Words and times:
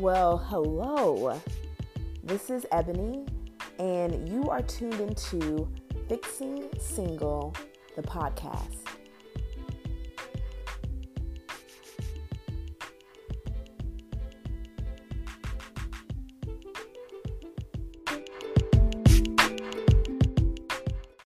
Well, 0.00 0.38
hello. 0.38 1.38
This 2.24 2.48
is 2.48 2.64
Ebony, 2.72 3.26
and 3.78 4.26
you 4.30 4.48
are 4.48 4.62
tuned 4.62 4.98
into 4.98 5.68
Fixing 6.08 6.70
Single, 6.78 7.54
the 7.96 8.00
podcast. 8.00 8.78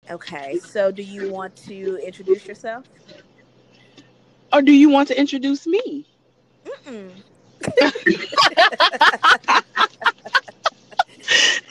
Okay, 0.10 0.58
so 0.58 0.92
do 0.92 1.04
you 1.04 1.30
want 1.30 1.56
to 1.58 2.04
introduce 2.04 2.48
yourself? 2.48 2.86
Or 4.52 4.64
do 4.64 4.72
you 4.72 4.90
want 4.90 5.10
to 5.10 5.20
introduce 5.20 5.68
me? 5.68 6.08
Mm-mm. 6.66 7.12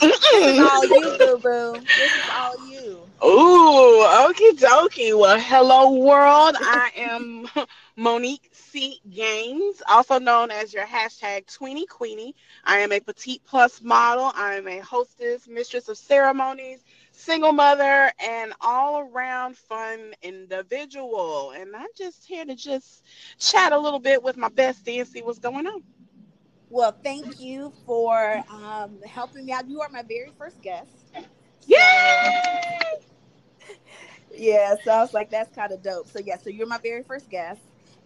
This 0.01 0.33
is 0.33 0.59
all 0.59 0.85
you, 0.85 1.19
boo 1.19 1.39
boo. 1.39 1.81
This 1.97 2.15
is 2.17 2.31
all 2.33 2.69
you. 2.69 2.99
Ooh, 3.25 4.03
okie 4.03 4.59
dokie. 4.59 5.17
Well, 5.19 5.39
hello 5.39 5.93
world. 5.93 6.57
I 6.59 6.91
am 6.97 7.47
Monique 7.97 8.51
C. 8.53 9.01
Gaines, 9.11 9.83
also 9.89 10.19
known 10.19 10.51
as 10.51 10.73
your 10.75 10.87
hashtag 10.87 11.47
Tweenie 11.47 11.87
Queenie. 11.87 12.35
I 12.65 12.79
am 12.79 12.93
a 12.93 13.01
petite 13.01 13.43
plus 13.45 13.83
model. 13.83 14.33
I 14.35 14.55
am 14.55 14.67
a 14.67 14.79
hostess, 14.81 15.47
mistress 15.47 15.89
of 15.89 15.99
ceremonies, 15.99 16.81
single 17.23 17.53
mother, 17.53 18.13
and 18.19 18.53
all 18.61 19.01
around 19.01 19.57
fun 19.57 20.13
individual. 20.23 21.53
And 21.53 21.75
I'm 21.75 21.89
just 21.97 22.25
here 22.25 22.45
to 22.45 22.55
just 22.55 23.05
chat 23.39 23.73
a 23.73 23.79
little 23.79 24.01
bit 24.01 24.23
with 24.23 24.37
my 24.37 24.49
bestie 24.49 24.99
and 24.99 25.09
see 25.09 25.23
what's 25.23 25.39
going 25.39 25.67
on. 25.67 25.83
Well, 26.71 26.97
thank 27.05 27.41
you 27.41 27.73
for 27.85 28.43
um, 28.51 28.99
helping 29.07 29.45
me 29.45 29.53
out. 29.53 29.69
You 29.69 29.81
are 29.83 29.89
my 29.91 30.03
very 30.03 30.33
first 30.39 30.61
guest. 30.63 30.91
Yay! 31.67 32.81
Yeah, 34.35 34.75
so 34.83 34.91
I 34.91 35.01
was 35.01 35.13
like, 35.13 35.31
that's 35.31 35.55
kind 35.55 35.73
of 35.73 35.83
dope. 35.83 36.09
So 36.09 36.19
yeah, 36.19 36.39
so 36.39 36.51
you're 36.51 36.67
my 36.67 36.79
very 36.79 37.03
first 37.03 37.29
guest. 37.29 37.61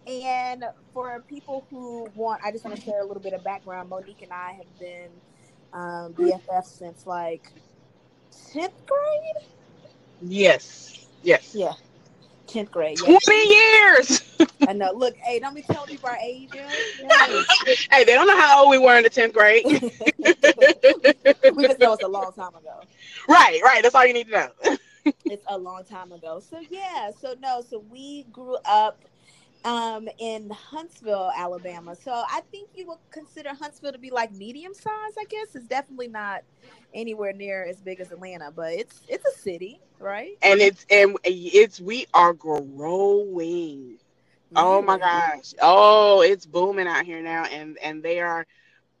And 0.05 0.65
for 0.93 1.23
people 1.27 1.65
who 1.69 2.09
want, 2.15 2.41
I 2.43 2.51
just 2.51 2.63
want 2.63 2.77
to 2.77 2.81
share 2.83 3.01
a 3.01 3.05
little 3.05 3.21
bit 3.21 3.33
of 3.33 3.43
background. 3.43 3.89
Monique 3.89 4.21
and 4.21 4.31
I 4.31 4.53
have 4.53 4.79
been 4.79 5.09
um, 5.73 6.13
BFF 6.13 6.65
since 6.65 7.05
like 7.05 7.51
10th 8.53 8.71
grade. 8.85 9.47
Yes. 10.21 11.07
Yes. 11.23 11.53
Yeah, 11.53 11.73
10th 12.47 12.71
grade. 12.71 12.99
Yeah. 12.99 13.17
20 13.23 13.49
years. 13.49 14.21
I 14.67 14.73
know. 14.73 14.91
Look, 14.93 15.15
hey, 15.17 15.39
don't 15.39 15.55
be 15.55 15.61
telling 15.61 15.87
people 15.89 16.09
our 16.09 16.17
age. 16.17 16.49
Yeah. 16.53 16.67
Hey, 17.91 18.03
they 18.03 18.13
don't 18.13 18.27
know 18.27 18.37
how 18.37 18.61
old 18.63 18.69
we 18.71 18.77
were 18.77 18.97
in 18.97 19.03
the 19.03 19.09
10th 19.09 19.33
grade. 19.33 19.65
we 21.55 21.67
just 21.67 21.79
know 21.79 21.93
it's 21.93 22.03
a 22.03 22.07
long 22.07 22.31
time 22.33 22.55
ago. 22.55 22.81
right, 23.27 23.59
right. 23.63 23.81
That's 23.81 23.95
all 23.95 24.05
you 24.05 24.13
need 24.13 24.27
to 24.27 24.31
know. 24.31 24.77
it's 25.25 25.43
a 25.47 25.57
long 25.57 25.83
time 25.83 26.11
ago. 26.11 26.39
So 26.39 26.59
yeah, 26.69 27.11
so 27.19 27.35
no, 27.41 27.61
so 27.67 27.83
we 27.89 28.23
grew 28.31 28.57
up 28.65 28.99
um 29.63 30.07
in 30.19 30.49
Huntsville, 30.49 31.31
Alabama. 31.35 31.95
So 31.95 32.11
I 32.11 32.41
think 32.51 32.71
you 32.75 32.87
would 32.87 32.99
consider 33.11 33.49
Huntsville 33.53 33.93
to 33.93 33.99
be 33.99 34.11
like 34.11 34.31
medium 34.31 34.73
size, 34.73 35.15
I 35.19 35.25
guess. 35.29 35.55
It's 35.55 35.67
definitely 35.67 36.07
not 36.09 36.41
anywhere 36.93 37.33
near 37.33 37.65
as 37.65 37.81
big 37.81 37.99
as 37.99 38.11
Atlanta, 38.11 38.51
but 38.51 38.73
it's 38.73 39.03
it's 39.07 39.25
a 39.25 39.39
city, 39.39 39.81
right? 39.99 40.37
and 40.41 40.61
it's 40.61 40.85
and 40.89 41.17
it's 41.23 41.79
we 41.79 42.05
are 42.13 42.33
growing. 42.33 43.97
Oh 44.55 44.81
my 44.81 44.97
gosh. 44.97 45.53
Oh, 45.61 46.21
it's 46.21 46.45
booming 46.45 46.87
out 46.87 47.05
here 47.05 47.21
now 47.21 47.45
and 47.45 47.77
and 47.83 48.01
they 48.03 48.19
are 48.19 48.45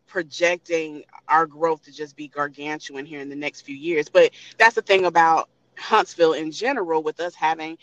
projecting 0.07 1.03
our 1.27 1.45
growth 1.45 1.83
to 1.83 1.91
just 1.91 2.15
be 2.15 2.27
gargantuan 2.27 3.05
here 3.05 3.19
in 3.21 3.29
the 3.29 3.35
next 3.35 3.61
few 3.61 3.75
years. 3.75 4.09
But 4.09 4.31
that's 4.57 4.75
the 4.75 4.81
thing 4.81 5.05
about 5.05 5.49
Huntsville 5.77 6.33
in 6.33 6.51
general 6.51 7.03
with 7.03 7.19
us 7.19 7.35
having 7.35 7.77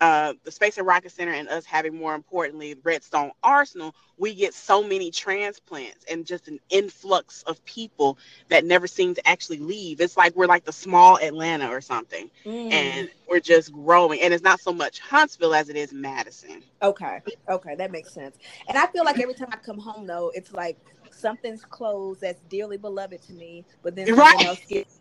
uh, 0.00 0.34
the 0.44 0.50
Space 0.50 0.78
and 0.78 0.86
Rocket 0.86 1.12
Center 1.12 1.32
and 1.32 1.48
us 1.48 1.64
having 1.64 1.94
more 1.96 2.14
importantly 2.14 2.74
Redstone 2.82 3.32
Arsenal, 3.42 3.94
we 4.16 4.34
get 4.34 4.54
so 4.54 4.82
many 4.82 5.10
transplants 5.10 6.04
and 6.10 6.26
just 6.26 6.48
an 6.48 6.58
influx 6.70 7.42
of 7.44 7.64
people 7.64 8.18
that 8.48 8.64
never 8.64 8.86
seem 8.86 9.14
to 9.14 9.28
actually 9.28 9.58
leave. 9.58 10.00
It's 10.00 10.16
like 10.16 10.34
we're 10.36 10.46
like 10.46 10.64
the 10.64 10.72
small 10.72 11.18
Atlanta 11.18 11.68
or 11.68 11.80
something 11.80 12.30
Mm. 12.46 12.72
and 12.72 13.08
we're 13.28 13.40
just 13.40 13.72
growing. 13.72 14.20
And 14.20 14.32
it's 14.32 14.42
not 14.44 14.60
so 14.60 14.72
much 14.72 15.00
Huntsville 15.00 15.54
as 15.54 15.68
it 15.68 15.76
is 15.76 15.92
Madison. 15.92 16.62
Okay. 16.82 17.20
Okay, 17.48 17.74
that 17.76 17.90
makes 17.90 18.14
sense. 18.14 18.36
And 18.68 18.78
I 18.78 18.86
feel 18.86 19.04
like 19.04 19.20
every 19.20 19.34
time 19.34 19.48
I 19.52 19.56
come 19.56 19.78
home 19.78 20.06
though, 20.06 20.30
it's 20.34 20.52
like 20.52 20.78
something's 21.10 21.64
closed 21.64 22.20
that's 22.22 22.40
dearly 22.42 22.76
beloved 22.78 23.22
to 23.22 23.32
me, 23.32 23.66
but 23.82 23.96
then 23.96 24.14
Right. 24.14 24.40
else 24.40 24.60
gets 24.68 25.00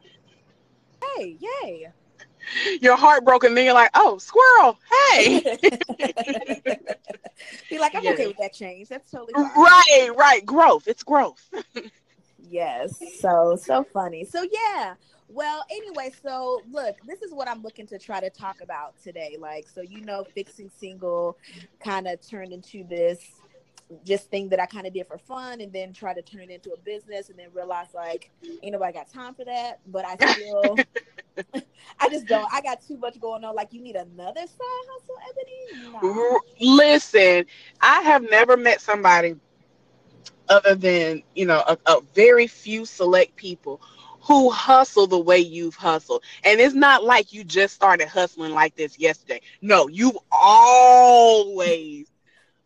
Hey, 1.18 1.38
yay. 1.40 1.88
You're 2.82 2.96
heartbroken, 2.98 3.54
then 3.56 3.66
you're 3.66 3.74
like, 3.74 3.92
oh, 3.96 4.18
squirrel, 4.18 4.78
hey. 5.12 5.58
Be 7.70 7.80
like, 7.80 7.96
I'm 7.96 8.04
Yeah. 8.04 8.12
okay 8.12 8.28
with 8.28 8.38
that 8.38 8.54
change. 8.54 8.90
That's 8.90 9.10
totally 9.12 9.34
fine. 9.34 9.46
right, 9.56 10.10
right. 10.18 10.46
Growth. 10.46 10.88
It's 10.88 11.04
growth. 11.04 11.48
Yes. 12.52 13.00
So 13.20 13.56
so 13.62 13.84
funny. 13.94 14.26
So 14.26 14.44
yeah. 14.52 14.96
Well, 15.28 15.64
anyway, 15.70 16.12
so 16.24 16.62
look, 16.72 16.96
this 17.06 17.22
is 17.22 17.32
what 17.32 17.48
I'm 17.48 17.62
looking 17.62 17.86
to 17.88 18.00
try 18.00 18.20
to 18.20 18.32
talk 18.32 18.62
about 18.62 19.00
today. 19.04 19.38
Like, 19.40 19.68
so 19.68 19.82
you 19.82 20.02
know, 20.02 20.26
fixing 20.34 20.72
single 20.76 21.38
kind 21.80 22.08
of 22.08 22.20
turned 22.28 22.52
into 22.52 22.84
this 22.86 23.20
just 24.06 24.30
thing 24.30 24.50
that 24.50 24.60
I 24.60 24.66
kind 24.66 24.88
of 24.88 24.94
did 24.94 25.08
for 25.08 25.18
fun 25.18 25.62
and 25.62 25.72
then 25.74 25.94
try 25.94 26.14
to 26.14 26.22
turn 26.22 26.42
it 26.42 26.50
into 26.50 26.72
a 26.72 26.78
business 26.78 27.30
and 27.30 27.38
then 27.38 27.48
realize 27.54 27.88
like 27.94 28.32
ain't 28.62 28.74
nobody 28.74 28.94
got 28.94 29.10
time 29.10 29.34
for 29.36 29.46
that. 29.46 29.80
But 29.86 30.06
I 30.06 30.18
still 30.18 30.84
I 32.00 32.10
just 32.10 32.28
don't 32.28 32.48
I 32.54 32.62
got 32.62 32.82
too 32.86 32.98
much 32.98 33.20
going 33.20 33.44
on. 33.44 33.56
Like 33.56 33.74
you 33.74 33.82
need 33.82 33.96
another 33.96 34.42
side 34.42 34.86
hustle, 34.94 35.16
Ebony? 35.30 35.74
Listen, 36.60 37.46
I 37.82 38.02
have 38.02 38.24
never 38.30 38.58
met 38.58 38.82
somebody 38.82 39.36
other 40.50 40.76
than, 40.76 41.24
you 41.36 41.46
know, 41.46 41.64
a, 41.68 41.78
a 41.88 42.02
very 42.14 42.48
few 42.48 42.86
select 42.86 43.36
people 43.36 43.82
who 44.22 44.50
hustle 44.50 45.08
the 45.08 45.20
way 45.20 45.38
you've 45.40 45.76
hustled. 45.76 46.24
And 46.44 46.60
it's 46.60 46.76
not 46.76 47.04
like 47.04 47.34
you 47.34 47.44
just 47.44 47.74
started 47.74 48.08
hustling 48.08 48.54
like 48.54 48.76
this 48.76 49.00
yesterday. 49.00 49.42
No, 49.62 49.88
you've 49.88 50.18
always 50.32 52.12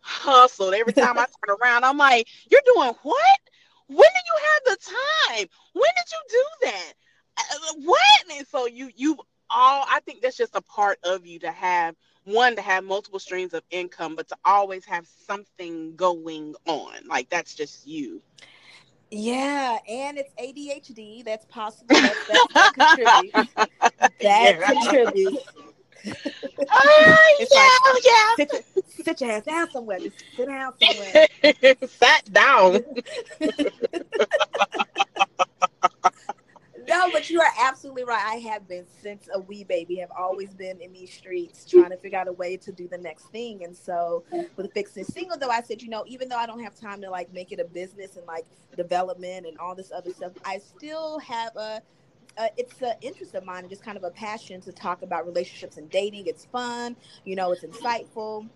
hustled. 0.04 0.76
Every 0.76 0.94
time 0.94 1.18
I 1.20 1.26
turn 1.26 1.58
around, 1.62 1.86
I'm 1.86 1.98
like, 1.98 2.28
you're 2.52 2.62
doing 2.76 2.94
what? 3.04 3.40
When 3.88 3.98
did 3.98 4.24
you 4.28 4.40
have 4.46 4.64
the 4.66 4.86
time? 4.86 5.48
When 5.74 5.92
did 5.98 6.12
you 6.12 6.24
do 6.30 6.46
that? 6.72 6.94
Uh, 7.40 7.74
What? 7.86 8.38
And 8.38 8.48
so 8.48 8.68
you 8.68 8.92
you 8.96 9.18
all 9.50 9.86
I 9.90 10.00
think 10.02 10.22
that's 10.22 10.38
just 10.38 10.56
a 10.56 10.62
part 10.62 11.00
of 11.04 11.26
you 11.26 11.40
to 11.40 11.52
have 11.52 11.96
one 12.26 12.56
to 12.56 12.62
have 12.62 12.84
multiple 12.84 13.20
streams 13.20 13.54
of 13.54 13.64
income, 13.72 14.16
but 14.16 14.28
to 14.30 14.38
always 14.46 14.86
have 14.86 15.08
something 15.08 15.96
going 15.96 16.56
on. 16.68 16.94
Like 17.08 17.30
that's 17.30 17.56
just 17.56 17.88
you. 17.88 18.22
Yeah, 19.12 19.78
and 19.88 20.18
it's 20.18 20.34
ADHD. 20.40 21.24
That's 21.24 21.46
possible. 21.46 22.00
That, 22.02 22.26
that, 22.28 22.44
that 22.54 22.74
contributes. 22.74 23.56
That 24.22 24.56
Yeah. 24.62 24.66
contributes. 24.66 25.44
Oh, 26.76 27.36
yeah, 27.54 28.36
Sit 28.36 28.50
your, 28.54 28.62
sit 29.04 29.22
your 29.22 29.32
ass 29.32 29.44
down 29.44 29.70
somewhere. 29.72 30.00
Just 30.00 30.24
sit 30.36 30.48
down 30.48 30.74
somewhere. 30.82 31.28
Sat 31.88 32.34
down. 32.34 32.80
No, 36.88 37.10
but 37.12 37.30
you 37.30 37.40
are 37.40 37.52
absolutely 37.60 38.04
right. 38.04 38.24
I 38.24 38.36
have 38.36 38.68
been 38.68 38.86
since 39.02 39.28
a 39.34 39.40
wee 39.40 39.64
baby. 39.64 39.96
Have 39.98 40.12
always 40.18 40.54
been 40.54 40.82
in 40.82 40.92
these 40.94 41.14
streets 41.14 41.66
trying 41.66 41.90
to 41.92 41.98
figure 41.98 42.20
out 42.20 42.28
a 42.28 42.34
way 42.34 42.58
to 42.58 42.72
do 42.72 42.88
the 42.88 42.98
next 42.98 43.24
thing. 43.28 43.64
And 43.64 43.76
so 43.76 44.24
with 44.56 44.72
fixing 44.74 45.06
single, 45.06 45.38
though, 45.38 45.50
I 45.50 45.62
said, 45.62 45.82
you 45.82 45.90
know, 45.90 46.04
even 46.08 46.30
though 46.30 46.38
I 46.38 46.46
don't 46.46 46.62
have 46.62 46.76
time 46.76 47.02
to 47.02 47.10
like 47.10 47.34
make 47.34 47.52
it 47.52 47.60
a 47.60 47.66
business 47.66 48.18
and 48.18 48.26
like 48.26 48.46
development 48.76 49.46
and 49.48 49.58
all 49.60 49.76
this 49.76 49.92
other 49.92 50.12
stuff, 50.12 50.34
I 50.46 50.60
still 50.60 51.20
have 51.20 51.56
a. 51.56 51.82
Uh, 52.36 52.48
it's 52.58 52.82
an 52.82 52.94
interest 53.02 53.36
of 53.36 53.46
mine 53.46 53.60
and 53.60 53.70
just 53.70 53.84
kind 53.84 53.96
of 53.96 54.04
a 54.04 54.10
passion 54.10 54.60
to 54.60 54.72
talk 54.72 55.04
about 55.04 55.24
relationships 55.28 55.78
and 55.78 55.88
dating. 55.92 56.26
It's 56.26 56.46
fun, 56.46 56.96
you 57.26 57.36
know, 57.36 57.52
it's 57.52 57.64
insightful. 57.64 58.50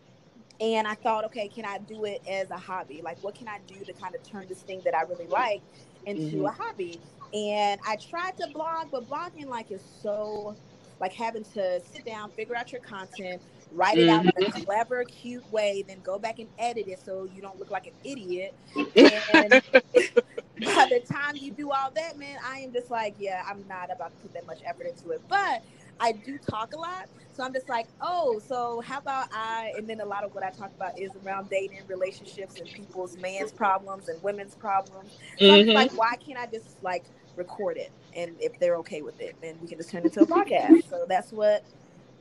And 0.60 0.88
I 0.88 0.96
thought, 0.96 1.26
okay, 1.26 1.50
can 1.50 1.66
I 1.66 1.80
do 1.80 2.06
it 2.06 2.22
as 2.28 2.50
a 2.52 2.58
hobby? 2.58 3.02
Like, 3.04 3.20
what 3.22 3.36
can 3.36 3.48
I 3.48 3.60
do 3.68 3.86
to 3.86 3.94
kind 3.94 4.16
of 4.16 4.24
turn 4.24 4.48
this 4.48 4.62
thing 4.64 4.82
that 4.86 4.96
I 4.96 5.04
really 5.04 5.28
like 5.28 5.64
into 6.06 6.46
Mhm. 6.46 6.48
a 6.48 6.52
hobby? 6.52 7.02
And 7.34 7.80
I 7.86 7.98
tried 7.98 8.38
to 8.38 8.48
blog, 8.48 8.90
but 8.92 9.08
blogging 9.08 9.48
like 9.48 9.72
is 9.72 9.84
so 10.02 10.58
like 11.00 11.14
having 11.14 11.44
to 11.46 11.82
sit 11.82 12.06
down, 12.06 12.32
figure 12.32 12.56
out 12.56 12.72
your 12.72 12.82
content, 12.82 13.44
write 13.72 14.00
it 14.00 14.08
out 14.08 14.26
in 14.26 14.36
a 14.36 14.42
clever, 14.42 15.06
cute 15.06 15.50
way, 15.52 15.84
then 15.88 16.02
go 16.02 16.18
back 16.20 16.40
and 16.40 16.50
edit 16.58 16.88
it 16.88 17.00
so 17.00 17.26
you 17.26 17.42
don't 17.42 17.60
look 17.60 17.70
like 17.72 17.88
an 17.88 17.94
idiot. 18.04 18.56
And 18.98 19.54
by 20.64 20.86
the 20.90 21.00
time 21.02 21.38
you 21.38 21.52
do 21.52 21.72
all 21.72 21.92
that, 21.96 22.18
man, 22.18 22.38
I 22.44 22.60
am 22.60 22.74
just 22.74 22.90
like, 22.90 23.16
yeah, 23.20 23.44
I'm 23.48 23.68
not 23.68 23.92
about 23.94 24.12
to 24.14 24.18
put 24.18 24.34
that 24.34 24.46
much 24.48 24.62
effort 24.66 24.88
into 24.88 25.12
it. 25.12 25.22
But 25.28 25.64
I 26.00 26.12
do 26.12 26.38
talk 26.38 26.74
a 26.74 26.78
lot. 26.78 27.08
So 27.34 27.44
I'm 27.44 27.54
just 27.54 27.70
like, 27.70 27.88
oh, 28.02 28.42
so 28.48 28.82
how 28.82 28.98
about 28.98 29.28
I? 29.32 29.72
And 29.78 29.88
then 29.88 30.00
a 30.00 30.06
lot 30.06 30.24
of 30.24 30.34
what 30.34 30.44
I 30.44 30.50
talk 30.50 30.72
about 30.76 31.00
is 31.00 31.12
around 31.24 31.52
dating, 31.52 31.82
relationships, 31.88 32.60
and 32.60 32.68
people's 32.68 33.16
man's 33.18 33.52
problems 33.52 34.10
and 34.10 34.22
women's 34.24 34.56
problems. 34.56 35.12
So 35.38 35.46
mm-hmm. 35.46 35.70
I'm 35.70 35.76
like, 35.76 35.92
why 35.96 36.16
can't 36.16 36.40
I 36.40 36.48
just 36.48 36.82
like 36.82 37.06
record 37.36 37.78
it? 37.78 37.92
And 38.16 38.36
if 38.40 38.58
they're 38.60 38.78
okay 38.78 39.04
with 39.04 39.22
it, 39.22 39.36
then 39.40 39.56
we 39.62 39.68
can 39.68 39.78
just 39.78 39.92
turn 39.92 40.02
it 40.02 40.18
into 40.18 40.22
a 40.22 40.26
podcast. 40.26 40.90
So 40.90 41.06
that's 41.08 41.32
what 41.32 41.64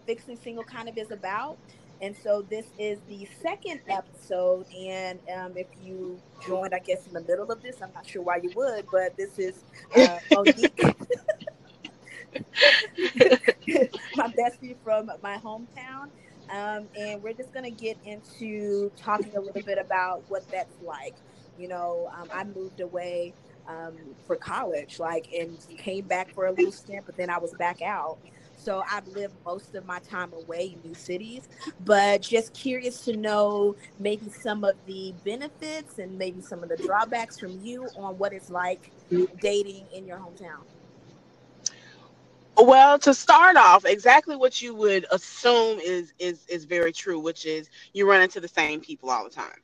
Fixing 0.06 0.36
Single 0.36 0.64
kind 0.64 0.86
of 0.86 0.98
is 0.98 1.10
about. 1.10 1.56
And 2.02 2.14
so 2.22 2.42
this 2.42 2.66
is 2.78 2.98
the 3.08 3.26
second 3.40 3.80
episode. 3.88 4.66
And 4.76 5.18
um, 5.34 5.56
if 5.56 5.66
you 5.82 6.20
joined, 6.46 6.74
I 6.74 6.78
guess, 6.78 7.06
in 7.06 7.14
the 7.14 7.22
middle 7.22 7.50
of 7.50 7.62
this, 7.62 7.76
I'm 7.80 7.90
not 7.94 8.06
sure 8.06 8.20
why 8.20 8.36
you 8.42 8.52
would, 8.54 8.86
but 8.92 9.16
this 9.16 9.38
is 9.38 9.54
uh, 9.96 10.18
Monique. 10.30 10.78
my 14.16 14.28
bestie 14.28 14.76
from 14.84 15.10
my 15.22 15.38
hometown. 15.38 16.08
Um, 16.50 16.86
and 16.96 17.22
we're 17.22 17.32
just 17.32 17.52
going 17.52 17.64
to 17.64 17.70
get 17.70 17.96
into 18.04 18.90
talking 18.96 19.36
a 19.36 19.40
little 19.40 19.62
bit 19.62 19.78
about 19.78 20.22
what 20.28 20.48
that's 20.50 20.76
like. 20.82 21.14
You 21.58 21.68
know, 21.68 22.10
um, 22.16 22.28
I 22.32 22.44
moved 22.44 22.80
away 22.80 23.32
um, 23.68 23.96
for 24.26 24.36
college, 24.36 24.98
like, 25.00 25.32
and 25.32 25.58
came 25.76 26.04
back 26.04 26.32
for 26.34 26.46
a 26.46 26.52
little 26.52 26.72
stint, 26.72 27.04
but 27.06 27.16
then 27.16 27.30
I 27.30 27.38
was 27.38 27.52
back 27.54 27.82
out. 27.82 28.18
So 28.56 28.82
I've 28.90 29.06
lived 29.08 29.34
most 29.44 29.74
of 29.74 29.86
my 29.86 29.98
time 30.00 30.32
away 30.32 30.74
in 30.74 30.88
new 30.88 30.94
cities, 30.94 31.48
but 31.84 32.22
just 32.22 32.54
curious 32.54 33.04
to 33.04 33.16
know 33.16 33.76
maybe 33.98 34.30
some 34.30 34.64
of 34.64 34.74
the 34.86 35.14
benefits 35.24 35.98
and 35.98 36.16
maybe 36.18 36.40
some 36.40 36.62
of 36.62 36.68
the 36.68 36.76
drawbacks 36.76 37.38
from 37.38 37.60
you 37.62 37.88
on 37.96 38.18
what 38.18 38.32
it's 38.32 38.50
like 38.50 38.90
dating 39.40 39.86
in 39.92 40.06
your 40.06 40.18
hometown. 40.18 40.62
Well, 42.56 43.00
to 43.00 43.14
start 43.14 43.56
off, 43.56 43.84
exactly 43.86 44.36
what 44.36 44.62
you 44.62 44.74
would 44.76 45.06
assume 45.12 45.80
is 45.80 46.14
is 46.20 46.46
is 46.48 46.66
very 46.66 46.92
true, 46.92 47.20
which 47.20 47.46
is 47.46 47.70
you 47.94 48.08
run 48.08 48.22
into 48.22 48.40
the 48.40 48.48
same 48.48 48.80
people 48.80 49.10
all 49.10 49.24
the 49.24 49.30
time. 49.30 49.60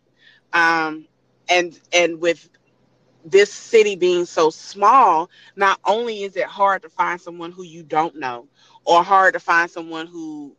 Um, 0.52 1.06
and 1.50 1.78
and 1.92 2.20
with 2.20 2.48
this 3.24 3.52
city 3.52 3.96
being 3.96 4.26
so 4.26 4.50
small, 4.50 5.30
not 5.56 5.80
only 5.86 6.24
is 6.24 6.36
it 6.36 6.46
hard 6.46 6.82
to 6.82 6.90
find 6.90 7.20
someone 7.20 7.52
who 7.52 7.64
you 7.64 7.84
don't 7.84 8.16
know, 8.16 8.48
or 8.84 9.04
hard 9.04 9.34
to 9.34 9.40
find 9.40 9.70
someone 9.70 10.06
who 10.08 10.56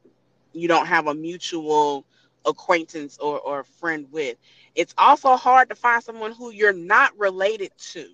you 0.54 0.68
don't 0.68 0.88
have 0.88 1.08
a 1.08 1.16
mutual 1.16 2.06
acquaintance 2.46 3.18
or, 3.20 3.40
or 3.40 3.64
friend 3.66 4.08
with, 4.12 4.38
it's 4.76 4.96
also 4.98 5.36
hard 5.38 5.70
to 5.70 5.76
find 5.76 6.04
someone 6.04 6.34
who 6.34 6.52
you're 6.52 6.74
not 6.74 7.18
related 7.20 7.72
to 7.78 8.08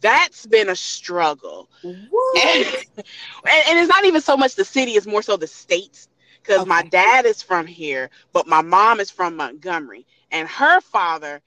that's 0.00 0.46
been 0.46 0.68
a 0.68 0.76
struggle. 0.76 1.68
And, 1.82 2.66
and, 2.96 3.78
it's 3.78 3.88
not 3.88 4.04
even 4.04 4.20
so 4.20 4.36
much 4.36 4.54
the 4.54 4.64
city, 4.64 4.92
it's 4.92 5.06
more 5.06 5.22
so 5.22 5.36
the 5.36 5.46
states. 5.46 6.08
Because 6.42 6.60
okay. 6.62 6.68
my 6.68 6.82
dad 6.82 7.24
is 7.24 7.40
from 7.40 7.66
here, 7.66 8.10
but 8.32 8.48
my 8.48 8.62
mom 8.62 8.98
is 8.98 9.10
from 9.10 9.36
Montgomery. 9.36 10.06
And 10.32 10.48
her 10.48 10.80
father, 10.80 11.40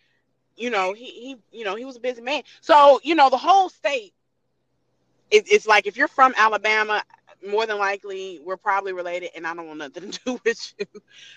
you 0.56 0.70
know, 0.70 0.94
he, 0.94 1.06
he 1.06 1.38
you 1.52 1.66
know, 1.66 1.76
he 1.76 1.84
was 1.84 1.98
a 1.98 2.00
busy 2.00 2.22
man. 2.22 2.44
So, 2.62 3.02
you 3.04 3.16
know, 3.16 3.30
the 3.30 3.38
whole 3.38 3.68
state, 3.68 4.14
it, 5.32 5.52
it's 5.52 5.68
like 5.68 5.86
if 5.86 5.98
you're 5.98 6.08
from 6.08 6.34
Alabama, 6.38 7.04
more 7.46 7.66
than 7.66 7.78
likely 7.78 8.40
we're 8.44 8.58
probably 8.58 8.94
related 8.94 9.32
and 9.36 9.46
I 9.46 9.54
don't 9.54 9.68
want 9.68 9.80
nothing 9.80 10.12
to 10.12 10.20
do 10.26 10.40
with 10.46 10.74
you. 10.80 10.86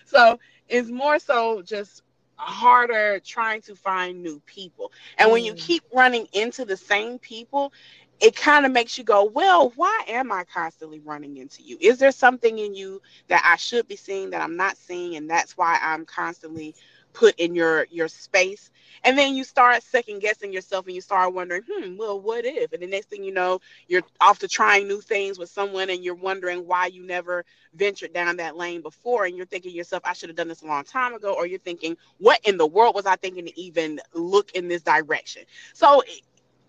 So 0.05 0.39
it's 0.69 0.89
more 0.89 1.19
so 1.19 1.63
just 1.63 2.03
harder 2.39 3.21
trying 3.21 3.61
to 3.63 3.75
find 3.75 4.23
new 4.23 4.41
people. 4.47 4.93
And 5.19 5.29
mm. 5.29 5.33
when 5.33 5.45
you 5.45 5.53
mm. 5.53 5.59
keep 5.59 5.83
running 5.93 6.27
into 6.33 6.65
the 6.65 6.77
same 6.77 7.19
people, 7.19 7.73
it 8.21 8.35
kind 8.35 8.67
of 8.67 8.73
makes 8.73 8.99
you 8.99 9.05
go, 9.05 9.25
well, 9.25 9.73
why 9.77 10.03
am 10.09 10.33
I 10.33 10.45
constantly 10.45 11.01
running 11.01 11.37
into 11.37 11.63
you? 11.63 11.79
Is 11.81 11.99
there 11.99 12.11
something 12.11 12.59
in 12.59 12.75
you 12.75 13.01
that 13.29 13.43
I 13.45 13.57
should 13.57 13.87
be 13.87 13.97
seeing 13.97 14.31
that 14.31 14.41
I'm 14.41 14.57
not 14.57 14.77
seeing? 14.77 15.17
And 15.17 15.31
that's 15.31 15.57
why 15.57 15.79
I'm 15.81 16.05
constantly 16.05 16.75
put 17.19 17.39
in 17.41 17.55
your 17.55 17.87
your 17.91 18.09
space 18.09 18.71
and 19.05 19.19
then 19.19 19.35
you 19.35 19.45
start 19.45 19.83
second 19.83 20.21
guessing 20.21 20.53
yourself 20.53 20.87
and 20.87 20.95
you 20.95 21.03
start 21.03 21.35
wondering 21.35 21.63
hmm 21.69 21.97
well 21.97 22.21
what 22.21 22.45
if? 22.45 22.73
And 22.73 22.83
the 22.83 22.87
next 22.87 23.11
thing 23.11 23.25
you 23.25 23.33
know 23.33 23.61
you're 23.89 24.03
off 24.21 24.39
to 24.41 24.49
trying 24.49 24.89
new 24.89 25.01
things 25.01 25.39
with 25.39 25.51
someone 25.51 25.91
and 25.91 26.05
you're 26.05 26.15
wondering 26.15 26.67
why 26.67 26.87
you 26.87 27.07
never 27.07 27.45
ventured 27.75 28.13
down 28.15 28.37
that 28.37 28.57
lane 28.57 28.83
before 28.83 29.25
and 29.25 29.37
you're 29.37 29.47
thinking 29.47 29.75
yourself 29.75 30.03
i 30.05 30.13
should 30.15 30.29
have 30.31 30.37
done 30.37 30.49
this 30.49 30.63
a 30.63 30.67
long 30.67 30.85
time 30.85 31.15
ago 31.15 31.35
or 31.35 31.47
you're 31.47 31.59
thinking 31.59 31.97
what 32.19 32.41
in 32.45 32.57
the 32.57 32.67
world 32.67 32.95
was 32.95 33.07
i 33.07 33.17
thinking 33.17 33.47
to 33.47 33.61
even 33.61 34.01
look 34.15 34.53
in 34.53 34.69
this 34.69 34.83
direction? 34.83 35.43
So 35.75 36.03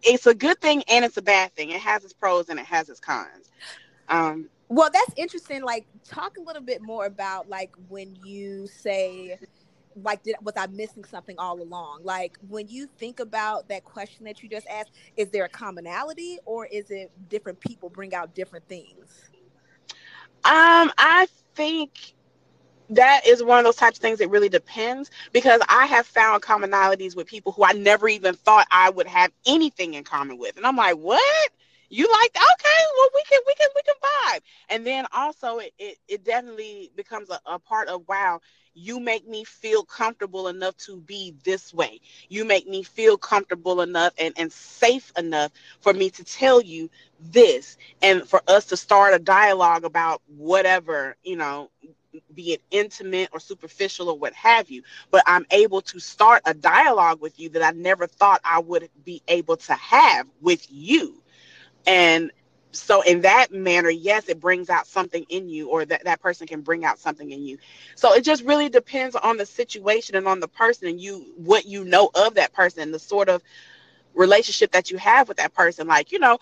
it's 0.03 0.27
a 0.27 0.33
good 0.35 0.59
thing 0.61 0.83
and 0.89 1.05
it's 1.05 1.17
a 1.17 1.21
bad 1.21 1.53
thing. 1.55 1.71
It 1.71 1.81
has 1.81 2.03
its 2.03 2.13
pros 2.13 2.49
and 2.49 2.59
it 2.59 2.65
has 2.65 2.89
its 2.89 2.99
cons. 2.99 3.51
Um, 4.09 4.49
well 4.69 4.89
that's 4.93 5.13
interesting 5.17 5.63
like 5.63 5.87
talk 6.07 6.37
a 6.37 6.41
little 6.41 6.61
bit 6.61 6.81
more 6.81 7.05
about 7.05 7.49
like 7.49 7.71
when 7.87 8.15
you 8.15 8.67
say 8.67 9.37
like 10.03 10.23
did 10.23 10.35
was 10.41 10.53
i 10.57 10.65
missing 10.67 11.03
something 11.03 11.35
all 11.37 11.61
along 11.61 12.01
like 12.03 12.37
when 12.47 12.67
you 12.67 12.87
think 12.87 13.19
about 13.19 13.67
that 13.69 13.83
question 13.83 14.25
that 14.25 14.41
you 14.43 14.49
just 14.49 14.67
asked 14.67 14.91
is 15.15 15.29
there 15.31 15.45
a 15.45 15.49
commonality 15.49 16.37
or 16.45 16.65
is 16.65 16.89
it 16.91 17.11
different 17.29 17.59
people 17.59 17.89
bring 17.89 18.13
out 18.13 18.33
different 18.35 18.67
things 18.67 19.31
um 20.45 20.91
i 20.97 21.27
think 21.55 22.13
that 22.89 23.21
is 23.25 23.43
one 23.43 23.59
of 23.59 23.65
those 23.65 23.75
types 23.75 23.97
of 23.97 24.01
things 24.01 24.19
that 24.19 24.29
really 24.29 24.49
depends 24.49 25.09
because 25.31 25.61
I 25.69 25.85
have 25.87 26.05
found 26.05 26.41
commonalities 26.41 27.15
with 27.15 27.27
people 27.27 27.51
who 27.51 27.63
I 27.63 27.73
never 27.73 28.07
even 28.07 28.35
thought 28.35 28.67
I 28.71 28.89
would 28.89 29.07
have 29.07 29.31
anything 29.45 29.93
in 29.93 30.03
common 30.03 30.37
with. 30.37 30.57
And 30.57 30.65
I'm 30.65 30.75
like, 30.75 30.95
what? 30.95 31.49
You 31.89 32.07
like 32.09 32.35
okay, 32.35 32.83
well 32.97 33.09
we 33.15 33.23
can 33.29 33.39
we 33.47 33.53
can 33.55 33.67
we 33.75 33.81
can 33.83 33.95
vibe. 34.03 34.39
And 34.69 34.85
then 34.85 35.05
also 35.13 35.59
it 35.59 35.73
it, 35.79 35.97
it 36.07 36.23
definitely 36.23 36.91
becomes 36.95 37.29
a, 37.29 37.39
a 37.45 37.59
part 37.59 37.87
of 37.87 38.07
wow, 38.07 38.41
you 38.79 38.99
make 38.99 39.27
me 39.27 39.43
feel 39.43 39.83
comfortable 39.83 40.47
enough 40.47 40.77
to 40.77 40.97
be 40.97 41.35
this 41.43 41.73
way. 41.73 41.99
You 42.29 42.45
make 42.45 42.67
me 42.67 42.83
feel 42.83 43.17
comfortable 43.17 43.81
enough 43.81 44.13
and, 44.17 44.33
and 44.37 44.51
safe 44.51 45.11
enough 45.17 45.51
for 45.81 45.93
me 45.93 46.09
to 46.11 46.23
tell 46.23 46.61
you 46.61 46.89
this 47.19 47.77
and 48.01 48.27
for 48.27 48.41
us 48.47 48.65
to 48.67 48.77
start 48.77 49.13
a 49.13 49.19
dialogue 49.19 49.85
about 49.85 50.21
whatever, 50.27 51.15
you 51.23 51.35
know, 51.37 51.69
be 52.33 52.53
it 52.53 52.61
intimate 52.71 53.29
or 53.33 53.39
superficial 53.39 54.09
or 54.09 54.17
what 54.17 54.33
have 54.33 54.69
you. 54.69 54.83
But 55.11 55.23
I'm 55.27 55.45
able 55.51 55.81
to 55.81 55.99
start 55.99 56.41
a 56.45 56.53
dialogue 56.53 57.21
with 57.21 57.39
you 57.39 57.49
that 57.49 57.63
I 57.63 57.71
never 57.71 58.07
thought 58.07 58.41
I 58.43 58.59
would 58.59 58.89
be 59.03 59.21
able 59.27 59.57
to 59.57 59.73
have 59.73 60.27
with 60.41 60.65
you. 60.71 61.21
And 61.85 62.31
so 62.71 63.01
in 63.01 63.21
that 63.21 63.51
manner 63.51 63.89
yes 63.89 64.29
it 64.29 64.39
brings 64.39 64.69
out 64.69 64.85
something 64.85 65.25
in 65.29 65.49
you 65.49 65.69
or 65.69 65.85
that 65.85 66.03
that 66.03 66.21
person 66.21 66.45
can 66.47 66.61
bring 66.61 66.85
out 66.85 66.99
something 66.99 67.31
in 67.31 67.43
you. 67.43 67.57
So 67.95 68.13
it 68.13 68.23
just 68.23 68.43
really 68.43 68.69
depends 68.69 69.15
on 69.15 69.37
the 69.37 69.45
situation 69.45 70.15
and 70.15 70.27
on 70.27 70.39
the 70.39 70.47
person 70.47 70.87
and 70.87 70.99
you 70.99 71.33
what 71.37 71.65
you 71.65 71.83
know 71.83 72.11
of 72.13 72.35
that 72.35 72.53
person 72.53 72.81
and 72.81 72.93
the 72.93 72.99
sort 72.99 73.29
of 73.29 73.41
relationship 74.13 74.71
that 74.71 74.91
you 74.91 74.97
have 74.97 75.27
with 75.27 75.37
that 75.37 75.53
person. 75.53 75.87
Like 75.87 76.11
you 76.11 76.19
know 76.19 76.37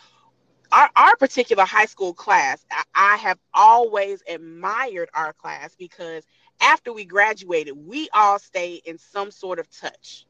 our, 0.72 0.90
our 0.98 1.16
particular 1.16 1.64
high 1.64 1.86
school 1.86 2.14
class 2.14 2.66
I, 2.72 2.84
I 2.94 3.16
have 3.18 3.40
always 3.54 4.22
admired 4.28 5.10
our 5.14 5.34
class 5.34 5.76
because 5.76 6.26
after 6.60 6.92
we 6.92 7.06
graduated 7.06 7.74
we 7.88 8.10
all 8.14 8.40
stayed 8.40 8.82
in 8.86 8.98
some 8.98 9.32
sort 9.32 9.60
of 9.60 9.70
touch. 9.72 10.26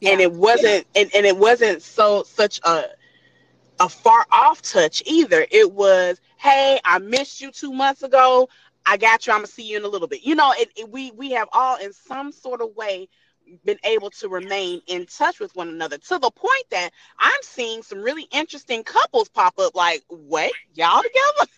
Yeah. 0.00 0.10
and 0.12 0.20
it 0.20 0.32
wasn't 0.32 0.86
and, 0.94 1.10
and 1.14 1.24
it 1.24 1.36
wasn't 1.36 1.82
so 1.82 2.24
such 2.24 2.60
a 2.64 2.84
a 3.80 3.88
far 3.88 4.26
off 4.32 4.62
touch 4.62 5.02
either. 5.06 5.46
It 5.50 5.72
was, 5.72 6.20
hey, 6.38 6.80
I 6.84 6.98
missed 6.98 7.40
you 7.40 7.50
two 7.50 7.72
months 7.72 8.02
ago. 8.02 8.48
I 8.84 8.96
got 8.96 9.26
you. 9.26 9.32
I'm 9.32 9.40
gonna 9.40 9.48
see 9.48 9.64
you 9.64 9.76
in 9.76 9.84
a 9.84 9.88
little 9.88 10.08
bit. 10.08 10.22
You 10.24 10.34
know, 10.34 10.52
it, 10.56 10.70
it, 10.76 10.90
we 10.90 11.10
we 11.12 11.32
have 11.32 11.48
all 11.52 11.76
in 11.76 11.92
some 11.92 12.30
sort 12.30 12.60
of 12.60 12.74
way 12.76 13.08
been 13.64 13.78
able 13.84 14.10
to 14.10 14.28
remain 14.28 14.80
in 14.86 15.06
touch 15.06 15.40
with 15.40 15.54
one 15.54 15.68
another 15.68 15.98
to 15.98 16.18
the 16.18 16.30
point 16.30 16.64
that 16.70 16.90
I'm 17.18 17.38
seeing 17.42 17.82
some 17.82 18.02
really 18.02 18.26
interesting 18.32 18.84
couples 18.84 19.28
pop 19.28 19.58
up. 19.58 19.74
Like, 19.74 20.04
wait, 20.08 20.52
y'all 20.74 21.02
together? 21.02 21.50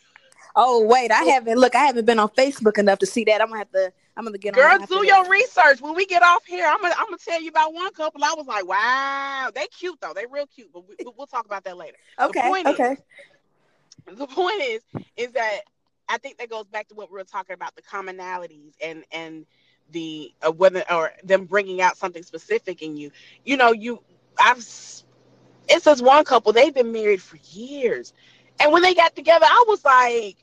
Oh 0.56 0.84
wait, 0.84 1.10
I 1.10 1.24
haven't 1.34 1.58
look. 1.58 1.74
I 1.74 1.84
haven't 1.84 2.06
been 2.06 2.18
on 2.18 2.28
Facebook 2.30 2.78
enough 2.78 2.98
to 3.00 3.06
see 3.06 3.24
that. 3.24 3.40
I'm 3.40 3.48
gonna 3.48 3.58
have 3.58 3.72
to 3.72 3.92
I'm 4.18 4.24
gonna 4.24 4.36
get 4.36 4.54
girl. 4.54 4.76
do 4.88 5.06
your 5.06 5.30
research. 5.30 5.80
When 5.80 5.94
we 5.94 6.04
get 6.04 6.24
off 6.24 6.44
here, 6.44 6.66
I'm 6.66 6.80
gonna 6.82 6.94
I'm 6.98 7.06
gonna 7.06 7.18
tell 7.18 7.40
you 7.40 7.50
about 7.50 7.72
one 7.72 7.92
couple. 7.92 8.24
I 8.24 8.34
was 8.36 8.48
like, 8.48 8.66
wow, 8.66 9.52
they 9.54 9.68
cute 9.68 9.96
though. 10.00 10.12
They 10.12 10.26
real 10.28 10.46
cute. 10.46 10.72
But 10.72 10.88
we, 10.88 10.96
will 11.16 11.28
talk 11.28 11.46
about 11.46 11.62
that 11.64 11.76
later. 11.76 11.96
Okay. 12.20 12.64
okay. 12.66 12.96
Is, 14.08 14.18
the 14.18 14.26
point 14.26 14.60
is, 14.60 14.82
is 15.16 15.30
that 15.32 15.60
I 16.08 16.18
think 16.18 16.38
that 16.38 16.50
goes 16.50 16.66
back 16.66 16.88
to 16.88 16.96
what 16.96 17.12
we 17.12 17.16
were 17.16 17.22
talking 17.22 17.54
about 17.54 17.76
the 17.76 17.82
commonalities 17.82 18.72
and 18.82 19.04
and 19.12 19.46
the 19.92 20.34
uh, 20.42 20.50
whether 20.50 20.82
or 20.90 21.12
them 21.22 21.44
bringing 21.44 21.80
out 21.80 21.96
something 21.96 22.24
specific 22.24 22.82
in 22.82 22.96
you. 22.96 23.12
You 23.44 23.56
know, 23.56 23.70
you 23.70 24.02
I've 24.36 24.58
it 25.68 25.82
says 25.82 26.02
one 26.02 26.24
couple 26.24 26.52
they've 26.52 26.74
been 26.74 26.90
married 26.90 27.22
for 27.22 27.36
years, 27.52 28.12
and 28.58 28.72
when 28.72 28.82
they 28.82 28.94
got 28.94 29.14
together, 29.14 29.46
I 29.48 29.64
was 29.68 29.84
like 29.84 30.38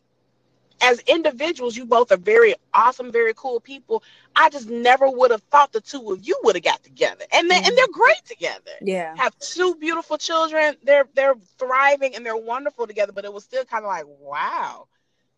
as 0.82 1.00
individuals, 1.02 1.76
you 1.76 1.86
both 1.86 2.12
are 2.12 2.18
very 2.18 2.56
awesome, 2.74 3.12
very 3.12 3.34
cool 3.36 3.60
people. 3.60 4.04
I 4.36 4.50
just 4.50 4.70
never 4.70 5.10
would 5.10 5.32
have 5.32 5.44
thought 5.44 5.72
the 5.72 5.82
two 5.82 6.12
of 6.12 6.26
you 6.26 6.38
would 6.44 6.56
have 6.56 6.64
got 6.64 6.84
together, 6.84 7.26
and 7.34 7.50
they, 7.50 7.56
mm-hmm. 7.56 7.68
and 7.68 7.78
they're 7.78 7.88
great 7.92 8.24
together. 8.26 8.72
Yeah, 8.82 9.16
have 9.18 9.38
two 9.40 9.76
beautiful 9.76 10.18
children. 10.18 10.76
They're 10.84 11.08
they're 11.14 11.36
thriving 11.58 12.16
and 12.16 12.26
they're 12.26 12.38
wonderful 12.38 12.88
together. 12.88 13.12
But 13.12 13.26
it 13.26 13.34
was 13.34 13.44
still 13.44 13.66
kind 13.66 13.86
of 13.86 13.90
like, 13.90 14.06
wow, 14.20 14.88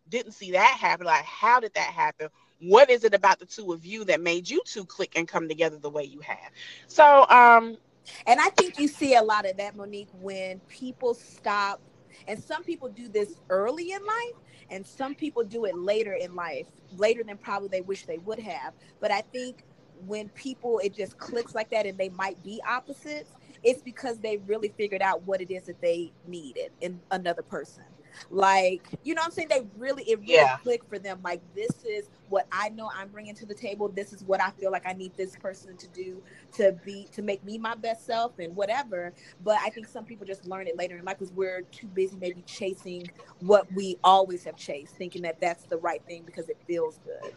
didn't 0.10 0.34
see 0.34 0.52
that 0.52 0.78
happen. 0.80 1.06
Like, 1.06 1.24
how 1.24 1.60
did 1.60 1.74
that 1.76 1.92
happen? 1.94 2.30
What 2.60 2.90
is 2.90 3.04
it 3.04 3.14
about 3.14 3.40
the 3.40 3.46
two 3.46 3.72
of 3.72 3.86
you 3.86 4.04
that 4.06 4.20
made 4.20 4.50
you 4.50 4.62
two 4.66 4.86
click 4.86 5.14
and 5.16 5.28
come 5.28 5.48
together 5.48 5.78
the 5.78 5.92
way 5.92 6.04
you 6.04 6.22
have? 6.22 6.52
So, 6.88 7.28
um, 7.30 7.78
and 8.26 8.40
I 8.40 8.50
think 8.50 8.80
you 8.80 8.88
see 8.88 9.16
a 9.16 9.22
lot 9.22 9.48
of 9.48 9.58
that, 9.58 9.76
Monique, 9.76 10.10
when 10.20 10.60
people 10.68 11.14
stop. 11.14 11.80
And 12.28 12.42
some 12.44 12.64
people 12.64 12.90
do 12.90 13.08
this 13.08 13.36
early 13.50 13.92
in 13.92 14.06
life, 14.06 14.34
and 14.70 14.86
some 14.86 15.16
people 15.16 15.44
do 15.44 15.66
it 15.66 15.76
later 15.78 16.14
in 16.14 16.36
life, 16.36 16.68
later 16.98 17.24
than 17.24 17.38
probably 17.38 17.70
they 17.70 17.82
wish 17.82 18.06
they 18.06 18.18
would 18.20 18.40
have. 18.40 18.74
But 19.00 19.12
I 19.12 19.22
think 19.22 19.64
when 20.06 20.30
people 20.30 20.80
it 20.84 20.96
just 20.96 21.18
clicks 21.18 21.56
like 21.56 21.70
that 21.72 21.86
and 21.86 21.98
they 21.98 22.10
might 22.10 22.42
be 22.44 22.62
opposites, 22.68 23.32
it's 23.64 23.82
because 23.82 24.20
they 24.20 24.38
really 24.38 24.70
figured 24.78 25.02
out 25.02 25.24
what 25.24 25.42
it 25.42 25.52
is 25.52 25.64
that 25.64 25.82
they 25.82 26.12
needed 26.28 26.72
in 26.82 27.00
another 27.12 27.42
person. 27.42 27.84
Like, 28.30 28.88
you 29.04 29.14
know 29.14 29.22
I'm 29.24 29.32
saying? 29.32 29.48
They 29.50 29.66
really, 29.78 30.04
it 30.04 30.20
really 30.20 30.34
yeah. 30.34 30.58
clicked 30.58 30.90
for 30.90 31.00
them. 31.00 31.20
Like, 31.24 31.42
this 31.56 31.84
is 31.84 32.10
what 32.30 32.48
I 32.52 32.70
know 32.70 32.90
I'm 32.96 33.08
bringing 33.10 33.36
to 33.36 33.46
the 33.46 33.54
table. 33.54 33.88
This 33.90 34.14
is 34.14 34.24
what 34.24 34.42
I 34.42 34.52
feel 34.52 34.72
like 34.72 34.88
I 34.88 34.94
need 34.94 35.16
this 35.16 35.36
person 35.36 35.78
to 35.78 35.88
do 35.90 36.22
to 36.54 36.74
be, 36.86 37.08
to 37.14 37.22
make 37.22 37.44
me 37.44 37.58
my 37.58 37.76
best 37.76 38.06
self 38.06 38.40
and 38.40 38.56
whatever. 38.56 39.14
But 39.44 39.58
I 39.64 39.70
think 39.70 39.88
some 39.88 40.06
people 40.06 40.26
just 40.26 40.46
learn 40.46 40.68
it 40.68 40.78
later 40.78 40.98
in 40.98 41.06
life 41.06 41.20
because 41.20 41.34
we're 41.34 41.62
too 41.72 41.88
busy 41.88 42.18
maybe 42.20 42.42
chasing 42.44 43.10
what 43.40 43.72
we 43.74 43.98
always 44.04 44.44
have 44.44 44.56
chased, 44.56 44.96
thinking 44.96 45.22
that 45.24 45.40
that's 45.40 45.64
the 45.66 45.78
right 45.78 46.02
thing 46.06 46.24
because 46.26 46.50
it 46.50 46.58
feels 46.68 47.00
good. 47.06 47.34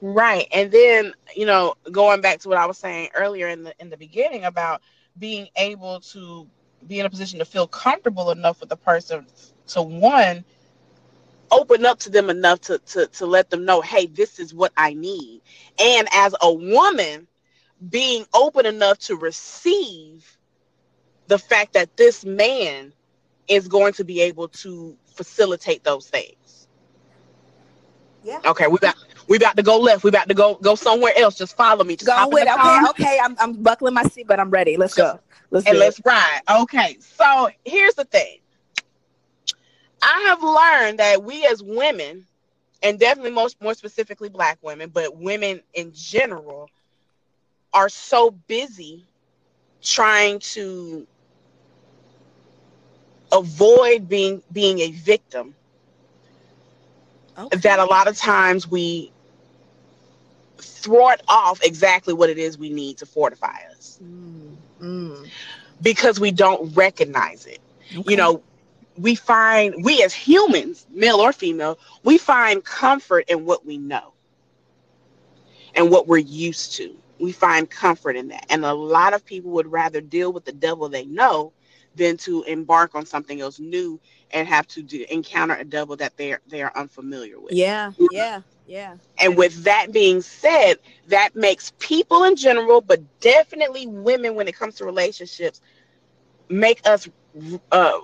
Right. 0.00 0.46
And 0.52 0.70
then, 0.70 1.12
you 1.34 1.46
know, 1.46 1.74
going 1.90 2.20
back 2.20 2.38
to 2.40 2.48
what 2.48 2.58
I 2.58 2.66
was 2.66 2.78
saying 2.78 3.08
earlier 3.14 3.48
in 3.48 3.64
the 3.64 3.74
in 3.80 3.90
the 3.90 3.96
beginning 3.96 4.44
about 4.44 4.82
being 5.18 5.48
able 5.56 6.00
to 6.00 6.46
be 6.86 7.00
in 7.00 7.06
a 7.06 7.10
position 7.10 7.40
to 7.40 7.44
feel 7.44 7.66
comfortable 7.66 8.30
enough 8.30 8.60
with 8.60 8.68
the 8.68 8.76
person 8.76 9.26
to 9.68 9.82
one 9.82 10.44
open 11.50 11.86
up 11.86 11.98
to 12.00 12.10
them 12.10 12.30
enough 12.30 12.60
to, 12.60 12.78
to 12.78 13.06
to 13.08 13.26
let 13.26 13.50
them 13.50 13.64
know 13.64 13.80
hey 13.80 14.06
this 14.06 14.38
is 14.38 14.54
what 14.54 14.72
i 14.76 14.94
need. 14.94 15.40
And 15.78 16.08
as 16.12 16.34
a 16.40 16.52
woman 16.52 17.26
being 17.90 18.26
open 18.34 18.66
enough 18.66 18.98
to 18.98 19.16
receive 19.16 20.36
the 21.28 21.38
fact 21.38 21.74
that 21.74 21.96
this 21.96 22.24
man 22.24 22.92
is 23.46 23.68
going 23.68 23.92
to 23.94 24.04
be 24.04 24.20
able 24.20 24.48
to 24.48 24.96
facilitate 25.06 25.84
those 25.84 26.08
things. 26.08 26.68
Yeah. 28.24 28.40
Okay 28.44 28.66
we 28.66 28.78
got 28.78 28.96
we 29.28 29.36
about 29.36 29.56
to 29.56 29.62
go 29.62 29.78
left. 29.78 30.04
We 30.04 30.10
about 30.10 30.28
to 30.28 30.34
go 30.34 30.56
go 30.56 30.74
somewhere 30.74 31.12
else. 31.16 31.36
Just 31.36 31.56
follow 31.56 31.84
me. 31.84 31.96
Just 31.96 32.06
go 32.06 32.28
with 32.28 32.48
okay 32.48 32.80
okay. 32.90 33.18
I'm, 33.22 33.36
I'm 33.38 33.62
buckling 33.62 33.94
my 33.94 34.02
seat 34.04 34.26
but 34.26 34.40
i'm 34.40 34.50
ready. 34.50 34.76
Let's 34.76 34.94
go. 34.94 35.20
Let's 35.50 35.66
and 35.66 35.78
let's 35.78 36.00
ride. 36.04 36.40
Okay 36.62 36.96
so 37.00 37.48
here's 37.64 37.94
the 37.94 38.04
thing 38.04 38.38
I 40.02 40.24
have 40.28 40.42
learned 40.42 40.98
that 40.98 41.22
we 41.22 41.44
as 41.46 41.62
women, 41.62 42.24
and 42.82 42.98
definitely 42.98 43.32
most 43.32 43.60
more 43.60 43.74
specifically 43.74 44.28
black 44.28 44.58
women, 44.62 44.90
but 44.90 45.16
women 45.16 45.60
in 45.74 45.92
general, 45.94 46.70
are 47.72 47.88
so 47.88 48.30
busy 48.30 49.04
trying 49.82 50.38
to 50.40 51.06
avoid 53.32 54.08
being 54.08 54.42
being 54.52 54.80
a 54.80 54.90
victim 54.92 55.54
okay. 57.36 57.58
that 57.58 57.78
a 57.78 57.84
lot 57.84 58.08
of 58.08 58.16
times 58.16 58.66
we 58.66 59.12
thwart 60.56 61.22
off 61.28 61.62
exactly 61.62 62.14
what 62.14 62.30
it 62.30 62.38
is 62.38 62.58
we 62.58 62.70
need 62.70 62.96
to 62.96 63.06
fortify 63.06 63.58
us 63.70 64.00
mm, 64.02 64.56
mm. 64.80 65.28
because 65.82 66.18
we 66.18 66.30
don't 66.30 66.74
recognize 66.74 67.46
it 67.46 67.60
okay. 67.92 68.10
you 68.10 68.16
know 68.16 68.42
we 68.98 69.14
find 69.14 69.84
we 69.84 70.02
as 70.02 70.14
humans 70.14 70.86
male 70.90 71.16
or 71.20 71.32
female 71.32 71.78
we 72.04 72.18
find 72.18 72.64
comfort 72.64 73.24
in 73.28 73.44
what 73.44 73.64
we 73.66 73.78
know 73.78 74.12
and 75.74 75.90
what 75.90 76.06
we're 76.06 76.18
used 76.18 76.74
to. 76.76 76.94
We 77.18 77.32
find 77.32 77.68
comfort 77.68 78.16
in 78.16 78.28
that. 78.28 78.46
And 78.50 78.64
a 78.64 78.72
lot 78.74 79.14
of 79.14 79.24
people 79.24 79.52
would 79.52 79.70
rather 79.70 80.00
deal 80.00 80.32
with 80.32 80.44
the 80.44 80.52
devil 80.52 80.88
they 80.88 81.04
know 81.04 81.52
than 81.94 82.16
to 82.18 82.42
embark 82.44 82.94
on 82.94 83.06
something 83.06 83.40
else 83.40 83.58
new 83.58 84.00
and 84.30 84.46
have 84.48 84.66
to 84.68 84.82
do, 84.82 85.04
encounter 85.10 85.54
a 85.54 85.64
devil 85.64 85.96
that 85.96 86.16
they're 86.16 86.40
they're 86.48 86.76
unfamiliar 86.76 87.40
with. 87.40 87.54
Yeah 87.54 87.92
yeah 88.10 88.42
yeah. 88.66 88.96
And 89.20 89.36
with 89.36 89.64
that 89.64 89.92
being 89.92 90.20
said 90.20 90.74
that 91.08 91.34
makes 91.34 91.72
people 91.78 92.24
in 92.24 92.36
general 92.36 92.80
but 92.80 93.00
definitely 93.20 93.86
women 93.86 94.34
when 94.34 94.48
it 94.48 94.56
comes 94.56 94.76
to 94.76 94.84
relationships 94.84 95.60
make 96.48 96.86
us 96.86 97.08
uh, 97.72 97.98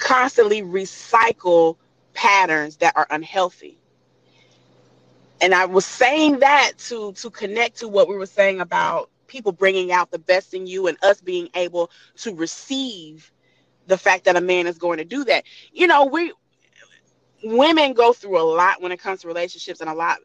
constantly 0.00 0.62
recycle 0.62 1.76
patterns 2.14 2.78
that 2.78 2.96
are 2.96 3.06
unhealthy. 3.10 3.78
And 5.40 5.54
I 5.54 5.66
was 5.66 5.86
saying 5.86 6.40
that 6.40 6.72
to 6.88 7.12
to 7.12 7.30
connect 7.30 7.78
to 7.78 7.88
what 7.88 8.08
we 8.08 8.16
were 8.16 8.26
saying 8.26 8.60
about 8.60 9.10
people 9.26 9.52
bringing 9.52 9.92
out 9.92 10.10
the 10.10 10.18
best 10.18 10.54
in 10.54 10.66
you 10.66 10.88
and 10.88 10.98
us 11.04 11.20
being 11.20 11.48
able 11.54 11.90
to 12.16 12.34
receive 12.34 13.30
the 13.86 13.96
fact 13.96 14.24
that 14.24 14.36
a 14.36 14.40
man 14.40 14.66
is 14.66 14.76
going 14.76 14.98
to 14.98 15.04
do 15.04 15.24
that. 15.24 15.44
You 15.72 15.86
know, 15.86 16.04
we 16.06 16.32
women 17.44 17.92
go 17.92 18.12
through 18.12 18.38
a 18.38 18.42
lot 18.42 18.82
when 18.82 18.92
it 18.92 18.98
comes 19.00 19.20
to 19.20 19.28
relationships 19.28 19.80
and 19.80 19.88
a 19.88 19.94
lot 19.94 20.18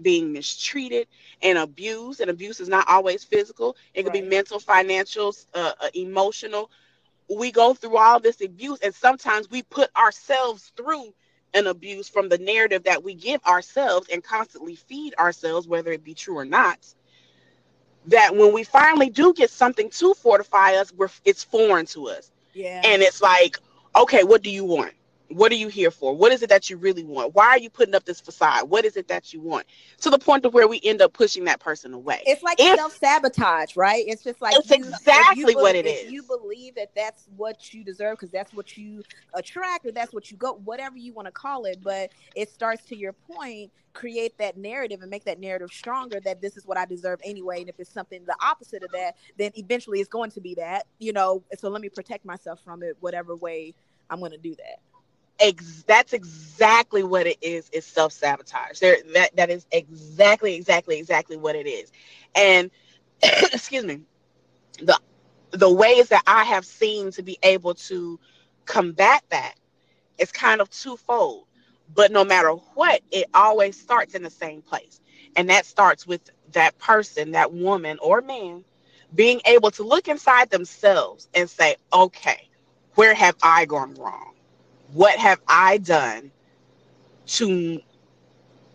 being 0.00 0.32
mistreated 0.32 1.08
and 1.42 1.58
abused 1.58 2.20
and 2.20 2.30
abuse 2.30 2.60
is 2.60 2.68
not 2.68 2.88
always 2.88 3.24
physical 3.24 3.76
it 3.94 4.04
could 4.04 4.14
right. 4.14 4.22
be 4.22 4.28
mental 4.28 4.60
financial 4.60 5.34
uh, 5.54 5.72
uh 5.80 5.88
emotional 5.94 6.70
we 7.30 7.50
go 7.52 7.74
through 7.74 7.96
all 7.96 8.20
this 8.20 8.40
abuse 8.40 8.78
and 8.80 8.94
sometimes 8.94 9.50
we 9.50 9.62
put 9.62 9.94
ourselves 9.96 10.72
through 10.76 11.12
an 11.54 11.66
abuse 11.66 12.08
from 12.08 12.28
the 12.28 12.38
narrative 12.38 12.84
that 12.84 13.02
we 13.02 13.14
give 13.14 13.42
ourselves 13.44 14.08
and 14.12 14.22
constantly 14.22 14.74
feed 14.74 15.14
ourselves 15.18 15.66
whether 15.66 15.92
it 15.92 16.04
be 16.04 16.14
true 16.14 16.36
or 16.36 16.44
not 16.44 16.78
that 18.06 18.34
when 18.34 18.52
we 18.52 18.64
finally 18.64 19.10
do 19.10 19.34
get 19.34 19.50
something 19.50 19.90
to 19.90 20.14
fortify 20.14 20.74
us 20.74 20.92
we're 20.92 21.08
it's 21.24 21.44
foreign 21.44 21.86
to 21.86 22.08
us. 22.08 22.30
Yeah. 22.54 22.82
And 22.84 23.02
it's 23.02 23.20
like 23.22 23.58
okay 23.96 24.24
what 24.24 24.42
do 24.42 24.50
you 24.50 24.64
want 24.64 24.92
what 25.28 25.52
are 25.52 25.56
you 25.56 25.68
here 25.68 25.90
for? 25.90 26.16
What 26.16 26.32
is 26.32 26.42
it 26.42 26.48
that 26.48 26.70
you 26.70 26.76
really 26.76 27.04
want? 27.04 27.34
Why 27.34 27.48
are 27.48 27.58
you 27.58 27.68
putting 27.68 27.94
up 27.94 28.04
this 28.04 28.20
facade? 28.20 28.70
What 28.70 28.84
is 28.84 28.96
it 28.96 29.08
that 29.08 29.32
you 29.32 29.40
want? 29.40 29.66
To 30.00 30.10
the 30.10 30.18
point 30.18 30.44
of 30.44 30.54
where 30.54 30.66
we 30.66 30.80
end 30.82 31.02
up 31.02 31.12
pushing 31.12 31.44
that 31.44 31.60
person 31.60 31.92
away. 31.92 32.22
It's 32.26 32.42
like 32.42 32.58
self 32.58 32.96
sabotage, 32.96 33.76
right? 33.76 34.04
It's 34.06 34.22
just 34.22 34.40
like 34.40 34.54
it's 34.56 34.70
you, 34.70 34.76
exactly 34.76 35.44
believe, 35.44 35.56
what 35.56 35.74
it 35.74 35.86
is. 35.86 36.10
You 36.10 36.22
believe 36.22 36.74
that 36.76 36.94
that's 36.94 37.28
what 37.36 37.74
you 37.74 37.84
deserve 37.84 38.18
because 38.18 38.30
that's 38.30 38.54
what 38.54 38.76
you 38.76 39.02
attract 39.34 39.86
or 39.86 39.92
that's 39.92 40.12
what 40.12 40.30
you 40.30 40.36
go, 40.36 40.54
whatever 40.64 40.96
you 40.96 41.12
want 41.12 41.26
to 41.26 41.32
call 41.32 41.64
it. 41.66 41.78
But 41.82 42.10
it 42.34 42.50
starts 42.50 42.84
to 42.86 42.96
your 42.96 43.12
point, 43.12 43.70
create 43.92 44.38
that 44.38 44.56
narrative 44.56 45.02
and 45.02 45.10
make 45.10 45.24
that 45.24 45.40
narrative 45.40 45.70
stronger 45.70 46.20
that 46.20 46.40
this 46.40 46.56
is 46.56 46.66
what 46.66 46.78
I 46.78 46.86
deserve 46.86 47.20
anyway. 47.22 47.60
And 47.60 47.68
if 47.68 47.78
it's 47.78 47.92
something 47.92 48.24
the 48.24 48.36
opposite 48.42 48.82
of 48.82 48.90
that, 48.92 49.16
then 49.36 49.50
eventually 49.56 50.00
it's 50.00 50.08
going 50.08 50.30
to 50.30 50.40
be 50.40 50.54
that, 50.54 50.86
you 50.98 51.12
know. 51.12 51.42
So 51.58 51.68
let 51.68 51.82
me 51.82 51.90
protect 51.90 52.24
myself 52.24 52.60
from 52.64 52.82
it, 52.82 52.96
whatever 53.00 53.36
way 53.36 53.74
I'm 54.08 54.20
going 54.20 54.32
to 54.32 54.38
do 54.38 54.54
that 54.54 54.78
ex- 55.40 55.84
that's 55.86 56.12
exactly 56.12 57.02
what 57.02 57.26
it 57.26 57.38
is 57.42 57.68
is 57.70 57.84
self-sabotage. 57.86 58.78
There 58.80 58.98
that 59.14 59.36
that 59.36 59.50
is 59.50 59.66
exactly 59.72 60.54
exactly 60.54 60.98
exactly 60.98 61.36
what 61.36 61.56
it 61.56 61.66
is. 61.66 61.90
And 62.34 62.70
excuse 63.22 63.84
me 63.84 64.00
the 64.80 64.98
the 65.52 65.72
ways 65.72 66.08
that 66.08 66.22
i 66.26 66.44
have 66.44 66.64
seen 66.64 67.10
to 67.12 67.22
be 67.22 67.38
able 67.42 67.74
to 67.74 68.18
combat 68.66 69.22
that 69.30 69.54
is 70.18 70.32
kind 70.32 70.60
of 70.60 70.70
twofold. 70.70 71.46
But 71.94 72.12
no 72.12 72.24
matter 72.24 72.50
what 72.50 73.02
it 73.10 73.26
always 73.34 73.78
starts 73.80 74.14
in 74.14 74.22
the 74.22 74.30
same 74.30 74.62
place. 74.62 75.00
And 75.36 75.50
that 75.50 75.66
starts 75.66 76.06
with 76.06 76.30
that 76.52 76.78
person 76.78 77.32
that 77.32 77.52
woman 77.52 77.98
or 78.02 78.20
man 78.22 78.64
being 79.14 79.40
able 79.46 79.70
to 79.72 79.82
look 79.84 80.08
inside 80.08 80.50
themselves 80.50 81.28
and 81.34 81.48
say 81.48 81.76
okay 81.92 82.48
where 82.94 83.14
have 83.14 83.36
i 83.42 83.64
gone 83.66 83.94
wrong 83.94 84.34
what 84.92 85.18
have 85.18 85.40
I 85.46 85.78
done 85.78 86.30
to 87.26 87.80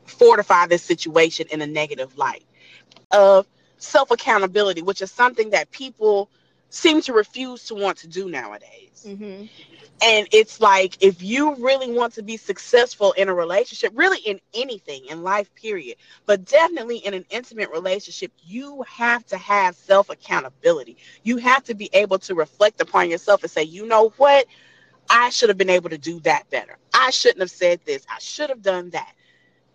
fortify 0.05 0.67
this 0.67 0.83
situation 0.83 1.47
in 1.51 1.61
a 1.61 1.67
negative 1.67 2.17
light? 2.17 2.43
Of 3.11 3.47
self 3.77 4.11
accountability, 4.11 4.81
which 4.81 5.01
is 5.01 5.11
something 5.11 5.51
that 5.51 5.71
people 5.71 6.29
seem 6.69 7.01
to 7.01 7.13
refuse 7.13 7.65
to 7.65 7.75
want 7.75 7.99
to 7.99 8.07
do 8.07 8.29
nowadays. 8.29 9.05
Mm-hmm. 9.07 9.45
And 10.01 10.27
it's 10.31 10.59
like 10.59 10.97
if 11.01 11.21
you 11.21 11.55
really 11.55 11.91
want 11.91 12.13
to 12.15 12.23
be 12.23 12.35
successful 12.35 13.11
in 13.13 13.29
a 13.29 13.33
relationship, 13.33 13.93
really 13.95 14.17
in 14.19 14.39
anything 14.53 15.05
in 15.05 15.23
life, 15.23 15.53
period, 15.55 15.97
but 16.25 16.45
definitely 16.45 16.97
in 16.97 17.13
an 17.13 17.25
intimate 17.29 17.69
relationship, 17.69 18.31
you 18.43 18.83
have 18.83 19.25
to 19.27 19.37
have 19.37 19.75
self 19.75 20.09
accountability. 20.09 20.97
You 21.23 21.37
have 21.37 21.63
to 21.65 21.75
be 21.75 21.89
able 21.93 22.19
to 22.19 22.35
reflect 22.35 22.81
upon 22.81 23.09
yourself 23.09 23.43
and 23.43 23.51
say, 23.51 23.63
you 23.63 23.85
know 23.85 24.09
what? 24.17 24.45
I 25.09 25.29
should 25.29 25.49
have 25.49 25.57
been 25.57 25.69
able 25.69 25.89
to 25.89 25.97
do 25.97 26.19
that 26.21 26.49
better. 26.49 26.77
I 26.93 27.09
shouldn't 27.09 27.41
have 27.41 27.51
said 27.51 27.81
this. 27.85 28.05
I 28.09 28.19
should 28.19 28.49
have 28.49 28.61
done 28.61 28.89
that. 28.91 29.13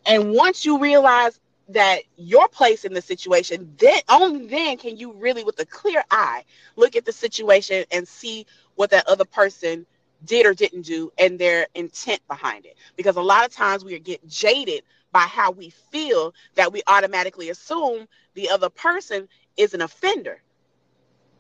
And 0.07 0.33
once 0.33 0.65
you 0.65 0.79
realize 0.79 1.39
that 1.69 2.01
your 2.17 2.49
place 2.49 2.85
in 2.85 2.95
the 2.95 3.03
situation, 3.03 3.75
then 3.79 3.99
only 4.09 4.47
then 4.47 4.79
can 4.79 4.97
you 4.97 5.13
really, 5.13 5.45
with 5.45 5.61
a 5.61 5.67
clear 5.67 6.03
eye, 6.11 6.45
look 6.77 6.97
at 6.97 7.05
the 7.05 7.13
situation 7.13 7.85
and 7.91 8.09
see 8.09 8.47
what 8.77 8.91
that 8.91 9.07
other 9.07 9.25
person 9.25 9.85
did 10.25 10.47
or 10.47 10.55
didn't 10.55 10.83
do 10.83 11.13
and 11.19 11.39
their 11.39 11.67
intent 11.75 12.21
behind 12.27 12.65
it. 12.67 12.77
Because 12.97 13.17
a 13.17 13.23
lot 13.23 13.45
of 13.45 13.53
times 13.53 13.85
we 13.85 13.99
get 13.99 14.27
jaded 14.29 14.83
by 15.13 15.21
how 15.21 15.51
we 15.51 15.71
feel 15.71 16.35
that 16.55 16.73
we 16.73 16.83
automatically 16.87 17.51
assume 17.51 18.07
the 18.35 18.49
other 18.51 18.69
person 18.69 19.29
is 19.57 19.75
an 19.75 19.83
offender. 19.83 20.43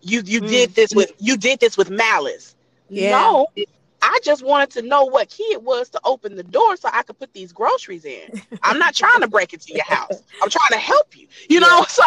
You 0.01 0.23
you 0.25 0.41
mm. 0.41 0.49
did 0.49 0.75
this 0.75 0.95
with 0.95 1.13
you 1.19 1.37
did 1.37 1.59
this 1.61 1.77
with 1.77 1.91
malice. 1.91 2.55
Yeah. 2.89 3.11
No, 3.11 3.47
I 4.01 4.21
just 4.23 4.45
wanted 4.45 4.71
to 4.71 4.83
know 4.83 5.05
what 5.05 5.29
key 5.29 5.49
it 5.53 5.63
was 5.63 5.89
to 5.91 6.01
open 6.05 6.37
the 6.37 6.43
door 6.43 6.77
so 6.77 6.89
I 6.93 7.03
could 7.03 7.19
put 7.19 7.33
these 7.33 7.53
groceries 7.53 8.05
in. 8.05 8.43
I'm 8.63 8.79
not 8.79 8.95
trying 8.97 9.21
to 9.21 9.29
break 9.29 9.53
into 9.53 9.73
your 9.73 9.85
house. 9.85 10.23
I'm 10.43 10.51
trying 10.51 10.71
to 10.71 10.79
help 10.79 11.17
you. 11.17 11.27
You 11.49 11.61
know, 11.61 11.85
so 11.89 12.05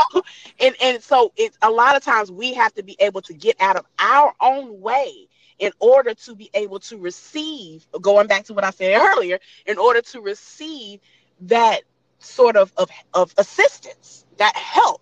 and 0.60 0.76
and 0.82 1.04
so 1.04 1.34
it's 1.36 1.58
a 1.62 1.70
lot 1.70 1.96
of 1.96 2.04
times 2.04 2.32
we 2.32 2.54
have 2.54 2.74
to 2.76 2.84
be 2.84 2.96
able 3.00 3.22
to 3.24 3.34
get 3.34 3.60
out 3.60 3.76
of 3.76 3.86
our 4.00 4.34
own 4.40 4.82
way 4.82 5.28
in 5.60 5.72
order 5.80 6.14
to 6.14 6.36
be 6.36 6.50
able 6.54 6.80
to 6.80 6.98
receive 6.98 7.86
going 8.02 8.28
back 8.28 8.46
to 8.46 8.54
what 8.54 8.64
I 8.64 8.72
said 8.72 9.00
earlier, 9.00 9.40
in 9.66 9.78
order 9.78 10.02
to 10.02 10.22
receive 10.22 11.00
that 11.42 11.82
sort 12.20 12.56
of 12.56 12.72
of, 12.78 12.90
of 13.14 13.34
assistance, 13.38 14.26
that 14.38 14.56
help 14.56 15.02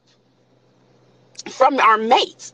from 1.50 1.80
our 1.80 1.98
mates 1.98 2.54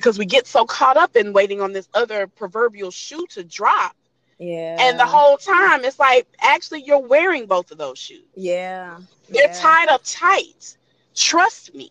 because 0.00 0.18
we 0.18 0.24
get 0.24 0.46
so 0.46 0.64
caught 0.64 0.96
up 0.96 1.14
in 1.14 1.34
waiting 1.34 1.60
on 1.60 1.74
this 1.74 1.86
other 1.92 2.26
proverbial 2.26 2.90
shoe 2.90 3.26
to 3.28 3.44
drop. 3.44 3.94
Yeah. 4.38 4.78
And 4.80 4.98
the 4.98 5.04
whole 5.04 5.36
time 5.36 5.84
it's 5.84 5.98
like 5.98 6.26
actually 6.40 6.82
you're 6.86 7.06
wearing 7.06 7.44
both 7.44 7.70
of 7.70 7.76
those 7.76 7.98
shoes. 7.98 8.24
Yeah. 8.34 8.98
They're 9.28 9.48
yeah. 9.48 9.60
tied 9.60 9.88
up 9.90 10.00
tight. 10.02 10.78
Trust 11.14 11.74
me. 11.74 11.90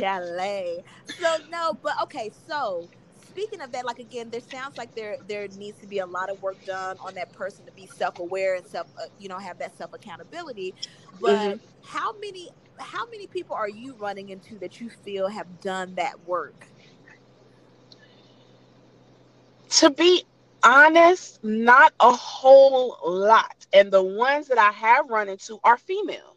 Chalet. 0.00 0.82
So 1.18 1.36
no, 1.50 1.74
but 1.82 2.00
okay, 2.04 2.30
so 2.48 2.88
speaking 3.20 3.60
of 3.60 3.70
that, 3.72 3.84
like 3.84 3.98
again, 3.98 4.30
there 4.30 4.40
sounds 4.40 4.78
like 4.78 4.94
there 4.94 5.18
there 5.28 5.46
needs 5.48 5.78
to 5.80 5.86
be 5.86 5.98
a 5.98 6.06
lot 6.06 6.30
of 6.30 6.40
work 6.42 6.64
done 6.64 6.96
on 7.00 7.12
that 7.16 7.30
person 7.34 7.66
to 7.66 7.72
be 7.72 7.86
self 7.86 8.20
aware 8.20 8.54
and 8.54 8.66
self, 8.66 8.86
uh, 8.98 9.02
you 9.18 9.28
know, 9.28 9.36
have 9.36 9.58
that 9.58 9.76
self 9.76 9.92
accountability. 9.92 10.72
But 11.20 11.36
mm-hmm. 11.36 11.58
how 11.84 12.14
many 12.14 12.48
how 12.80 13.06
many 13.10 13.26
people 13.26 13.56
are 13.56 13.68
you 13.68 13.94
running 13.94 14.30
into 14.30 14.58
that 14.58 14.80
you 14.80 14.90
feel 14.90 15.28
have 15.28 15.60
done 15.60 15.94
that 15.96 16.26
work? 16.26 16.66
To 19.70 19.90
be 19.90 20.24
honest, 20.62 21.42
not 21.44 21.92
a 22.00 22.12
whole 22.12 22.96
lot. 23.04 23.66
And 23.72 23.90
the 23.92 24.02
ones 24.02 24.48
that 24.48 24.58
I 24.58 24.70
have 24.72 25.08
run 25.08 25.28
into 25.28 25.58
are 25.64 25.76
female. 25.76 26.36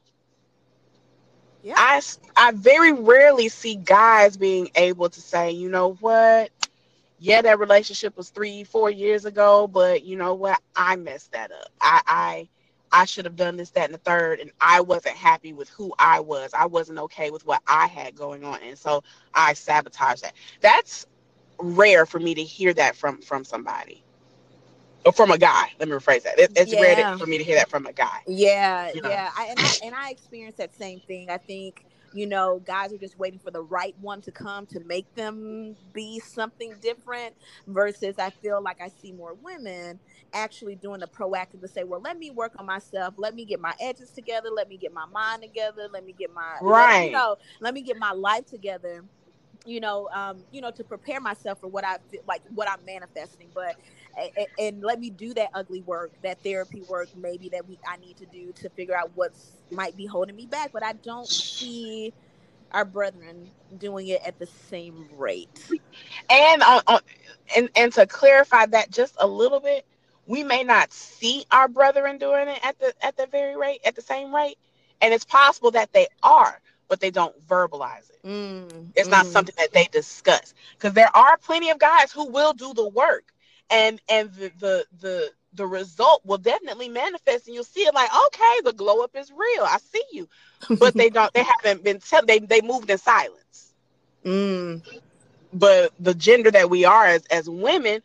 Yeah. 1.64 1.76
I, 1.78 2.02
I 2.36 2.52
very 2.52 2.92
rarely 2.94 3.50
see 3.50 3.76
guys 3.76 4.38
being 4.38 4.70
able 4.76 5.10
to 5.10 5.22
say, 5.22 5.52
you 5.52 5.70
know 5.70 5.94
what? 5.94 6.52
Yeah, 7.20 7.42
that 7.42 7.60
relationship 7.60 8.18
was 8.18 8.30
three, 8.30 8.64
four 8.64 8.90
years 8.90 9.26
ago, 9.26 9.68
but 9.68 10.04
you 10.04 10.18
know 10.18 10.34
what? 10.34 10.60
I 10.76 10.96
messed 10.98 11.32
that 11.32 11.52
up. 11.52 11.70
I, 11.80 12.02
I 12.06 12.50
I 12.94 13.06
should 13.06 13.26
have 13.26 13.36
done 13.36 13.58
this, 13.58 13.72
that, 13.72 13.86
and 13.86 13.94
the 13.94 13.98
third, 13.98 14.40
and 14.40 14.52
I 14.62 14.80
wasn't 14.80 15.16
happy 15.16 15.52
with 15.52 15.68
who 15.70 15.94
I 15.98 16.20
was. 16.20 16.52
I 16.54 16.68
wasn't 16.68 17.00
okay 17.00 17.32
with 17.32 17.46
what 17.46 17.62
I 17.68 17.88
had 17.88 18.16
going 18.16 18.44
on, 18.46 18.60
and 18.64 18.78
so 18.78 19.04
I 19.34 19.54
sabotaged 19.54 20.24
that. 20.24 20.34
That's 20.62 21.08
rare 21.60 22.06
for 22.06 22.20
me 22.20 22.36
to 22.36 22.44
hear 22.44 22.74
that 22.74 22.96
from 22.96 23.22
from 23.22 23.44
somebody 23.44 24.04
or 25.06 25.12
from 25.12 25.32
a 25.32 25.38
guy. 25.38 25.72
Let 25.80 25.90
me 25.90 25.96
rephrase 25.96 26.24
that. 26.24 26.40
It, 26.40 26.52
it's 26.56 26.72
yeah. 26.72 26.82
rare 26.82 27.18
for 27.18 27.26
me 27.26 27.38
to 27.40 27.44
hear 27.44 27.56
that 27.56 27.70
from 27.70 27.88
a 27.88 27.94
guy. 27.94 28.20
Yeah, 28.28 28.92
you 28.94 29.02
know? 29.02 29.10
yeah. 29.10 29.32
I, 29.36 29.48
and 29.48 29.60
I 29.60 29.74
and 29.84 29.96
I 29.96 30.10
experienced 30.12 30.60
that 30.60 30.76
same 30.76 31.00
thing. 31.02 31.30
I 31.30 31.38
think 31.38 31.86
you 32.13 32.27
know, 32.27 32.60
guys 32.65 32.93
are 32.93 32.98
just 32.98 33.17
waiting 33.20 33.39
for 33.39 33.51
the 33.51 33.62
right 33.63 33.96
one 34.00 34.22
to 34.24 34.32
come 34.32 34.65
to 34.67 34.79
make 34.82 35.13
them 35.15 35.75
be 35.93 36.20
something 36.20 36.75
different. 36.82 37.36
Versus, 37.67 38.15
I 38.20 38.32
feel 38.32 38.62
like 38.63 38.82
I 38.82 38.89
see 38.89 39.12
more 39.13 39.36
women 39.36 40.00
actually 40.34 40.75
doing 40.75 41.00
the 41.00 41.08
proactive 41.08 41.62
to 41.62 41.67
say, 41.67 41.84
well, 41.84 42.01
let 42.01 42.17
me 42.17 42.32
work 42.32 42.53
on 42.60 42.65
myself. 42.65 43.15
Let 43.17 43.36
me 43.36 43.46
get 43.46 43.60
my 43.60 43.74
edges 43.79 44.12
together. 44.12 44.50
Let 44.55 44.70
me 44.70 44.77
get 44.77 44.93
my 44.93 45.05
mind 45.05 45.43
together. 45.43 45.88
Let 45.91 46.05
me 46.05 46.13
get 46.13 46.34
my 46.34 46.60
right. 46.67 47.00
You 47.00 47.12
know, 47.12 47.38
let 47.62 47.74
me 47.74 47.82
get 47.82 47.98
my 47.98 48.12
life 48.12 48.46
together. 48.46 49.05
You 49.66 49.79
know, 49.81 50.09
um, 50.14 50.46
you 50.51 50.61
know, 50.61 50.72
to 50.72 50.83
prepare 50.83 51.22
myself 51.22 51.59
for 51.61 51.68
what 51.68 51.85
I 51.85 51.98
like, 52.27 52.44
what 52.53 52.70
I'm 52.70 52.85
manifesting. 52.85 53.50
But 53.53 53.77
and, 54.18 54.48
and 54.60 54.84
let 54.84 55.00
me 55.00 55.10
do 55.10 55.34
that 55.34 55.50
ugly 55.54 55.82
work, 55.82 56.12
that 56.22 56.42
therapy 56.44 56.82
work, 56.90 57.10
maybe 57.16 57.50
that 57.50 57.68
we 57.68 57.80
I 57.88 57.98
need 57.98 58.18
to 58.18 58.26
do 58.26 58.52
to 58.54 58.70
figure 58.70 58.96
out 58.96 59.12
what's 59.16 59.54
might 59.72 59.98
be 59.98 60.06
holding 60.06 60.36
me 60.36 60.46
back. 60.46 60.72
But 60.72 60.84
I 60.84 60.94
don't 60.94 61.28
see 61.28 62.14
our 62.72 62.86
brethren 62.86 63.50
doing 63.78 64.08
it 64.08 64.22
at 64.26 64.40
the 64.40 64.48
same 64.70 65.08
rate. 65.16 65.70
And 66.30 66.62
uh, 66.64 66.82
uh, 66.88 67.00
and 67.56 67.70
and 67.76 67.94
to 67.94 68.08
clarify 68.08 68.66
that 68.68 68.92
just 68.92 69.16
a 69.20 69.28
little 69.28 69.60
bit, 69.60 69.86
we 70.26 70.44
may 70.44 70.64
not 70.64 70.94
see 70.94 71.46
our 71.52 71.68
brethren 71.68 72.18
doing 72.18 72.48
it 72.48 72.60
at 72.64 72.80
the 72.80 72.94
at 73.02 73.18
the 73.18 73.28
very 73.28 73.56
rate 73.58 73.82
at 73.86 73.96
the 73.96 74.02
same 74.02 74.34
rate, 74.34 74.58
and 75.02 75.14
it's 75.14 75.26
possible 75.26 75.72
that 75.72 75.92
they 75.94 76.08
are, 76.24 76.62
but 76.88 77.00
they 77.00 77.12
don't 77.12 77.36
verbalize 77.48 78.10
it. 78.10 78.26
Mm, 78.26 78.92
it's 78.96 79.08
mm. 79.08 79.12
not 79.12 79.26
something 79.26 79.56
that 79.58 79.74
they 79.74 79.86
discuss 79.92 80.54
because 80.78 80.94
there 80.94 81.16
are 81.16 81.38
plenty 81.38 81.70
of 81.70 81.80
guys 81.80 82.12
who 82.12 82.30
will 82.30 82.54
do 82.54 82.74
the 82.74 82.88
work 82.88 83.32
and 83.70 84.02
and 84.10 84.32
the 84.34 84.52
the 84.60 84.86
the 85.02 85.32
the 85.54 85.68
result 85.68 86.22
will 86.26 86.38
definitely 86.38 86.90
manifest 86.90 87.48
and 87.48 87.56
you'll 87.56 87.64
see 87.64 87.82
it 87.82 87.94
like 87.94 88.10
okay 88.28 88.62
the 88.64 88.74
glow 88.74 89.04
up 89.04 89.16
is 89.16 89.32
real. 89.32 89.64
I 89.64 89.78
see 89.78 90.04
you. 90.12 90.28
But 90.80 90.96
they 90.96 91.10
don't 91.10 91.34
they 91.34 91.44
haven't 91.44 91.84
been 91.84 92.00
tell 92.00 92.26
they 92.26 92.40
they 92.40 92.62
moved 92.62 92.90
in 92.90 92.98
silence. 92.98 93.74
Mm. 94.26 94.82
but 95.54 95.92
the 96.00 96.14
gender 96.14 96.52
that 96.52 96.70
we 96.70 96.86
are 96.86 97.06
as 97.06 97.26
as 97.28 97.50
women 97.50 98.02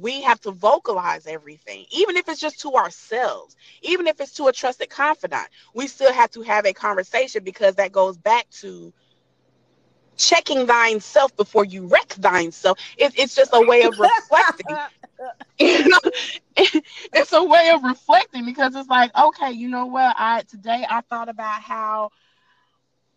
we 0.00 0.22
have 0.22 0.40
to 0.40 0.50
vocalize 0.50 1.26
everything 1.26 1.84
even 1.90 2.16
if 2.16 2.28
it's 2.28 2.40
just 2.40 2.60
to 2.60 2.74
ourselves 2.74 3.56
even 3.82 4.06
if 4.06 4.20
it's 4.20 4.34
to 4.34 4.46
a 4.48 4.52
trusted 4.52 4.90
confidant. 4.90 5.48
We 5.74 5.86
still 5.88 6.12
have 6.12 6.30
to 6.32 6.42
have 6.42 6.66
a 6.66 6.72
conversation 6.72 7.44
because 7.44 7.76
that 7.76 7.92
goes 7.92 8.16
back 8.16 8.48
to 8.60 8.92
checking 10.18 10.66
thine 10.66 11.00
self 11.00 11.36
before 11.36 11.64
you 11.64 11.86
wreck 11.86 12.08
thine 12.18 12.52
self. 12.52 12.78
It, 12.98 13.12
it's 13.18 13.34
just 13.34 13.52
a 13.54 13.62
way 13.62 13.84
of 13.84 13.98
reflecting. 13.98 14.78
you 15.60 15.88
know, 15.88 15.98
it, 16.56 16.84
it's 17.12 17.32
a 17.32 17.42
way 17.44 17.70
of 17.70 17.82
reflecting 17.84 18.44
because 18.46 18.74
it's 18.76 18.88
like, 18.88 19.10
okay, 19.16 19.52
you 19.52 19.68
know 19.68 19.86
what? 19.86 20.14
I 20.18 20.42
today 20.48 20.86
I 20.88 21.02
thought 21.02 21.28
about 21.28 21.62
how 21.62 22.10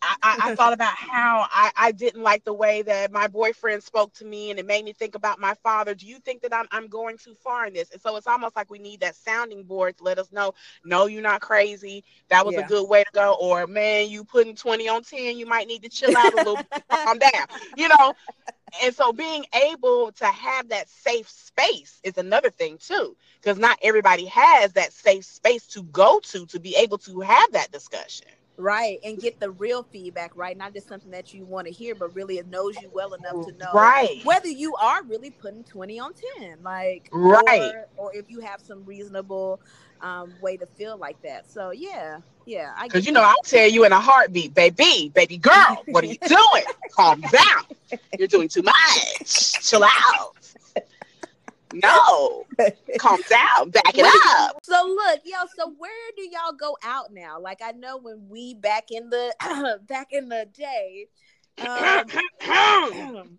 I, 0.02 0.38
I, 0.42 0.54
thought 0.56 0.72
about 0.72 0.94
how 0.96 1.46
I, 1.50 1.70
I 1.76 1.92
didn't 1.92 2.22
like 2.22 2.44
the 2.44 2.52
way 2.52 2.82
that 2.82 3.12
my 3.12 3.28
boyfriend 3.28 3.82
spoke 3.82 4.12
to 4.14 4.24
me 4.24 4.50
and 4.50 4.58
it 4.58 4.66
made 4.66 4.84
me 4.84 4.92
think 4.92 5.14
about 5.14 5.38
my 5.38 5.54
father. 5.62 5.94
Do 5.94 6.06
you 6.06 6.18
think 6.18 6.42
that 6.42 6.54
I'm, 6.54 6.66
I'm 6.70 6.88
going 6.88 7.18
too 7.18 7.34
far 7.34 7.66
in 7.66 7.72
this? 7.72 7.90
And 7.90 8.00
so 8.00 8.16
it's 8.16 8.26
almost 8.26 8.56
like 8.56 8.70
we 8.70 8.78
need 8.78 9.00
that 9.00 9.14
sounding 9.14 9.62
board 9.62 9.96
to 9.98 10.04
let 10.04 10.18
us 10.18 10.32
know, 10.32 10.54
no, 10.84 11.06
you're 11.06 11.22
not 11.22 11.40
crazy. 11.40 12.04
That 12.28 12.44
was 12.44 12.54
yeah. 12.54 12.64
a 12.64 12.68
good 12.68 12.88
way 12.88 13.04
to 13.04 13.10
go. 13.14 13.36
Or, 13.40 13.66
man, 13.66 14.10
you 14.10 14.24
putting 14.24 14.56
20 14.56 14.88
on 14.88 15.02
10, 15.02 15.38
you 15.38 15.46
might 15.46 15.68
need 15.68 15.82
to 15.82 15.88
chill 15.88 16.16
out 16.16 16.32
a 16.32 16.36
little 16.36 16.58
calm 16.90 17.18
down, 17.18 17.46
you 17.76 17.88
know? 17.88 18.14
And 18.82 18.94
so 18.94 19.12
being 19.12 19.44
able 19.70 20.12
to 20.12 20.26
have 20.26 20.68
that 20.70 20.88
safe 20.88 21.28
space 21.28 22.00
is 22.02 22.16
another 22.16 22.50
thing 22.50 22.78
too, 22.78 23.16
because 23.40 23.58
not 23.58 23.78
everybody 23.82 24.24
has 24.26 24.72
that 24.72 24.92
safe 24.92 25.24
space 25.24 25.66
to 25.68 25.82
go 25.84 26.20
to 26.20 26.46
to 26.46 26.58
be 26.58 26.74
able 26.76 26.98
to 26.98 27.20
have 27.20 27.52
that 27.52 27.70
discussion 27.70 28.28
right 28.62 28.98
and 29.04 29.18
get 29.18 29.40
the 29.40 29.50
real 29.50 29.82
feedback 29.82 30.32
right? 30.36 30.56
Not 30.56 30.72
just 30.72 30.88
something 30.88 31.10
that 31.10 31.34
you 31.34 31.44
want 31.44 31.66
to 31.66 31.72
hear 31.72 31.94
but 31.94 32.14
really 32.14 32.38
it 32.38 32.48
knows 32.48 32.80
you 32.80 32.90
well 32.92 33.14
enough 33.14 33.46
to 33.46 33.52
know 33.58 33.70
right. 33.74 34.20
whether 34.24 34.48
you 34.48 34.74
are 34.76 35.02
really 35.02 35.30
putting 35.30 35.64
20 35.64 36.00
on 36.00 36.12
10 36.38 36.58
like 36.62 37.08
right. 37.12 37.72
or, 37.74 37.88
or 37.96 38.16
if 38.16 38.30
you 38.30 38.40
have 38.40 38.60
some 38.60 38.84
reasonable 38.84 39.60
um, 40.00 40.32
way 40.40 40.56
to 40.56 40.66
feel 40.66 40.96
like 40.96 41.20
that. 41.22 41.50
So 41.50 41.70
yeah 41.72 42.18
yeah 42.44 42.72
I 42.76 42.88
because 42.88 43.06
you 43.06 43.12
know 43.12 43.22
i'll 43.22 43.36
tell 43.44 43.68
you 43.68 43.84
in 43.84 43.92
a 43.92 44.00
heartbeat 44.00 44.52
baby 44.52 45.12
baby 45.14 45.36
girl 45.36 45.80
what 45.86 46.02
are 46.02 46.08
you 46.08 46.18
doing? 46.26 46.64
Calm 46.90 47.20
down. 47.20 48.00
You're 48.18 48.28
doing 48.28 48.48
too 48.48 48.62
much. 48.62 49.52
Chill 49.62 49.84
out 49.84 50.34
no, 51.74 52.46
calm 52.98 53.20
down, 53.28 53.70
back 53.70 53.96
it 53.96 54.04
up. 54.04 54.58
So 54.62 54.84
look, 54.86 55.20
yo, 55.24 55.38
so 55.56 55.72
where 55.78 55.90
do 56.16 56.22
y'all 56.22 56.52
go 56.52 56.76
out 56.82 57.12
now? 57.12 57.40
Like 57.40 57.60
I 57.62 57.72
know 57.72 57.98
when 57.98 58.28
we 58.28 58.54
back 58.54 58.90
in 58.90 59.10
the 59.10 59.80
back 59.88 60.08
in 60.12 60.28
the 60.28 60.46
day, 60.52 61.06
um, 61.58 62.08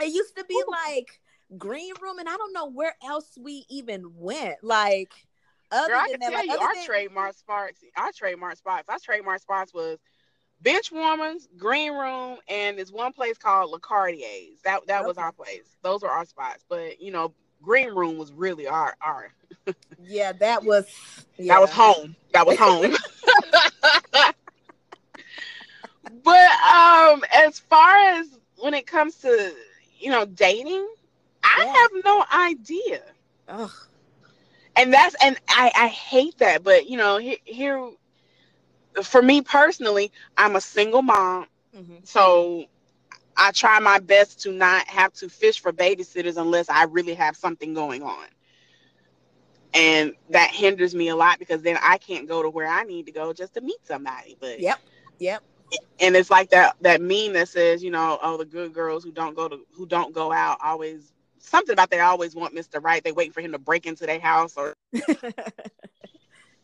it 0.00 0.12
used 0.12 0.36
to 0.36 0.44
be 0.44 0.62
like 0.68 1.20
green 1.58 1.92
room, 2.00 2.18
and 2.18 2.28
I 2.28 2.36
don't 2.36 2.52
know 2.52 2.66
where 2.66 2.94
else 3.06 3.36
we 3.40 3.64
even 3.68 4.12
went. 4.16 4.56
Like, 4.62 5.12
other 5.70 5.88
Girl, 5.88 6.00
I 6.00 6.10
can 6.10 6.20
that, 6.20 6.30
tell 6.30 6.38
like, 6.40 6.50
you 6.50 6.58
our 6.58 6.74
than... 6.74 6.84
trademark 6.84 7.36
spots. 7.36 7.80
Our 7.96 8.12
trademark 8.12 8.56
spots. 8.56 8.88
Our 8.88 8.98
trademark 8.98 9.40
spots 9.40 9.72
was 9.72 9.98
bench 10.60 10.92
warmers, 10.92 11.48
green 11.56 11.92
room, 11.92 12.38
and 12.48 12.78
this 12.78 12.90
one 12.90 13.12
place 13.12 13.38
called 13.38 13.70
LaCartier's. 13.70 14.60
That 14.64 14.86
that 14.86 15.00
okay. 15.00 15.06
was 15.06 15.18
our 15.18 15.32
place. 15.32 15.76
Those 15.82 16.02
were 16.02 16.10
our 16.10 16.26
spots. 16.26 16.64
But 16.68 17.00
you 17.00 17.12
know, 17.12 17.34
green 17.64 17.88
room 17.88 18.18
was 18.18 18.32
really 18.32 18.66
our 18.66 18.96
our. 19.00 19.32
yeah, 20.02 20.32
that 20.32 20.64
was. 20.64 20.86
Yeah. 21.36 21.54
That 21.54 21.60
was 21.60 21.70
home. 21.70 22.16
That 22.32 22.46
was 22.46 22.58
home. 22.58 22.92
but 26.22 26.50
um, 26.62 27.24
as 27.34 27.58
far 27.58 27.96
as 27.96 28.28
when 28.58 28.74
it 28.74 28.86
comes 28.86 29.16
to 29.16 29.52
you 29.98 30.10
know 30.10 30.24
dating, 30.26 30.86
I 31.42 31.64
yeah. 31.64 31.72
have 31.72 31.90
no 32.04 32.24
idea. 32.32 33.02
Ugh. 33.48 33.70
And 34.76 34.92
that's 34.92 35.14
and 35.22 35.38
I 35.48 35.72
I 35.74 35.88
hate 35.88 36.38
that, 36.38 36.64
but 36.64 36.88
you 36.88 36.96
know 36.96 37.18
here, 37.18 37.36
here 37.44 37.90
for 39.02 39.22
me 39.22 39.42
personally, 39.42 40.12
I'm 40.36 40.56
a 40.56 40.60
single 40.60 41.02
mom, 41.02 41.46
mm-hmm. 41.76 41.96
so 42.04 42.66
I 43.36 43.50
try 43.52 43.78
my 43.80 43.98
best 43.98 44.42
to 44.42 44.52
not 44.52 44.86
have 44.88 45.12
to 45.14 45.28
fish 45.28 45.60
for 45.60 45.72
babysitters 45.72 46.36
unless 46.36 46.68
I 46.68 46.84
really 46.84 47.14
have 47.14 47.36
something 47.36 47.74
going 47.74 48.02
on. 48.02 48.26
And 49.72 50.12
that 50.30 50.50
hinders 50.50 50.94
me 50.94 51.08
a 51.08 51.16
lot 51.16 51.38
because 51.40 51.62
then 51.62 51.76
I 51.82 51.98
can't 51.98 52.28
go 52.28 52.42
to 52.42 52.50
where 52.50 52.68
I 52.68 52.84
need 52.84 53.06
to 53.06 53.12
go 53.12 53.32
just 53.32 53.54
to 53.54 53.60
meet 53.60 53.84
somebody. 53.84 54.36
But 54.38 54.60
yep, 54.60 54.78
yep. 55.18 55.42
And 55.98 56.14
it's 56.14 56.30
like 56.30 56.50
that 56.50 56.76
that 56.82 57.00
meme 57.00 57.32
that 57.32 57.48
says, 57.48 57.82
you 57.82 57.90
know, 57.90 58.18
oh, 58.22 58.36
the 58.36 58.44
good 58.44 58.72
girls 58.72 59.02
who 59.02 59.10
don't 59.10 59.34
go 59.34 59.48
to 59.48 59.58
who 59.72 59.86
don't 59.86 60.14
go 60.14 60.30
out 60.30 60.58
always 60.62 61.12
something 61.44 61.72
about 61.72 61.90
they 61.90 62.00
always 62.00 62.34
want 62.34 62.54
Mr. 62.54 62.82
Right. 62.82 63.02
They 63.02 63.12
wait 63.12 63.32
for 63.32 63.40
him 63.40 63.52
to 63.52 63.58
break 63.58 63.86
into 63.86 64.06
their 64.06 64.20
house 64.20 64.56
or. 64.56 64.74
and 64.92 65.02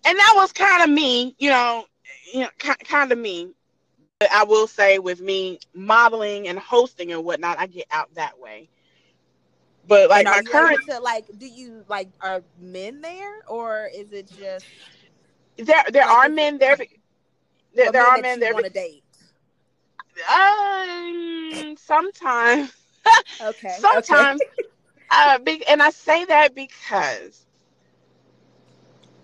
that 0.05 0.33
was 0.37 0.53
kind 0.53 0.83
of 0.83 0.91
me, 0.91 1.35
you 1.39 1.51
know, 1.51 1.85
you 2.33 2.41
know, 2.41 2.49
kind 2.59 3.13
of 3.13 3.19
me. 3.19 3.51
But 4.21 4.31
I 4.33 4.45
will 4.45 4.67
say, 4.67 4.99
with 4.99 5.23
me 5.23 5.61
modeling 5.73 6.47
and 6.47 6.59
hosting 6.59 7.11
and 7.11 7.25
whatnot, 7.25 7.59
I 7.59 7.67
get 7.67 7.87
out 7.91 8.15
that 8.17 8.39
way. 8.39 8.69
But 9.89 10.11
like 10.11 10.27
my 10.27 10.43
current, 10.43 10.79
to, 10.91 11.01
like, 11.01 11.25
do 11.39 11.47
you 11.47 11.85
like 11.89 12.11
are 12.21 12.43
men 12.61 13.01
there 13.01 13.41
or 13.49 13.89
is 13.93 14.13
it 14.13 14.31
just 14.39 14.67
there? 15.57 15.83
There 15.91 16.07
like, 16.07 16.15
are 16.15 16.29
men 16.29 16.59
there. 16.59 16.77
There, 17.75 17.91
there 17.91 18.07
are 18.07 18.21
men 18.21 18.41
there. 18.41 18.53
Want 18.53 18.67
to 18.67 18.71
date? 18.71 19.03
Um, 20.31 21.77
sometimes. 21.79 22.73
okay. 23.41 23.77
sometimes. 23.79 24.43
Okay. 24.43 24.69
uh, 25.11 25.39
and 25.67 25.83
I 25.83 25.89
say 25.91 26.27
that 26.27 26.55
because 26.55 27.47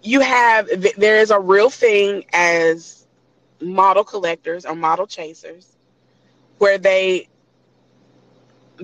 you 0.03 0.21
have 0.21 0.71
there 0.97 1.19
is 1.19 1.31
a 1.31 1.39
real 1.39 1.69
thing 1.69 2.25
as 2.33 3.06
model 3.61 4.05
collectors 4.05 4.65
or 4.65 4.75
model 4.75 5.07
chasers 5.07 5.77
where 6.59 6.79
they 6.79 7.29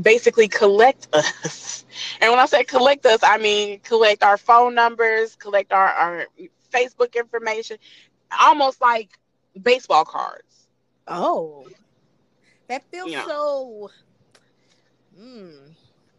basically 0.01 0.49
collect 0.49 1.09
us. 1.13 1.85
And 2.21 2.31
when 2.31 2.41
I 2.41 2.47
say 2.47 2.65
collect 2.65 3.05
us, 3.07 3.21
I 3.23 3.39
mean 3.39 3.81
collect 3.81 4.23
our 4.23 4.39
phone 4.39 4.75
numbers, 4.75 5.37
collect 5.37 5.73
our, 5.73 5.89
our 5.89 6.27
Facebook 6.73 7.15
information, 7.15 7.79
almost 8.41 8.81
like 8.81 9.11
baseball 9.61 10.05
cards. 10.05 10.69
Oh, 11.07 11.69
that 12.69 12.85
feels 12.91 13.11
you 13.11 13.17
know. 13.17 13.27
so. 13.27 13.91
Hmm. 15.17 15.51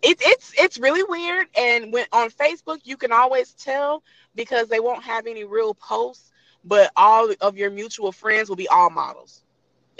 It, 0.03 0.17
it's 0.21 0.53
it's 0.57 0.77
really 0.79 1.03
weird, 1.03 1.47
and 1.57 1.93
when 1.93 2.05
on 2.11 2.29
Facebook 2.29 2.79
you 2.83 2.97
can 2.97 3.11
always 3.11 3.53
tell 3.53 4.03
because 4.35 4.67
they 4.67 4.79
won't 4.79 5.03
have 5.03 5.27
any 5.27 5.45
real 5.45 5.75
posts, 5.75 6.31
but 6.63 6.91
all 6.95 7.31
of 7.41 7.57
your 7.57 7.69
mutual 7.69 8.11
friends 8.11 8.49
will 8.49 8.55
be 8.55 8.67
all 8.67 8.89
models. 8.89 9.43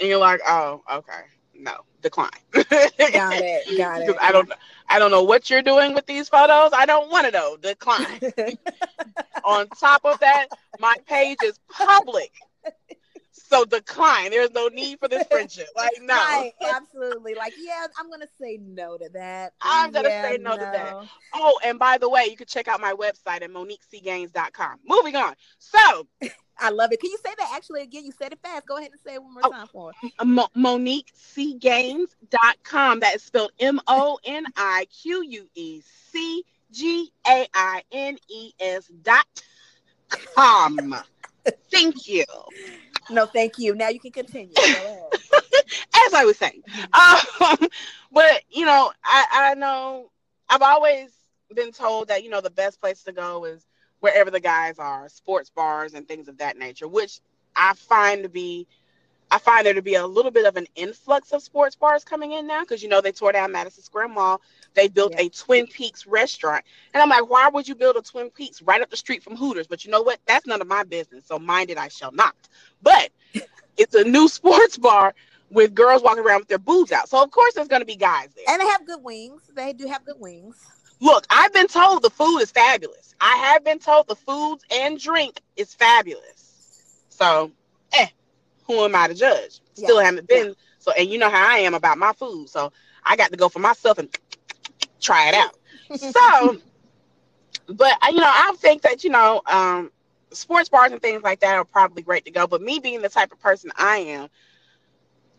And 0.00 0.08
you're 0.08 0.18
like, 0.18 0.40
oh, 0.46 0.82
okay, 0.90 1.22
no, 1.54 1.80
decline. 2.02 2.30
got 2.52 2.66
it, 2.68 3.78
got 3.78 4.02
it. 4.02 4.16
I 4.20 4.32
don't, 4.32 4.50
I 4.88 4.98
don't 4.98 5.10
know 5.10 5.22
what 5.22 5.50
you're 5.50 5.62
doing 5.62 5.94
with 5.94 6.06
these 6.06 6.28
photos. 6.28 6.72
I 6.74 6.86
don't 6.86 7.10
want 7.10 7.26
to 7.26 7.32
know. 7.32 7.56
Decline. 7.56 8.20
On 9.44 9.68
top 9.68 10.04
of 10.04 10.18
that, 10.20 10.46
my 10.80 10.94
page 11.06 11.38
is 11.44 11.58
public. 11.70 12.32
So 13.32 13.64
decline. 13.64 14.30
There's 14.30 14.50
no 14.52 14.68
need 14.68 14.98
for 14.98 15.06
this 15.06 15.26
friendship. 15.30 15.68
Like 15.76 15.92
no. 16.00 16.14
Right, 16.14 16.52
absolutely. 16.74 17.34
Like 17.34 17.52
yeah, 17.60 17.86
I'm 17.98 18.10
gonna 18.10 18.26
say 18.40 18.58
no 18.60 18.96
to 18.96 19.08
that. 19.12 19.52
I'm 19.60 19.92
gonna 19.92 20.08
yeah, 20.08 20.30
say 20.30 20.38
no, 20.38 20.50
no, 20.50 20.56
to 20.56 20.64
that. 20.64 20.94
Oh, 21.34 21.60
and 21.64 21.78
by 21.78 21.98
the 21.98 22.08
way, 22.08 22.26
you 22.28 22.36
can 22.36 22.46
check 22.46 22.68
out 22.68 22.80
my 22.80 22.94
website 22.94 23.42
at 23.42 23.50
moniquecgaines.com. 23.50 24.78
Moving 24.86 25.16
on. 25.16 25.34
So. 25.58 26.06
I 26.58 26.70
love 26.70 26.90
it. 26.92 27.00
Can 27.00 27.10
you 27.10 27.18
say 27.24 27.32
that 27.38 27.52
actually 27.54 27.82
again? 27.82 28.04
You 28.04 28.12
said 28.12 28.32
it 28.32 28.38
fast. 28.42 28.66
Go 28.66 28.76
ahead 28.76 28.90
and 28.92 29.00
say 29.00 29.14
it 29.14 29.22
one 29.22 29.34
more 29.34 29.42
oh, 29.44 29.50
time 29.50 29.66
for 29.66 29.92
me. 30.02 30.12
Mo- 30.24 30.48
MoniqueCgaines.com. 30.56 33.00
That 33.00 33.16
is 33.16 33.22
spelled 33.22 33.52
M 33.58 33.80
O 33.86 34.18
N 34.24 34.46
I 34.56 34.86
Q 34.86 35.22
U 35.22 35.46
E 35.54 35.82
C 36.10 36.42
G 36.70 37.12
A 37.26 37.46
I 37.54 37.82
N 37.92 38.16
E 38.28 38.52
S 38.60 38.90
dot 39.02 39.26
com. 40.34 40.94
Thank 41.70 42.08
you. 42.08 42.24
No, 43.10 43.26
thank 43.26 43.58
you. 43.58 43.74
Now 43.74 43.90
you 43.90 44.00
can 44.00 44.12
continue. 44.12 44.54
As 44.56 46.14
I 46.14 46.24
was 46.24 46.38
saying, 46.38 46.62
um, 46.94 47.18
but 48.12 48.40
you 48.50 48.64
know, 48.64 48.90
I 49.04 49.26
I 49.30 49.52
know 49.54 50.10
I've 50.48 50.62
always 50.62 51.10
been 51.54 51.72
told 51.72 52.08
that 52.08 52.24
you 52.24 52.30
know 52.30 52.40
the 52.40 52.48
best 52.50 52.80
place 52.80 53.02
to 53.04 53.12
go 53.12 53.44
is 53.44 53.66
wherever 54.00 54.30
the 54.30 54.40
guys 54.40 54.78
are, 54.78 55.08
sports 55.08 55.50
bars 55.50 55.94
and 55.94 56.06
things 56.06 56.28
of 56.28 56.38
that 56.38 56.58
nature, 56.58 56.88
which 56.88 57.20
I 57.56 57.74
find 57.74 58.22
to 58.22 58.28
be 58.28 58.66
I 59.30 59.38
find 59.38 59.66
there 59.66 59.74
to 59.74 59.82
be 59.82 59.94
a 59.94 60.06
little 60.06 60.30
bit 60.30 60.46
of 60.46 60.56
an 60.56 60.66
influx 60.76 61.32
of 61.32 61.42
sports 61.42 61.74
bars 61.74 62.04
coming 62.04 62.32
in 62.32 62.46
now 62.46 62.60
because 62.60 62.82
you 62.82 62.88
know 62.88 63.00
they 63.00 63.10
tore 63.10 63.32
down 63.32 63.50
Madison 63.50 63.82
Square 63.82 64.08
Mall. 64.08 64.40
They 64.74 64.86
built 64.86 65.12
yeah. 65.12 65.22
a 65.22 65.28
Twin 65.28 65.66
Peaks 65.66 66.06
restaurant. 66.06 66.64
And 66.92 67.02
I'm 67.02 67.08
like, 67.08 67.28
why 67.28 67.48
would 67.48 67.66
you 67.66 67.74
build 67.74 67.96
a 67.96 68.02
Twin 68.02 68.30
Peaks 68.30 68.62
right 68.62 68.80
up 68.80 68.90
the 68.90 68.96
street 68.96 69.24
from 69.24 69.36
Hooters? 69.36 69.66
But 69.66 69.84
you 69.84 69.90
know 69.90 70.02
what? 70.02 70.20
That's 70.26 70.46
none 70.46 70.60
of 70.60 70.68
my 70.68 70.84
business. 70.84 71.24
So 71.26 71.38
mind 71.38 71.70
it, 71.70 71.78
I 71.78 71.88
shall 71.88 72.12
not. 72.12 72.36
But 72.82 73.10
it's 73.76 73.94
a 73.94 74.04
new 74.04 74.28
sports 74.28 74.78
bar 74.78 75.14
with 75.50 75.74
girls 75.74 76.02
walking 76.02 76.22
around 76.24 76.40
with 76.40 76.48
their 76.48 76.58
boobs 76.58 76.92
out. 76.92 77.08
So 77.08 77.22
of 77.22 77.30
course 77.32 77.54
there's 77.54 77.68
gonna 77.68 77.84
be 77.84 77.96
guys 77.96 78.28
there. 78.34 78.44
And 78.48 78.60
they 78.60 78.66
have 78.66 78.86
good 78.86 79.02
wings. 79.02 79.42
They 79.54 79.72
do 79.72 79.88
have 79.88 80.04
good 80.04 80.20
wings. 80.20 80.64
Look, 81.04 81.26
I've 81.28 81.52
been 81.52 81.66
told 81.66 82.02
the 82.02 82.08
food 82.08 82.38
is 82.38 82.50
fabulous. 82.50 83.14
I 83.20 83.36
have 83.36 83.62
been 83.62 83.78
told 83.78 84.08
the 84.08 84.16
foods 84.16 84.64
and 84.70 84.98
drink 84.98 85.38
is 85.54 85.74
fabulous. 85.74 87.04
So, 87.10 87.52
eh, 87.92 88.06
who 88.66 88.82
am 88.84 88.96
I 88.96 89.08
to 89.08 89.14
judge? 89.14 89.60
Still 89.74 89.98
yeah. 90.00 90.06
haven't 90.06 90.28
been. 90.28 90.46
Yeah. 90.46 90.52
So, 90.78 90.92
and 90.92 91.06
you 91.10 91.18
know 91.18 91.28
how 91.28 91.46
I 91.46 91.58
am 91.58 91.74
about 91.74 91.98
my 91.98 92.14
food. 92.14 92.48
So 92.48 92.72
I 93.04 93.16
got 93.16 93.30
to 93.32 93.36
go 93.36 93.50
for 93.50 93.58
myself 93.58 93.98
and 93.98 94.08
try 94.98 95.28
it 95.28 95.34
out. 95.34 95.58
so, 96.00 96.58
but 97.66 97.92
you 98.08 98.20
know, 98.20 98.24
I 98.24 98.54
think 98.56 98.80
that 98.80 99.04
you 99.04 99.10
know, 99.10 99.42
um, 99.44 99.92
sports 100.30 100.70
bars 100.70 100.90
and 100.90 101.02
things 101.02 101.22
like 101.22 101.40
that 101.40 101.54
are 101.54 101.66
probably 101.66 102.02
great 102.02 102.24
to 102.24 102.30
go. 102.30 102.46
But 102.46 102.62
me 102.62 102.78
being 102.78 103.02
the 103.02 103.10
type 103.10 103.30
of 103.30 103.38
person 103.40 103.72
I 103.76 103.98
am, 103.98 104.28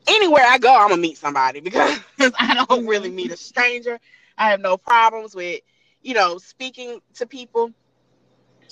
anywhere 0.05 0.43
I 0.47 0.59
go, 0.59 0.75
I'm 0.75 0.89
gonna 0.89 1.01
meet 1.01 1.17
somebody 1.17 1.59
because 1.61 1.99
I 2.19 2.63
don't 2.67 2.85
really 2.85 3.09
meet 3.09 3.31
a 3.31 3.37
stranger. 3.37 3.99
I 4.37 4.49
have 4.49 4.59
no 4.59 4.77
problems 4.77 5.35
with, 5.35 5.61
you 6.01 6.13
know, 6.13 6.37
speaking 6.37 6.99
to 7.15 7.25
people. 7.25 7.71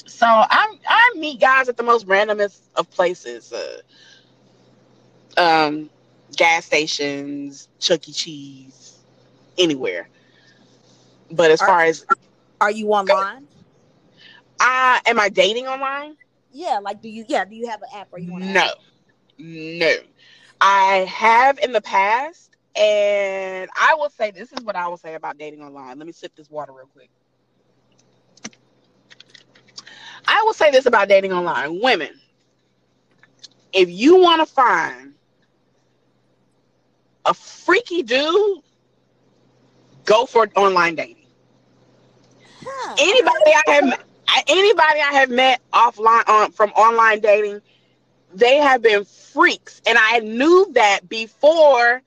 So 0.06 0.26
I 0.28 0.78
I 0.88 1.14
meet 1.18 1.40
guys 1.40 1.70
at 1.70 1.78
the 1.78 1.84
most 1.84 2.08
randomest 2.08 2.62
of 2.76 2.90
places. 2.92 3.52
Uh, 3.54 3.82
um, 5.38 5.90
gas 6.36 6.66
stations, 6.66 7.68
Chuck 7.80 8.08
E. 8.08 8.12
Cheese, 8.12 9.00
anywhere. 9.58 10.08
But 11.32 11.52
as 11.52 11.62
are, 11.62 11.68
far 11.68 11.82
as 11.84 12.06
are 12.62 12.72
you 12.72 12.90
online? 12.90 13.48
I 14.60 15.02
am 15.06 15.20
I 15.20 15.30
dating 15.30 15.68
online? 15.68 16.16
Yeah, 16.52 16.80
like 16.82 17.02
do 17.02 17.10
you 17.10 17.26
yeah, 17.28 17.46
do 17.46 17.56
you 17.56 17.68
have 17.68 17.82
an 17.82 17.90
app 17.96 18.10
or 18.12 18.20
you 18.20 18.32
want 18.32 18.44
No. 18.44 18.70
No. 19.38 19.96
I 20.62 20.98
have 21.10 21.60
in 21.60 21.74
the 21.74 21.82
past 21.82 22.53
and 22.76 23.70
I 23.80 23.96
will 23.96 24.10
say 24.10 24.32
this 24.32 24.52
is 24.52 24.64
what 24.64 24.76
I 24.76 24.88
will 24.88 24.98
say 24.98 25.16
about 25.16 25.38
dating 25.38 25.62
online. 25.62 25.98
Let 25.98 26.06
me 26.08 26.12
sip 26.14 26.36
this 26.36 26.50
water 26.50 26.74
real 26.74 26.88
quick. 26.88 27.10
I 30.28 30.42
will 30.46 30.54
say 30.54 30.72
this 30.72 30.86
about 30.86 31.08
dating 31.10 31.34
online. 31.34 31.80
Women, 31.82 32.20
if 33.74 33.90
you 33.90 34.22
want 34.22 34.48
to 34.48 34.54
find 34.54 35.14
a 37.26 37.34
freaky 37.34 38.04
dude, 38.04 38.60
go 40.06 40.26
for 40.26 40.48
online 40.56 40.96
dating. 40.96 41.28
Huh. 42.66 42.96
Anybody 43.00 43.52
I 43.68 43.72
have 43.74 44.06
anybody 44.48 45.00
I 45.00 45.12
have 45.14 45.30
met 45.30 45.62
offline 45.74 46.28
on 46.28 46.52
from 46.52 46.70
online 46.72 47.20
dating, 47.20 47.62
they 48.34 48.58
have 48.58 48.82
been 48.82 49.06
freaks, 49.06 49.82
and 49.86 49.98
I 50.00 50.20
knew 50.20 50.72
that 50.74 51.08
before 51.08 52.02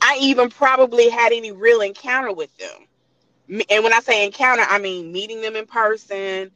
I 0.00 0.18
even 0.20 0.50
probably 0.50 1.08
had 1.08 1.32
any 1.32 1.52
real 1.52 1.80
encounter 1.80 2.32
with 2.32 2.56
them. 2.56 3.62
And 3.70 3.82
when 3.82 3.92
I 3.92 4.00
say 4.00 4.24
encounter, 4.24 4.64
I 4.68 4.78
mean 4.78 5.12
meeting 5.12 5.40
them 5.40 5.56
in 5.56 5.66
person, 5.66 6.50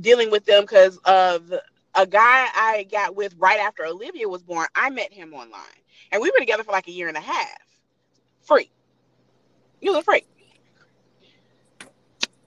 dealing 0.00 0.30
with 0.30 0.44
them 0.44 0.62
because 0.62 0.98
of 0.98 1.52
a 1.94 2.06
guy 2.06 2.46
I 2.54 2.86
got 2.90 3.16
with 3.16 3.34
right 3.38 3.58
after 3.60 3.84
Olivia 3.84 4.28
was 4.28 4.42
born. 4.42 4.66
I 4.74 4.90
met 4.90 5.12
him 5.12 5.32
online 5.32 5.62
and 6.12 6.20
we 6.20 6.30
were 6.30 6.38
together 6.38 6.62
for 6.62 6.72
like 6.72 6.88
a 6.88 6.92
year 6.92 7.08
and 7.08 7.16
a 7.16 7.20
half. 7.20 7.58
Free. 8.42 8.70
You 9.80 9.92
was 9.92 10.04
free. 10.04 10.24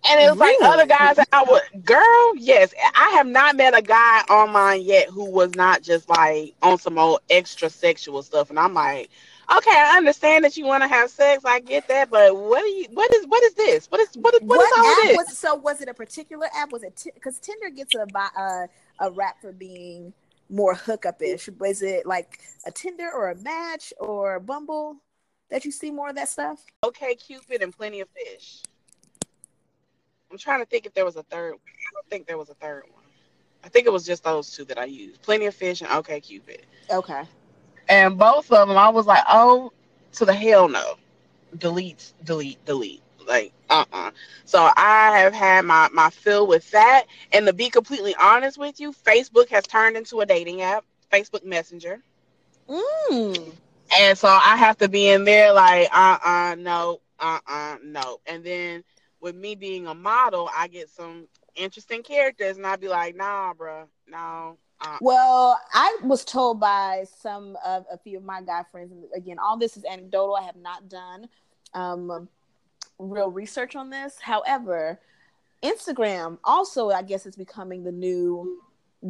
And 0.05 0.19
it 0.19 0.29
was 0.29 0.39
really? 0.39 0.57
like 0.61 0.73
other 0.73 0.85
guys 0.85 1.15
that 1.15 1.29
I 1.31 1.45
would, 1.47 1.85
girl, 1.85 2.35
yes. 2.35 2.73
I 2.93 3.11
have 3.15 3.25
not 3.27 3.55
met 3.55 3.77
a 3.77 3.81
guy 3.81 4.21
online 4.29 4.81
yet 4.81 5.09
who 5.09 5.29
was 5.31 5.55
not 5.55 5.81
just 5.81 6.09
like 6.09 6.53
on 6.61 6.77
some 6.77 6.97
old 6.97 7.21
extra 7.29 7.69
sexual 7.69 8.21
stuff. 8.21 8.49
And 8.49 8.59
I'm 8.59 8.73
like, 8.73 9.09
okay, 9.57 9.71
I 9.71 9.97
understand 9.97 10.43
that 10.45 10.57
you 10.57 10.65
want 10.65 10.83
to 10.83 10.87
have 10.87 11.09
sex. 11.09 11.43
I 11.45 11.59
get 11.59 11.87
that, 11.87 12.09
but 12.09 12.35
what 12.35 12.61
do 12.61 12.69
you? 12.69 12.87
What 12.93 13.13
is? 13.15 13.25
What 13.27 13.43
is 13.43 13.53
this? 13.53 13.87
What 13.87 14.01
is? 14.01 14.09
What 14.15 14.33
is? 14.35 14.41
What, 14.41 14.57
what 14.57 14.65
is 14.65 14.73
all 14.77 14.95
this? 15.07 15.17
Was, 15.17 15.37
so 15.37 15.55
was 15.55 15.81
it 15.81 15.89
a 15.89 15.93
particular 15.93 16.47
app? 16.55 16.71
Was 16.71 16.83
it 16.83 17.01
because 17.13 17.39
t- 17.39 17.53
Tinder 17.53 17.75
gets 17.75 17.95
a 17.95 18.05
uh, 18.17 18.67
a 18.99 19.11
rap 19.11 19.41
for 19.41 19.51
being 19.51 20.13
more 20.49 20.75
hookup-ish? 20.75 21.49
Was 21.59 21.81
it 21.81 22.05
like 22.05 22.39
a 22.65 22.71
Tinder 22.71 23.09
or 23.11 23.29
a 23.29 23.35
Match 23.35 23.93
or 23.99 24.39
Bumble 24.39 24.97
that 25.49 25.65
you 25.65 25.71
see 25.71 25.91
more 25.91 26.09
of 26.09 26.15
that 26.15 26.29
stuff? 26.29 26.63
OkCupid 26.83 27.61
and 27.61 27.75
Plenty 27.75 28.01
of 28.01 28.09
Fish. 28.09 28.61
I'm 30.31 30.37
trying 30.37 30.61
to 30.61 30.65
think 30.65 30.85
if 30.85 30.93
there 30.93 31.05
was 31.05 31.15
a 31.15 31.23
third. 31.23 31.53
I 31.53 31.93
don't 31.93 32.09
think 32.09 32.27
there 32.27 32.37
was 32.37 32.49
a 32.49 32.55
third 32.55 32.83
one. 32.91 33.03
I 33.63 33.69
think 33.69 33.87
it 33.87 33.93
was 33.93 34.05
just 34.05 34.23
those 34.23 34.51
two 34.51 34.65
that 34.65 34.77
I 34.77 34.85
used. 34.85 35.21
Plenty 35.21 35.45
of 35.45 35.55
Fish 35.55 35.81
and 35.81 35.89
OkCupid. 35.89 36.61
Okay. 36.89 37.23
And 37.89 38.17
both 38.17 38.51
of 38.51 38.67
them, 38.67 38.77
I 38.77 38.89
was 38.89 39.05
like, 39.05 39.23
oh, 39.27 39.71
to 40.13 40.25
the 40.25 40.33
hell 40.33 40.67
no. 40.67 40.95
Delete, 41.57 42.13
delete, 42.23 42.63
delete. 42.65 43.01
Like, 43.27 43.53
uh-uh. 43.69 44.11
So 44.45 44.69
I 44.75 45.19
have 45.19 45.33
had 45.33 45.65
my 45.65 45.89
my 45.93 46.09
fill 46.09 46.47
with 46.47 46.69
that. 46.71 47.05
And 47.31 47.45
to 47.45 47.53
be 47.53 47.69
completely 47.69 48.15
honest 48.19 48.57
with 48.57 48.79
you, 48.79 48.91
Facebook 48.91 49.49
has 49.49 49.65
turned 49.65 49.97
into 49.97 50.21
a 50.21 50.25
dating 50.25 50.61
app. 50.61 50.85
Facebook 51.11 51.45
Messenger. 51.45 52.01
Mm. 52.67 53.53
And 53.99 54.17
so 54.17 54.27
I 54.27 54.57
have 54.57 54.77
to 54.77 54.89
be 54.89 55.09
in 55.09 55.25
there 55.25 55.53
like, 55.53 55.87
uh-uh, 55.93 56.55
no, 56.57 57.01
uh-uh, 57.19 57.77
no. 57.83 58.19
And 58.25 58.43
then 58.43 58.83
with 59.21 59.35
me 59.35 59.55
being 59.55 59.85
a 59.87 59.93
model, 59.93 60.49
I 60.55 60.67
get 60.67 60.89
some 60.89 61.27
interesting 61.55 62.01
characters, 62.01 62.57
and 62.57 62.65
I'd 62.65 62.81
be 62.81 62.87
like, 62.87 63.15
nah, 63.15 63.53
bro, 63.53 63.85
no, 64.07 64.57
uh, 64.83 64.97
well, 64.99 65.59
I 65.73 65.97
was 66.03 66.25
told 66.25 66.59
by 66.59 67.05
some 67.21 67.57
of 67.65 67.85
a 67.91 67.97
few 67.97 68.17
of 68.17 68.23
my 68.23 68.41
guy 68.41 68.63
friends, 68.69 68.91
and 68.91 69.05
again, 69.15 69.37
all 69.39 69.57
this 69.57 69.77
is 69.77 69.85
anecdotal. 69.85 70.35
I 70.35 70.43
have 70.43 70.57
not 70.57 70.89
done 70.89 71.29
um, 71.73 72.27
real 72.99 73.31
research 73.31 73.75
on 73.75 73.89
this. 73.89 74.17
However, 74.19 74.99
Instagram 75.63 76.37
also, 76.43 76.89
I 76.89 77.01
guess, 77.01 77.25
is 77.25 77.35
becoming 77.35 77.83
the 77.83 77.91
new 77.91 78.61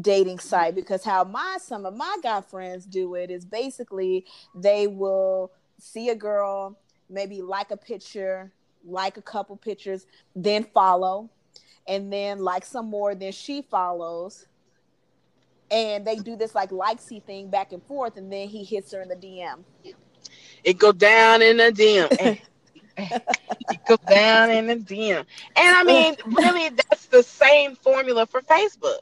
dating 0.01 0.39
site 0.39 0.75
because 0.75 1.03
how 1.03 1.23
my 1.23 1.57
some 1.59 1.85
of 1.85 1.95
my 1.95 2.17
guy 2.21 2.41
friends 2.41 2.85
do 2.85 3.15
it 3.15 3.29
is 3.29 3.45
basically 3.45 4.25
they 4.55 4.87
will 4.87 5.51
see 5.79 6.09
a 6.09 6.15
girl, 6.15 6.77
maybe 7.09 7.41
like 7.41 7.71
a 7.71 7.77
picture, 7.77 8.51
like 8.85 9.17
a 9.17 9.21
couple 9.21 9.55
pictures, 9.55 10.05
then 10.35 10.65
follow, 10.73 11.29
and 11.87 12.13
then 12.13 12.39
like 12.39 12.63
some 12.63 12.89
more, 12.89 13.15
then 13.15 13.31
she 13.31 13.63
follows 13.63 14.45
and 15.73 16.05
they 16.05 16.15
do 16.15 16.35
this 16.35 16.53
like 16.53 16.69
likesy 16.69 17.21
thing 17.23 17.49
back 17.49 17.73
and 17.73 17.83
forth, 17.83 18.15
and 18.15 18.31
then 18.31 18.47
he 18.47 18.63
hits 18.63 18.93
her 18.93 19.01
in 19.01 19.09
the 19.09 19.15
DM. 19.15 19.63
It 20.63 20.77
go 20.77 20.91
down 20.91 21.41
in 21.41 21.57
the 21.57 21.71
DM. 21.71 22.39
Eh, 22.95 23.05
eh, 23.09 23.19
it 23.71 23.79
go 23.87 23.97
down 24.07 24.51
in 24.51 24.67
the 24.67 24.75
DM. 24.75 25.25
And 25.55 25.75
I 25.75 25.83
mean, 25.83 26.15
really, 26.27 26.69
that's 26.69 27.07
the 27.07 27.23
same 27.23 27.75
formula 27.75 28.27
for 28.27 28.39
Facebook. 28.41 28.99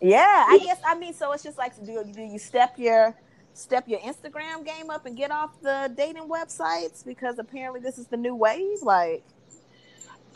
Yeah, 0.00 0.46
I 0.48 0.60
guess. 0.62 0.80
I 0.86 0.96
mean, 0.96 1.12
so 1.12 1.32
it's 1.32 1.42
just 1.42 1.58
like, 1.58 1.74
do 1.84 2.04
do 2.04 2.22
you 2.22 2.38
step 2.38 2.78
your 2.78 3.12
step 3.54 3.88
your 3.88 3.98
Instagram 3.98 4.64
game 4.64 4.88
up 4.88 5.04
and 5.04 5.16
get 5.16 5.32
off 5.32 5.60
the 5.62 5.92
dating 5.96 6.28
websites 6.28 7.04
because 7.04 7.40
apparently 7.40 7.80
this 7.80 7.98
is 7.98 8.06
the 8.06 8.16
new 8.16 8.36
wave? 8.36 8.82
Like, 8.82 9.24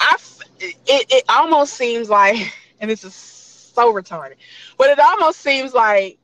I 0.00 0.16
it 0.58 0.76
it 0.86 1.24
almost 1.28 1.74
seems 1.74 2.10
like, 2.10 2.52
and 2.80 2.90
this 2.90 3.04
is 3.04 3.35
so 3.76 3.92
retarded. 3.92 4.36
But 4.78 4.90
it 4.90 4.98
almost 4.98 5.40
seems 5.40 5.74
like 5.74 6.18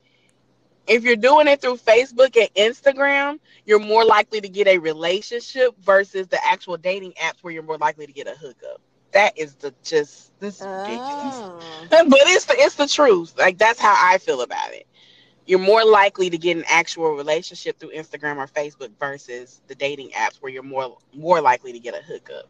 if 0.87 1.05
you're 1.05 1.17
doing 1.17 1.49
it 1.49 1.61
through 1.61 1.77
Facebook 1.77 2.37
and 2.37 2.53
Instagram, 2.55 3.39
you're 3.67 3.79
more 3.79 4.05
likely 4.05 4.41
to 4.41 4.49
get 4.49 4.67
a 4.69 4.79
relationship 4.79 5.77
versus 5.81 6.27
the 6.29 6.39
actual 6.45 6.77
dating 6.77 7.13
apps 7.23 7.43
where 7.43 7.53
you're 7.53 7.63
more 7.63 7.79
likely 7.79 8.07
to 8.07 8.13
get 8.13 8.27
a 8.27 8.35
hookup. 8.35 8.81
That 9.13 9.39
is 9.39 9.55
the 9.57 9.75
just 9.85 10.39
this 10.41 10.61
is 10.61 10.67
ridiculous. 10.67 11.43
Oh. 11.43 11.61
But 11.91 12.07
it's 12.29 12.47
the 12.47 12.55
it's 12.59 12.77
the 12.77 12.89
truth. 12.89 13.35
Like 13.39 13.59
that's 13.59 13.81
how 13.81 13.95
I 13.97 14.19
feel 14.19 14.43
about 14.43 14.73
it. 14.73 14.87
You're 15.47 15.59
more 15.59 15.85
likely 15.85 16.31
to 16.31 16.39
get 16.39 16.57
an 16.57 16.65
actual 16.69 17.13
relationship 17.13 17.79
through 17.79 17.93
Instagram 17.93 18.39
or 18.39 18.47
Facebook 18.47 18.91
versus 18.99 19.61
the 19.69 19.75
dating 19.75 20.11
apps 20.11 20.39
where 20.41 20.53
you're 20.53 20.63
more 20.63 20.99
more 21.15 21.41
likely 21.41 21.73
to 21.73 21.81
get 21.81 21.95
a 21.95 22.03
hookup. 22.03 22.49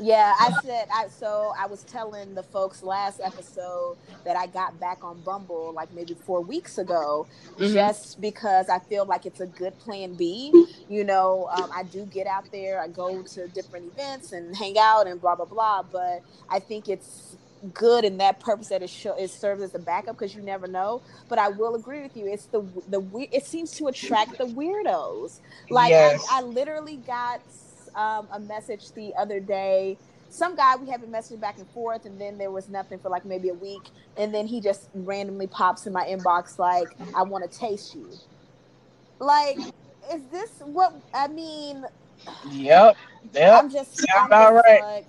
Yeah, 0.00 0.34
I 0.38 0.52
said 0.62 0.88
I 0.92 1.08
so 1.08 1.52
I 1.58 1.66
was 1.66 1.82
telling 1.84 2.34
the 2.34 2.42
folks 2.42 2.82
last 2.82 3.20
episode 3.22 3.96
that 4.24 4.36
I 4.36 4.46
got 4.46 4.78
back 4.78 5.02
on 5.02 5.20
Bumble 5.22 5.72
like 5.72 5.92
maybe 5.94 6.14
four 6.14 6.40
weeks 6.42 6.78
ago, 6.78 7.26
mm-hmm. 7.52 7.72
just 7.72 8.20
because 8.20 8.68
I 8.68 8.78
feel 8.78 9.04
like 9.04 9.26
it's 9.26 9.40
a 9.40 9.46
good 9.46 9.78
plan 9.78 10.14
B. 10.14 10.52
You 10.88 11.04
know, 11.04 11.48
um, 11.52 11.70
I 11.74 11.82
do 11.84 12.04
get 12.06 12.26
out 12.26 12.50
there, 12.52 12.80
I 12.80 12.88
go 12.88 13.22
to 13.22 13.48
different 13.48 13.92
events 13.92 14.32
and 14.32 14.54
hang 14.54 14.76
out 14.78 15.06
and 15.06 15.20
blah 15.20 15.34
blah 15.34 15.46
blah. 15.46 15.82
But 15.82 16.22
I 16.48 16.58
think 16.58 16.88
it's 16.88 17.36
good 17.72 18.04
in 18.04 18.18
that 18.18 18.40
purpose 18.40 18.68
that 18.68 18.82
it 18.82 18.90
show 18.90 19.14
it 19.14 19.30
serves 19.30 19.62
as 19.62 19.74
a 19.74 19.78
backup 19.78 20.16
because 20.18 20.34
you 20.34 20.42
never 20.42 20.66
know. 20.66 21.02
But 21.28 21.38
I 21.38 21.48
will 21.48 21.74
agree 21.74 22.02
with 22.02 22.16
you. 22.16 22.26
It's 22.26 22.46
the 22.46 22.60
the 22.88 23.02
it 23.32 23.44
seems 23.44 23.72
to 23.72 23.86
attract 23.88 24.38
the 24.38 24.44
weirdos. 24.44 25.40
Like 25.70 25.90
yes. 25.90 26.24
I, 26.30 26.40
I 26.40 26.42
literally 26.42 26.96
got 26.96 27.40
um, 27.96 28.28
a 28.32 28.38
message 28.38 28.92
the 28.92 29.14
other 29.16 29.40
day. 29.40 29.98
Some 30.28 30.54
guy 30.54 30.76
we 30.76 30.88
have 30.90 31.00
been 31.00 31.10
messaging 31.10 31.40
back 31.40 31.58
and 31.58 31.68
forth, 31.70 32.04
and 32.04 32.20
then 32.20 32.36
there 32.38 32.50
was 32.50 32.68
nothing 32.68 32.98
for 32.98 33.08
like 33.08 33.24
maybe 33.24 33.48
a 33.48 33.54
week, 33.54 33.82
and 34.16 34.34
then 34.34 34.46
he 34.46 34.60
just 34.60 34.88
randomly 34.94 35.46
pops 35.46 35.86
in 35.86 35.92
my 35.92 36.04
inbox 36.04 36.58
like, 36.58 36.88
"I 37.14 37.22
want 37.22 37.50
to 37.50 37.58
taste 37.58 37.94
you." 37.94 38.10
Like, 39.18 39.58
is 40.12 40.22
this 40.30 40.50
what 40.64 40.94
I 41.14 41.28
mean? 41.28 41.84
Yep. 42.50 42.96
Yep. 43.32 43.62
I'm 43.62 43.70
just. 43.70 44.06
I'm 44.14 44.28
just 44.30 44.64
right. 44.66 44.82
Like, 44.82 45.06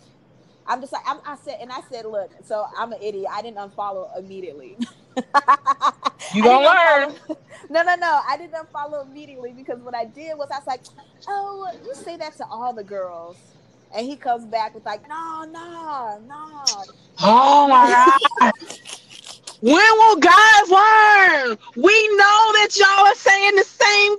I'm 0.67 0.81
just 0.81 0.91
like 0.93 1.03
I'm, 1.07 1.19
i 1.25 1.35
said, 1.37 1.57
and 1.61 1.71
I 1.71 1.81
said, 1.89 2.05
look. 2.05 2.31
So 2.43 2.65
I'm 2.77 2.91
an 2.91 3.01
idiot. 3.01 3.27
I 3.31 3.41
didn't 3.41 3.57
unfollow 3.57 4.17
immediately. 4.17 4.77
you 6.33 6.43
gonna 6.43 6.65
learn. 6.65 7.15
No, 7.69 7.83
no, 7.83 7.95
no. 7.95 8.21
I 8.25 8.37
didn't 8.37 8.53
unfollow 8.53 9.05
immediately 9.05 9.51
because 9.51 9.79
what 9.79 9.93
I 9.93 10.05
did 10.05 10.37
was 10.37 10.47
I 10.53 10.59
was 10.59 10.67
like, 10.67 10.81
oh, 11.27 11.67
you 11.83 11.93
say 11.95 12.15
that 12.15 12.37
to 12.37 12.45
all 12.45 12.71
the 12.71 12.83
girls. 12.83 13.35
And 13.93 14.05
he 14.05 14.15
comes 14.15 14.45
back 14.45 14.73
with 14.73 14.85
like, 14.85 15.01
no, 15.09 15.43
no, 15.51 16.21
no. 16.25 16.83
Oh 17.21 17.67
my 17.67 18.19
god. 18.41 18.53
when 19.59 19.97
will 19.97 20.15
guys 20.17 20.69
learn? 20.69 21.57
We 21.75 22.07
know 22.15 22.51
that 22.53 22.69
y'all 22.77 23.07
are 23.07 23.15
saying 23.15 23.55
the 23.55 23.63
same 23.63 24.17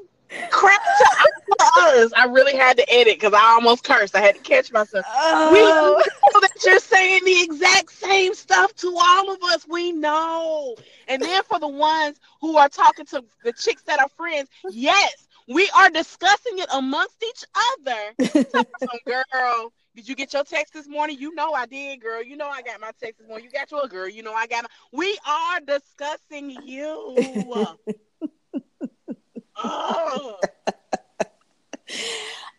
crap 0.51 0.81
to 0.83 1.55
us. 1.81 2.12
I 2.17 2.27
really 2.27 2.57
had 2.57 2.77
to 2.77 2.93
edit 2.93 3.19
because 3.19 3.33
I 3.33 3.43
almost 3.43 3.85
cursed. 3.85 4.14
I 4.14 4.21
had 4.21 4.37
to 4.37 4.41
catch 4.43 4.73
myself. 4.73 5.05
Oh. 5.09 5.53
We 5.53 5.61
know 5.61 6.41
that 6.41 6.51
you're 6.64 6.79
saying 6.79 7.25
the 7.25 7.43
exact 7.43 7.93
same 7.93 8.35
stuff 8.35 8.75
to 8.77 8.97
all 8.97 9.33
of 9.33 9.43
us. 9.45 9.67
We 9.69 9.93
know. 9.93 10.77
And 11.09 11.23
then 11.23 11.43
for 11.45 11.59
the 11.59 11.69
ones 11.69 12.19
who 12.41 12.57
are 12.57 12.69
talking 12.69 13.07
to 13.07 13.25
the 13.45 13.53
chicks 13.53 13.83
that 13.83 14.01
are 14.01 14.09
friends, 14.17 14.49
yes, 14.71 15.27
we 15.49 15.71
are 15.77 15.91
discussing 15.91 16.59
it 16.59 16.69
amongst 16.73 17.23
each 17.23 17.45
other. 17.79 18.45
Some 18.51 18.99
girl. 19.07 19.73
Did 19.97 20.09
you 20.09 20.14
get 20.14 20.33
your 20.33 20.45
text 20.45 20.75
this 20.75 20.87
morning? 20.87 21.19
You 21.19 21.35
know 21.35 21.55
I 21.55 21.67
did, 21.67 22.01
girl. 22.01 22.23
You 22.23 22.37
know 22.37 22.47
I 22.47 22.62
got 22.62 22.81
my 22.81 22.93
text 23.01 23.19
this 23.19 23.27
morning. 23.27 23.47
You 23.47 23.51
got 23.51 23.71
your 23.71 23.88
girl. 23.88 24.09
You 24.09 24.23
know 24.23 24.33
I 24.33 24.47
got 24.47 24.62
my. 24.62 24.69
We 24.93 25.19
are 25.27 25.61
discussing 25.61 26.51
you. 26.64 27.77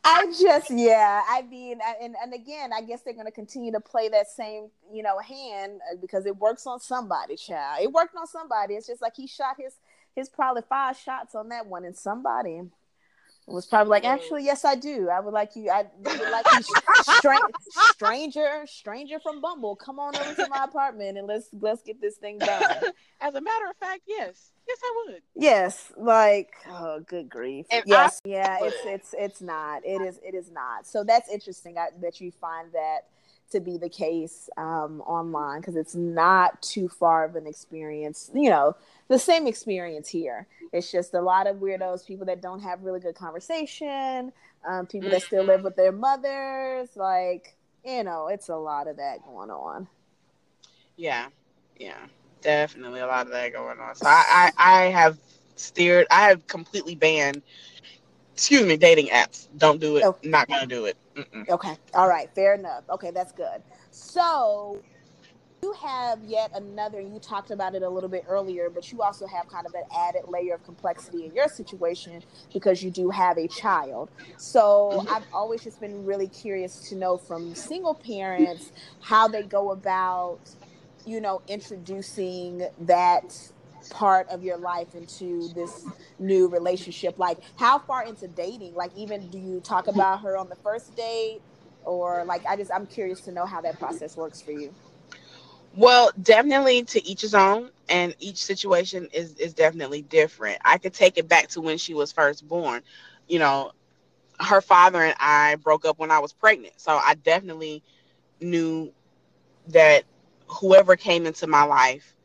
I 0.03 0.25
just, 0.41 0.71
yeah, 0.71 1.21
I 1.29 1.43
mean, 1.43 1.79
and, 2.01 2.15
and 2.21 2.33
again, 2.33 2.71
I 2.73 2.81
guess 2.81 3.01
they're 3.01 3.13
going 3.13 3.25
to 3.25 3.31
continue 3.31 3.71
to 3.73 3.79
play 3.79 4.09
that 4.09 4.27
same, 4.27 4.69
you 4.91 5.03
know, 5.03 5.19
hand 5.19 5.81
uh, 5.91 5.97
because 6.01 6.25
it 6.25 6.35
works 6.37 6.65
on 6.65 6.79
somebody, 6.79 7.35
child. 7.35 7.83
It 7.83 7.91
worked 7.91 8.15
on 8.15 8.25
somebody. 8.25 8.73
It's 8.75 8.87
just 8.87 9.01
like 9.01 9.13
he 9.15 9.27
shot 9.27 9.57
his, 9.59 9.73
his 10.15 10.29
probably 10.29 10.63
five 10.67 10.97
shots 10.97 11.35
on 11.35 11.49
that 11.49 11.67
one 11.67 11.85
and 11.85 11.95
somebody 11.95 12.61
was 13.53 13.65
probably 13.65 13.91
like, 13.91 14.05
actually, 14.05 14.43
yes, 14.45 14.63
I 14.63 14.75
do. 14.75 15.09
I 15.09 15.19
would 15.19 15.33
like 15.33 15.55
you. 15.55 15.69
I 15.69 15.85
would 15.97 16.31
like 16.31 16.45
you, 16.53 16.61
stra- 17.03 17.37
stranger, 17.91 18.63
stranger 18.65 19.19
from 19.19 19.41
Bumble. 19.41 19.75
Come 19.75 19.99
on 19.99 20.15
over 20.15 20.35
to 20.35 20.47
my 20.49 20.63
apartment 20.63 21.17
and 21.17 21.27
let's 21.27 21.47
let's 21.59 21.81
get 21.81 21.99
this 22.01 22.17
thing 22.17 22.37
done. 22.37 22.61
As 23.21 23.35
a 23.35 23.41
matter 23.41 23.65
of 23.69 23.75
fact, 23.77 24.01
yes, 24.07 24.51
yes, 24.67 24.77
I 24.83 25.03
would. 25.07 25.21
Yes, 25.35 25.91
like 25.97 26.53
oh, 26.69 26.99
good 27.01 27.29
grief. 27.29 27.65
And 27.71 27.83
yes, 27.85 28.21
I- 28.25 28.29
yeah, 28.29 28.57
it's 28.61 28.77
it's 28.85 29.15
it's 29.17 29.41
not. 29.41 29.85
It 29.85 30.01
is 30.01 30.19
it 30.23 30.35
is 30.35 30.51
not. 30.51 30.85
So 30.85 31.03
that's 31.03 31.29
interesting 31.29 31.77
I, 31.77 31.87
that 32.01 32.21
you 32.21 32.31
find 32.31 32.71
that 32.73 33.07
to 33.49 33.59
be 33.59 33.77
the 33.77 33.89
case 33.89 34.49
um, 34.57 35.01
online 35.01 35.61
because 35.61 35.75
it's 35.75 35.95
not 35.95 36.61
too 36.61 36.87
far 36.87 37.25
of 37.25 37.35
an 37.35 37.47
experience. 37.47 38.29
You 38.33 38.49
know, 38.49 38.75
the 39.07 39.19
same 39.19 39.47
experience 39.47 40.09
here 40.09 40.47
it's 40.71 40.91
just 40.91 41.13
a 41.13 41.21
lot 41.21 41.47
of 41.47 41.57
weirdos, 41.57 42.05
people 42.05 42.25
that 42.27 42.41
don't 42.41 42.61
have 42.61 42.83
really 42.83 42.99
good 42.99 43.15
conversation, 43.15 44.31
um, 44.67 44.85
people 44.85 45.09
that 45.09 45.23
still 45.23 45.43
live 45.43 45.57
mm-hmm. 45.57 45.65
with 45.65 45.75
their 45.75 45.91
mothers. 45.91 46.89
Like, 46.95 47.55
you 47.83 48.03
know, 48.03 48.27
it's 48.27 48.49
a 48.49 48.55
lot 48.55 48.87
of 48.87 48.97
that 48.97 49.25
going 49.25 49.49
on. 49.49 49.87
Yeah, 50.95 51.27
yeah, 51.77 51.97
definitely 52.41 52.99
a 52.99 53.07
lot 53.07 53.25
of 53.25 53.31
that 53.31 53.53
going 53.53 53.79
on. 53.79 53.95
So 53.95 54.05
I, 54.07 54.51
I, 54.57 54.83
I 54.83 54.85
have 54.85 55.17
steered. 55.55 56.07
I 56.11 56.27
have 56.29 56.45
completely 56.47 56.95
banned. 56.95 57.41
Excuse 58.33 58.65
me, 58.65 58.77
dating 58.77 59.07
apps. 59.07 59.47
Don't 59.57 59.81
do 59.81 59.97
it. 59.97 60.03
Okay. 60.03 60.29
Not 60.29 60.47
gonna 60.47 60.67
do 60.67 60.85
it. 60.85 60.97
Mm-mm. 61.19 61.49
Okay. 61.49 61.77
All 61.93 62.07
right. 62.07 62.29
Fair 62.33 62.55
enough. 62.55 62.83
Okay, 62.89 63.11
that's 63.11 63.31
good. 63.31 63.61
So 63.91 64.81
you 65.61 65.73
have 65.73 66.23
yet 66.23 66.51
another 66.55 67.01
you 67.01 67.19
talked 67.19 67.51
about 67.51 67.75
it 67.75 67.83
a 67.83 67.89
little 67.89 68.09
bit 68.09 68.23
earlier 68.29 68.69
but 68.69 68.91
you 68.91 69.01
also 69.01 69.27
have 69.27 69.47
kind 69.49 69.65
of 69.65 69.73
an 69.73 69.83
added 69.93 70.21
layer 70.27 70.53
of 70.55 70.63
complexity 70.63 71.25
in 71.25 71.33
your 71.33 71.47
situation 71.47 72.23
because 72.53 72.81
you 72.81 72.89
do 72.89 73.09
have 73.09 73.37
a 73.37 73.47
child 73.47 74.09
so 74.37 74.91
mm-hmm. 74.93 75.13
i've 75.13 75.25
always 75.33 75.61
just 75.61 75.81
been 75.81 76.05
really 76.05 76.27
curious 76.27 76.87
to 76.87 76.95
know 76.95 77.17
from 77.17 77.53
single 77.53 77.93
parents 77.93 78.71
how 79.01 79.27
they 79.27 79.43
go 79.43 79.71
about 79.71 80.39
you 81.05 81.19
know 81.19 81.41
introducing 81.47 82.65
that 82.79 83.51
part 83.89 84.27
of 84.29 84.43
your 84.43 84.57
life 84.57 84.95
into 84.95 85.49
this 85.53 85.85
new 86.19 86.47
relationship? 86.47 87.17
Like 87.17 87.39
how 87.57 87.79
far 87.79 88.05
into 88.05 88.27
dating? 88.27 88.75
Like 88.75 88.91
even 88.95 89.29
do 89.29 89.37
you 89.37 89.59
talk 89.61 89.85
hmm. 89.85 89.91
about 89.91 90.21
her 90.21 90.37
on 90.37 90.49
the 90.49 90.55
first 90.55 90.95
date? 90.95 91.41
Or 91.85 92.23
like 92.25 92.45
i 92.45 92.55
just 92.55 92.71
i'm 92.73 92.85
curious 92.85 93.21
to 93.21 93.31
know 93.31 93.45
how 93.45 93.61
that 93.61 93.79
process 93.79 94.17
works 94.17 94.41
for 94.41 94.51
you. 94.51 94.73
Well, 95.75 96.11
definitely 96.21 96.83
to 96.85 97.05
each 97.05 97.21
his 97.21 97.35
own, 97.35 97.69
and 97.87 98.15
each 98.19 98.37
situation 98.43 99.07
is 99.13 99.35
is 99.35 99.53
definitely 99.53 100.01
different. 100.01 100.59
I 100.65 100.77
could 100.77 100.93
take 100.93 101.17
it 101.17 101.27
back 101.27 101.47
to 101.49 101.61
when 101.61 101.77
she 101.77 101.93
was 101.93 102.11
first 102.11 102.47
born. 102.47 102.81
You 103.27 103.39
know, 103.39 103.71
her 104.39 104.61
father 104.61 105.01
and 105.03 105.15
I 105.19 105.55
broke 105.55 105.85
up 105.85 105.99
when 105.99 106.11
I 106.11 106.19
was 106.19 106.33
pregnant, 106.33 106.73
so 106.77 106.93
I 106.93 107.15
definitely 107.15 107.83
knew 108.41 108.91
that 109.67 110.03
whoever 110.47 110.95
came 110.95 111.25
into 111.25 111.45
my 111.45 111.63
life 111.63 112.15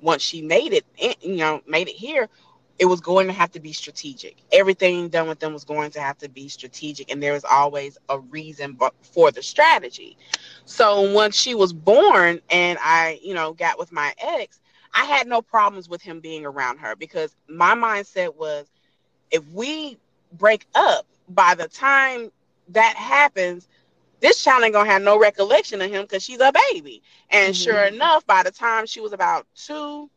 once 0.00 0.22
she 0.22 0.42
made 0.42 0.72
it, 0.72 0.84
you 1.22 1.36
know, 1.36 1.60
made 1.66 1.88
it 1.88 1.96
here, 1.96 2.28
it 2.78 2.86
was 2.86 3.00
going 3.00 3.26
to 3.26 3.32
have 3.32 3.50
to 3.52 3.60
be 3.60 3.72
strategic. 3.72 4.36
Everything 4.52 5.08
done 5.08 5.28
with 5.28 5.40
them 5.40 5.52
was 5.52 5.64
going 5.64 5.90
to 5.92 6.00
have 6.00 6.16
to 6.18 6.28
be 6.28 6.48
strategic, 6.48 7.10
and 7.10 7.22
there 7.22 7.32
was 7.32 7.44
always 7.44 7.98
a 8.08 8.18
reason 8.20 8.78
for 9.02 9.32
the 9.32 9.42
strategy. 9.42 10.16
So 10.64 11.12
once 11.12 11.36
she 11.36 11.54
was 11.54 11.72
born, 11.72 12.40
and 12.50 12.78
I, 12.80 13.18
you 13.22 13.34
know, 13.34 13.52
got 13.52 13.78
with 13.78 13.90
my 13.92 14.14
ex, 14.18 14.60
I 14.94 15.04
had 15.04 15.26
no 15.26 15.42
problems 15.42 15.88
with 15.88 16.02
him 16.02 16.20
being 16.20 16.46
around 16.46 16.78
her 16.78 16.94
because 16.96 17.36
my 17.48 17.74
mindset 17.74 18.36
was, 18.36 18.70
if 19.30 19.46
we 19.52 19.98
break 20.32 20.66
up, 20.74 21.06
by 21.28 21.54
the 21.54 21.68
time 21.68 22.30
that 22.68 22.96
happens, 22.96 23.68
this 24.20 24.42
child 24.42 24.64
ain't 24.64 24.72
gonna 24.72 24.90
have 24.90 25.02
no 25.02 25.18
recollection 25.18 25.80
of 25.80 25.90
him 25.90 26.02
because 26.02 26.22
she's 26.22 26.40
a 26.40 26.52
baby. 26.72 27.02
And 27.30 27.54
mm-hmm. 27.54 27.62
sure 27.62 27.84
enough, 27.84 28.26
by 28.26 28.42
the 28.42 28.50
time 28.50 28.86
she 28.86 29.00
was 29.00 29.12
about 29.12 29.46
two, 29.54 30.10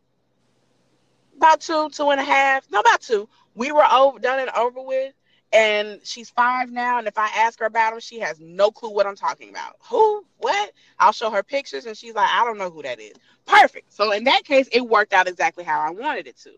about 1.38 1.62
two, 1.62 1.90
two 1.90 2.10
and 2.10 2.20
a 2.20 2.24
half, 2.24 2.70
no, 2.72 2.80
about 2.80 3.02
two. 3.02 3.28
We 3.56 3.72
were 3.72 3.86
over 3.92 4.20
done 4.20 4.40
and 4.40 4.50
over 4.52 4.82
with, 4.82 5.14
and 5.52 6.00
she's 6.04 6.30
five 6.30 6.72
now. 6.72 7.00
And 7.00 7.08
if 7.08 7.18
I 7.18 7.28
ask 7.36 7.60
her 7.60 7.66
about 7.66 7.94
him, 7.94 8.00
she 8.00 8.20
has 8.20 8.40
no 8.40 8.72
clue 8.72 8.92
what 8.92 9.06
I'm 9.06 9.16
talking 9.16 9.50
about. 9.50 9.76
Who? 9.90 10.26
What? 10.38 10.72
I'll 11.00 11.12
show 11.12 11.30
her 11.30 11.44
pictures, 11.44 11.86
and 11.86 11.98
she's 11.98 12.16
like, 12.16 12.30
I 12.30 12.46
don't 12.46 12.58
know 12.58 12.70
who 12.70 12.84
that 12.84 13.00
is. 13.00 13.14
Perfect. 13.46 13.94
So 13.94 14.12
in 14.12 14.24
that 14.26 14.44
case, 14.46 14.70
it 14.72 14.82
worked 14.82 15.14
out 15.14 15.28
exactly 15.28 15.64
how 15.64 15.80
I 15.82 15.90
wanted 15.90 16.28
it 16.28 16.38
to. 16.44 16.52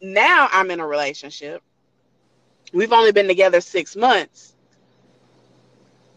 Now 0.00 0.48
I'm 0.52 0.70
in 0.70 0.80
a 0.80 0.86
relationship. 0.86 1.62
We've 2.72 2.92
only 2.92 3.12
been 3.12 3.28
together 3.28 3.60
six 3.60 3.96
months, 3.96 4.55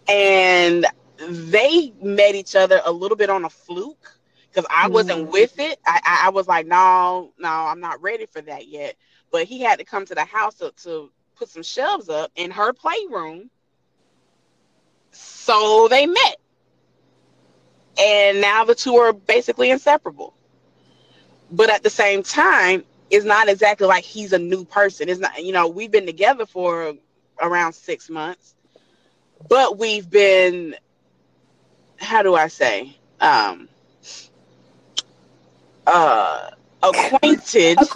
and 0.09 0.85
they 1.29 1.93
met 2.01 2.35
each 2.35 2.55
other 2.55 2.81
a 2.85 2.91
little 2.91 3.17
bit 3.17 3.29
on 3.29 3.45
a 3.45 3.49
fluke 3.49 4.19
because 4.49 4.65
I 4.69 4.87
wasn't 4.87 5.23
mm-hmm. 5.23 5.31
with 5.31 5.59
it. 5.59 5.79
I, 5.85 6.23
I 6.25 6.29
was 6.29 6.47
like, 6.47 6.65
no, 6.65 7.33
no, 7.37 7.49
I'm 7.49 7.79
not 7.79 8.01
ready 8.01 8.25
for 8.25 8.41
that 8.41 8.67
yet. 8.67 8.95
But 9.31 9.45
he 9.45 9.61
had 9.61 9.79
to 9.79 9.85
come 9.85 10.05
to 10.05 10.15
the 10.15 10.25
house 10.25 10.55
to, 10.55 10.73
to 10.83 11.11
put 11.35 11.49
some 11.49 11.63
shelves 11.63 12.09
up 12.09 12.31
in 12.35 12.51
her 12.51 12.73
playroom. 12.73 13.49
So 15.11 15.87
they 15.89 16.05
met. 16.05 16.37
And 17.99 18.41
now 18.41 18.63
the 18.63 18.75
two 18.75 18.95
are 18.95 19.13
basically 19.13 19.69
inseparable. 19.71 20.33
But 21.51 21.69
at 21.69 21.83
the 21.83 21.89
same 21.89 22.23
time, 22.23 22.83
it's 23.09 23.25
not 23.25 23.49
exactly 23.49 23.87
like 23.87 24.03
he's 24.03 24.33
a 24.33 24.39
new 24.39 24.63
person. 24.65 25.09
It's 25.09 25.19
not, 25.19 25.43
you 25.43 25.51
know, 25.51 25.67
we've 25.67 25.91
been 25.91 26.05
together 26.05 26.45
for 26.45 26.93
around 27.41 27.73
six 27.73 28.09
months, 28.09 28.55
but 29.47 29.77
we've 29.77 30.09
been, 30.09 30.75
how 31.97 32.21
do 32.23 32.35
I 32.35 32.47
say? 32.47 32.95
Um, 33.19 33.69
uh, 35.87 36.49
acquainted. 36.83 37.77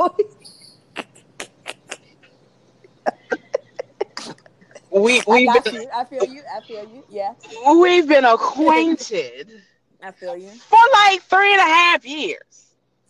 we 4.91 5.21
we've 5.27 5.49
I 5.49 5.59
been, 5.59 5.75
you. 5.75 5.89
I 5.93 6.03
feel 6.05 6.25
you. 6.25 6.41
I 6.55 6.61
feel 6.61 6.83
you. 6.83 7.03
Yeah. 7.09 7.33
We've 7.75 8.07
been 8.07 8.25
acquainted. 8.25 9.61
I 10.03 10.11
feel 10.11 10.35
you. 10.35 10.49
For 10.49 10.79
like 10.93 11.21
three 11.23 11.51
and 11.51 11.61
a 11.61 11.65
half 11.65 12.05
years. 12.05 12.65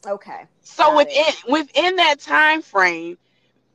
Okay. 0.05 0.45
So 0.61 0.83
Got 0.83 0.97
within 0.97 1.25
it. 1.27 1.43
within 1.51 1.95
that 1.97 2.19
time 2.19 2.61
frame, 2.61 3.17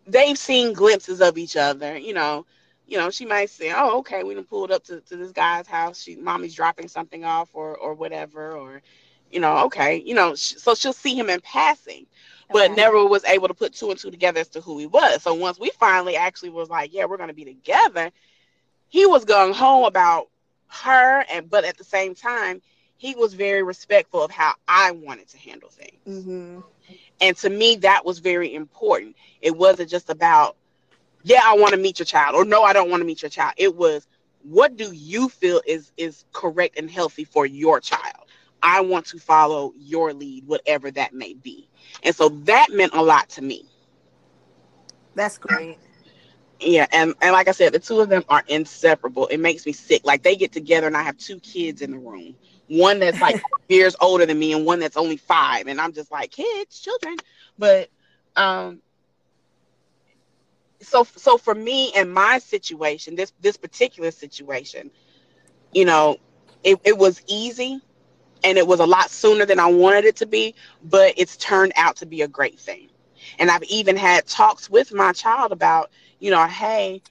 they've 0.06 0.38
seen 0.38 0.72
glimpses 0.72 1.20
of 1.20 1.36
each 1.38 1.56
other. 1.56 1.96
You 1.98 2.12
know, 2.14 2.46
you 2.88 2.96
know, 2.98 3.10
she 3.10 3.26
might 3.26 3.50
say, 3.50 3.72
"Oh, 3.74 3.98
okay, 3.98 4.24
we 4.24 4.34
done 4.34 4.44
pulled 4.44 4.72
up 4.72 4.84
to, 4.84 5.00
to 5.00 5.16
this 5.16 5.32
guy's 5.32 5.66
house. 5.66 6.02
She, 6.02 6.16
mommy's 6.16 6.54
dropping 6.54 6.88
something 6.88 7.24
off, 7.24 7.50
or 7.52 7.76
or 7.76 7.94
whatever, 7.94 8.52
or 8.52 8.82
you 9.30 9.40
know, 9.40 9.66
okay, 9.66 10.02
you 10.04 10.14
know, 10.14 10.34
sh- 10.34 10.54
so 10.56 10.74
she'll 10.74 10.92
see 10.92 11.14
him 11.14 11.28
in 11.28 11.40
passing, 11.40 12.06
but 12.50 12.70
okay. 12.70 12.74
never 12.74 13.04
was 13.06 13.24
able 13.24 13.48
to 13.48 13.54
put 13.54 13.74
two 13.74 13.90
and 13.90 13.98
two 13.98 14.10
together 14.10 14.40
as 14.40 14.48
to 14.48 14.60
who 14.60 14.78
he 14.78 14.86
was. 14.86 15.22
So 15.22 15.34
once 15.34 15.60
we 15.60 15.70
finally 15.78 16.16
actually 16.16 16.50
was 16.50 16.70
like, 16.70 16.94
yeah, 16.94 17.04
we're 17.04 17.18
going 17.18 17.28
to 17.28 17.34
be 17.34 17.44
together, 17.44 18.10
he 18.88 19.06
was 19.06 19.24
going 19.24 19.52
home 19.52 19.84
about 19.84 20.28
her, 20.68 21.24
and 21.30 21.48
but 21.48 21.64
at 21.64 21.76
the 21.76 21.84
same 21.84 22.14
time, 22.14 22.62
he 22.96 23.14
was 23.14 23.34
very 23.34 23.62
respectful 23.62 24.22
of 24.22 24.30
how 24.30 24.54
I 24.66 24.92
wanted 24.92 25.28
to 25.28 25.38
handle 25.38 25.68
things. 25.68 26.24
Mm-hmm. 26.24 26.60
And 27.20 27.36
to 27.38 27.50
me, 27.50 27.76
that 27.76 28.04
was 28.04 28.18
very 28.18 28.54
important. 28.54 29.16
It 29.42 29.56
wasn't 29.56 29.90
just 29.90 30.10
about, 30.10 30.56
yeah, 31.22 31.42
I 31.44 31.56
want 31.56 31.72
to 31.74 31.80
meet 31.80 31.98
your 31.98 32.06
child, 32.06 32.34
or 32.34 32.44
no, 32.44 32.62
I 32.62 32.72
don't 32.72 32.90
want 32.90 33.00
to 33.00 33.06
meet 33.06 33.22
your 33.22 33.30
child. 33.30 33.54
It 33.56 33.74
was, 33.76 34.06
what 34.42 34.76
do 34.76 34.92
you 34.92 35.28
feel 35.28 35.60
is 35.66 35.92
is 35.96 36.24
correct 36.32 36.78
and 36.78 36.90
healthy 36.90 37.24
for 37.24 37.46
your 37.46 37.80
child? 37.80 38.24
I 38.62 38.80
want 38.80 39.06
to 39.06 39.18
follow 39.18 39.72
your 39.76 40.12
lead, 40.12 40.46
whatever 40.46 40.90
that 40.92 41.14
may 41.14 41.34
be. 41.34 41.68
And 42.02 42.14
so 42.14 42.28
that 42.30 42.68
meant 42.70 42.94
a 42.94 43.02
lot 43.02 43.28
to 43.30 43.42
me. 43.42 43.64
That's 45.14 45.38
great. 45.38 45.78
Yeah, 46.60 46.86
and, 46.92 47.14
and 47.20 47.32
like 47.32 47.48
I 47.48 47.52
said, 47.52 47.72
the 47.72 47.78
two 47.78 48.00
of 48.00 48.08
them 48.08 48.24
are 48.28 48.42
inseparable. 48.48 49.26
It 49.28 49.38
makes 49.38 49.64
me 49.64 49.72
sick. 49.72 50.02
Like 50.04 50.22
they 50.22 50.34
get 50.36 50.52
together 50.52 50.86
and 50.86 50.96
I 50.96 51.02
have 51.02 51.16
two 51.16 51.38
kids 51.40 51.82
in 51.82 51.92
the 51.92 51.98
room. 51.98 52.34
One 52.68 52.98
that's 52.98 53.20
like 53.20 53.38
years 53.68 53.94
older 54.00 54.26
than 54.26 54.38
me 54.38 54.52
and 54.52 54.66
one 54.66 54.80
that's 54.80 54.96
only 54.96 55.16
five. 55.16 55.68
And 55.68 55.80
I'm 55.80 55.92
just 55.92 56.10
like, 56.10 56.32
kids, 56.32 56.80
children. 56.80 57.20
But 57.58 57.90
um 58.36 58.80
so 60.80 61.04
so 61.04 61.38
for 61.38 61.54
me 61.54 61.92
and 61.94 62.12
my 62.12 62.38
situation, 62.38 63.16
this 63.16 63.32
this 63.40 63.56
particular 63.56 64.10
situation, 64.10 64.90
you 65.72 65.84
know, 65.84 66.16
it, 66.64 66.78
it 66.84 66.96
was 66.98 67.22
easy 67.26 67.80
and 68.44 68.58
it 68.58 68.66
was 68.66 68.80
a 68.80 68.86
lot 68.86 69.10
sooner 69.10 69.44
than 69.44 69.58
I 69.58 69.66
wanted 69.66 70.04
it 70.04 70.16
to 70.16 70.26
be, 70.26 70.54
but 70.84 71.14
it's 71.16 71.36
turned 71.36 71.72
out 71.76 71.96
to 71.96 72.06
be 72.06 72.22
a 72.22 72.28
great 72.28 72.58
thing. 72.58 72.88
And 73.38 73.50
I've 73.50 73.64
even 73.64 73.96
had 73.96 74.26
talks 74.26 74.70
with 74.70 74.92
my 74.92 75.12
child 75.12 75.52
about, 75.52 75.90
you 76.20 76.30
know, 76.30 76.46
hey, 76.46 77.02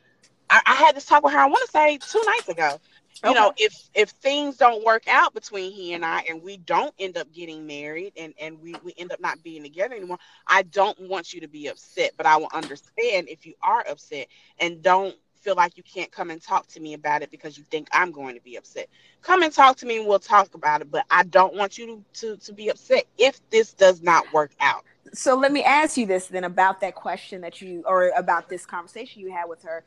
I, 0.49 0.62
I 0.65 0.75
had 0.75 0.95
this 0.95 1.06
talk 1.06 1.23
with 1.23 1.34
her, 1.34 1.39
I 1.39 1.47
want 1.47 1.65
to 1.65 1.71
say 1.71 1.97
two 1.97 2.23
nights 2.25 2.49
ago. 2.49 2.80
You 3.23 3.34
okay. 3.34 3.36
know, 3.36 3.51
if 3.58 3.89
if 3.93 4.10
things 4.10 4.58
don't 4.58 4.84
work 4.84 5.08
out 5.08 5.34
between 5.34 5.71
he 5.71 5.93
and 5.93 6.06
I 6.06 6.23
and 6.30 6.41
we 6.43 6.58
don't 6.58 6.93
end 6.99 7.17
up 7.17 7.32
getting 7.34 7.65
married 7.67 8.13
and, 8.17 8.34
and 8.39 8.62
we, 8.62 8.80
we 8.84 8.93
end 8.97 9.12
up 9.12 9.19
not 9.19 9.43
being 9.43 9.63
together 9.63 9.95
anymore, 9.95 10.19
I 10.47 10.63
don't 10.63 10.99
want 11.10 11.34
you 11.34 11.41
to 11.41 11.47
be 11.47 11.67
upset, 11.67 12.12
but 12.17 12.25
I 12.25 12.38
will 12.38 12.49
understand 12.53 13.27
if 13.30 13.45
you 13.45 13.53
are 13.62 13.84
upset 13.89 14.27
and 14.60 14.82
don't 14.82 15.15
feel 15.36 15.56
like 15.56 15.77
you 15.77 15.84
can't 15.84 16.12
come 16.12 16.30
and 16.30 16.41
talk 16.41 16.67
to 16.67 16.80
me 16.80 16.93
about 16.93 17.21
it 17.21 17.32
because 17.32 17.58
you 17.58 17.63
think 17.69 17.88
I'm 17.91 18.12
going 18.12 18.36
to 18.36 18.41
be 18.41 18.56
upset. 18.58 18.88
Come 19.21 19.43
and 19.43 19.53
talk 19.53 19.77
to 19.77 19.86
me 19.86 19.98
and 19.98 20.08
we'll 20.08 20.19
talk 20.19 20.54
about 20.56 20.81
it. 20.81 20.91
But 20.91 21.06
I 21.10 21.23
don't 21.23 21.56
want 21.56 21.77
you 21.77 22.04
to, 22.13 22.35
to, 22.35 22.37
to 22.46 22.54
be 22.54 22.69
upset 22.69 23.06
if 23.17 23.39
this 23.50 23.73
does 23.73 24.02
not 24.02 24.31
work 24.31 24.52
out. 24.60 24.83
So 25.17 25.35
let 25.35 25.51
me 25.51 25.63
ask 25.63 25.97
you 25.97 26.05
this 26.05 26.27
then 26.27 26.43
about 26.43 26.79
that 26.81 26.93
question 26.93 27.41
that 27.41 27.59
you, 27.59 27.83
or 27.87 28.09
about 28.15 28.49
this 28.49 28.67
conversation 28.67 29.19
you 29.19 29.31
had 29.31 29.49
with 29.49 29.63
her. 29.63 29.83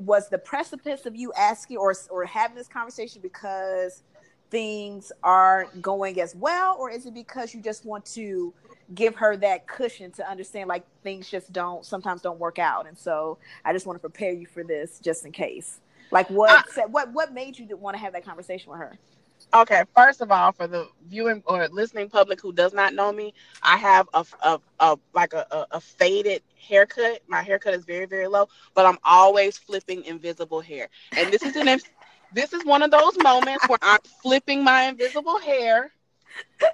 Was 0.00 0.28
the 0.28 0.38
precipice 0.38 1.06
of 1.06 1.14
you 1.14 1.32
asking 1.34 1.76
or, 1.76 1.94
or 2.10 2.24
having 2.24 2.56
this 2.56 2.66
conversation 2.66 3.22
because 3.22 4.02
things 4.50 5.12
aren't 5.22 5.80
going 5.80 6.20
as 6.20 6.34
well, 6.34 6.76
or 6.78 6.90
is 6.90 7.06
it 7.06 7.14
because 7.14 7.54
you 7.54 7.62
just 7.62 7.84
want 7.84 8.04
to 8.06 8.52
give 8.94 9.14
her 9.14 9.36
that 9.36 9.66
cushion 9.68 10.10
to 10.10 10.28
understand 10.28 10.68
like 10.68 10.84
things 11.02 11.30
just 11.30 11.52
don't 11.52 11.86
sometimes 11.86 12.20
don't 12.20 12.38
work 12.38 12.58
out 12.58 12.86
and 12.86 12.98
so 12.98 13.38
i 13.64 13.72
just 13.72 13.86
want 13.86 13.96
to 13.96 14.00
prepare 14.00 14.32
you 14.32 14.46
for 14.46 14.62
this 14.62 15.00
just 15.00 15.24
in 15.24 15.32
case 15.32 15.80
Like 16.10 16.28
what? 16.30 16.66
what? 16.90 17.12
What 17.12 17.32
made 17.32 17.58
you 17.58 17.66
want 17.76 17.96
to 17.96 18.00
have 18.00 18.12
that 18.12 18.24
conversation 18.24 18.70
with 18.70 18.80
her? 18.80 18.98
Okay, 19.54 19.84
first 19.94 20.20
of 20.20 20.32
all, 20.32 20.50
for 20.50 20.66
the 20.66 20.88
viewing 21.06 21.40
or 21.46 21.68
listening 21.68 22.10
public 22.10 22.40
who 22.40 22.52
does 22.52 22.74
not 22.74 22.92
know 22.92 23.12
me, 23.12 23.32
I 23.62 23.76
have 23.76 24.08
a, 24.12 24.26
a, 24.42 24.60
a 24.80 24.96
like 25.14 25.32
a, 25.32 25.46
a, 25.52 25.66
a, 25.72 25.80
faded 25.80 26.42
haircut. 26.58 27.20
My 27.28 27.40
haircut 27.40 27.72
is 27.74 27.84
very 27.84 28.06
very 28.06 28.26
low, 28.26 28.48
but 28.74 28.84
I'm 28.84 28.98
always 29.04 29.56
flipping 29.56 30.04
invisible 30.06 30.60
hair. 30.60 30.88
And 31.16 31.32
this 31.32 31.42
is 31.42 31.54
an 31.54 31.68
this 32.34 32.52
is 32.52 32.64
one 32.64 32.82
of 32.82 32.90
those 32.90 33.16
moments 33.22 33.68
where 33.68 33.78
I'm 33.80 34.00
flipping 34.22 34.64
my 34.64 34.88
invisible 34.88 35.38
hair, 35.38 35.92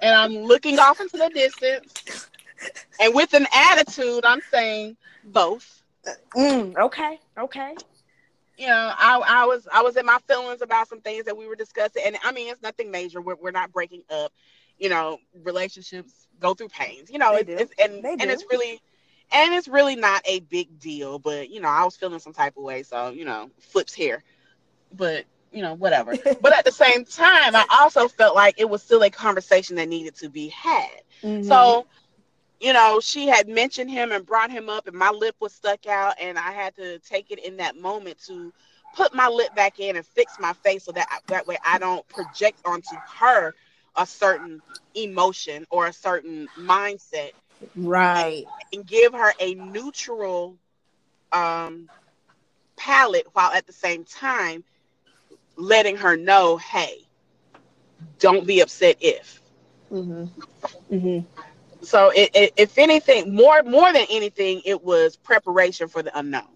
and 0.01 0.15
I'm 0.15 0.37
looking 0.37 0.79
off 0.79 0.99
into 0.99 1.17
the 1.17 1.29
distance, 1.29 2.29
and 2.99 3.13
with 3.13 3.35
an 3.35 3.45
attitude, 3.53 4.25
I'm 4.25 4.41
saying 4.51 4.97
both. 5.23 5.83
Mm, 6.35 6.75
okay, 6.77 7.19
okay 7.37 7.75
you 8.57 8.67
know, 8.67 8.93
I, 8.97 9.21
I 9.27 9.45
was 9.45 9.67
I 9.73 9.81
was 9.81 9.97
in 9.97 10.05
my 10.05 10.19
feelings 10.27 10.61
about 10.61 10.87
some 10.87 11.01
things 11.01 11.25
that 11.25 11.37
we 11.37 11.47
were 11.47 11.55
discussing, 11.55 12.03
and 12.05 12.17
I 12.23 12.31
mean, 12.31 12.51
it's 12.51 12.61
nothing 12.61 12.91
major. 12.91 13.21
We're, 13.21 13.35
we're 13.35 13.51
not 13.51 13.71
breaking 13.71 14.03
up. 14.09 14.31
You 14.77 14.89
know, 14.89 15.19
relationships 15.43 16.27
go 16.39 16.53
through 16.53 16.69
pains. 16.69 17.09
You 17.09 17.19
know, 17.19 17.35
it, 17.35 17.49
it's 17.49 17.73
and 17.81 18.05
and 18.05 18.29
it's 18.29 18.43
really 18.51 18.81
and 19.31 19.53
it's 19.53 19.67
really 19.67 19.95
not 19.95 20.21
a 20.25 20.41
big 20.41 20.79
deal. 20.79 21.19
But 21.19 21.49
you 21.49 21.61
know, 21.61 21.69
I 21.69 21.83
was 21.83 21.95
feeling 21.95 22.19
some 22.19 22.33
type 22.33 22.57
of 22.57 22.63
way, 22.63 22.83
so 22.83 23.09
you 23.09 23.25
know, 23.25 23.49
flips 23.59 23.93
here. 23.93 24.23
But 24.93 25.25
you 25.51 25.61
know, 25.61 25.73
whatever. 25.73 26.15
but 26.41 26.57
at 26.57 26.65
the 26.65 26.71
same 26.71 27.05
time, 27.05 27.55
I 27.55 27.65
also 27.81 28.07
felt 28.07 28.35
like 28.35 28.55
it 28.57 28.69
was 28.69 28.81
still 28.81 29.03
a 29.03 29.09
conversation 29.09 29.75
that 29.77 29.89
needed 29.89 30.15
to 30.17 30.29
be 30.29 30.49
had. 30.49 30.89
Mm-hmm. 31.23 31.47
So 31.47 31.87
you 32.61 32.73
know, 32.73 32.99
she 33.01 33.27
had 33.27 33.49
mentioned 33.49 33.91
him 33.91 34.11
and 34.11 34.25
brought 34.25 34.51
him 34.51 34.69
up, 34.69 34.87
and 34.87 34.97
my 34.97 35.11
lip 35.11 35.35
was 35.41 35.53
stuck 35.53 35.87
out, 35.87 36.15
and 36.21 36.39
I 36.39 36.51
had 36.51 36.75
to 36.77 36.99
take 36.99 37.31
it 37.31 37.39
in 37.45 37.57
that 37.57 37.77
moment 37.77 38.19
to 38.27 38.53
put 38.93 39.13
my 39.15 39.27
lip 39.27 39.55
back 39.55 39.79
in 39.79 39.97
and 39.97 40.05
fix 40.05 40.39
my 40.39 40.53
face 40.53 40.85
so 40.85 40.93
that 40.93 41.07
that 41.29 41.47
way 41.47 41.57
I 41.65 41.79
don't 41.79 42.07
project 42.09 42.61
onto 42.65 42.97
her 43.19 43.53
a 43.95 44.07
certain 44.07 44.61
emotion 44.95 45.65
or 45.71 45.87
a 45.87 45.93
certain 45.93 46.49
mindset, 46.57 47.31
right, 47.75 48.47
and, 48.73 48.73
and 48.73 48.87
give 48.87 49.13
her 49.13 49.33
a 49.39 49.55
neutral 49.55 50.57
um 51.31 51.89
palette 52.77 53.27
while 53.33 53.51
at 53.51 53.67
the 53.67 53.73
same 53.73 54.05
time 54.05 54.63
letting 55.57 55.97
her 55.97 56.17
know, 56.17 56.57
hey, 56.57 57.07
don't 58.19 58.45
be 58.47 58.61
upset 58.61 58.97
if. 59.01 59.41
Mm-hmm. 59.91 60.25
Mm-hmm 60.91 61.25
so 61.81 62.11
it, 62.15 62.29
it, 62.33 62.53
if 62.57 62.77
anything 62.77 63.35
more 63.35 63.63
more 63.63 63.91
than 63.91 64.05
anything 64.09 64.61
it 64.65 64.83
was 64.83 65.15
preparation 65.17 65.87
for 65.87 66.03
the 66.03 66.17
unknown. 66.17 66.47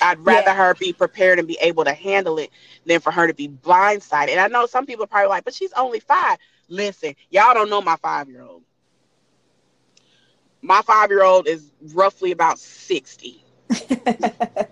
I'd 0.00 0.18
rather 0.18 0.48
yeah. 0.48 0.56
her 0.56 0.74
be 0.74 0.92
prepared 0.92 1.38
and 1.38 1.46
be 1.46 1.56
able 1.60 1.84
to 1.84 1.92
handle 1.92 2.38
it 2.38 2.50
than 2.86 2.98
for 2.98 3.12
her 3.12 3.28
to 3.28 3.34
be 3.34 3.48
blindsided. 3.48 4.30
And 4.30 4.40
i 4.40 4.48
know 4.48 4.66
some 4.66 4.84
people 4.84 5.04
are 5.04 5.08
probably 5.08 5.28
like 5.28 5.44
but 5.44 5.54
she's 5.54 5.72
only 5.74 6.00
five. 6.00 6.38
Listen 6.68 7.14
y'all 7.30 7.54
don't 7.54 7.70
know 7.70 7.80
my 7.80 7.96
five 7.96 8.28
year 8.28 8.42
old 8.42 8.62
my 10.62 10.80
five 10.82 11.10
year 11.10 11.22
old 11.22 11.46
is 11.48 11.70
roughly 11.92 12.30
about 12.30 12.58
60 12.58 13.44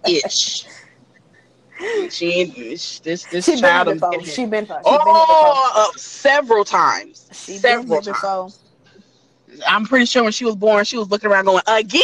ish 0.07 0.67
she 2.11 2.33
ain't 2.33 2.55
this 2.57 3.01
this 3.01 3.45
she 3.45 3.57
child 3.57 3.87
been 3.87 3.99
before. 3.99 4.25
She 4.25 4.47
been 4.47 4.67
for. 4.67 4.75
She 4.75 4.83
oh, 4.85 5.73
been 5.75 5.83
uh, 5.83 5.99
several 5.99 6.65
times. 6.65 7.29
She 7.33 7.59
several 7.59 8.01
times. 8.01 8.07
Before. 8.07 8.51
I'm 9.67 9.85
pretty 9.85 10.07
sure 10.07 10.23
when 10.23 10.33
she 10.33 10.45
was 10.45 10.57
born, 10.57 10.85
she 10.85 10.97
was 10.97 11.11
looking 11.11 11.31
around 11.31 11.47
going 11.47 11.63
again. 11.67 12.03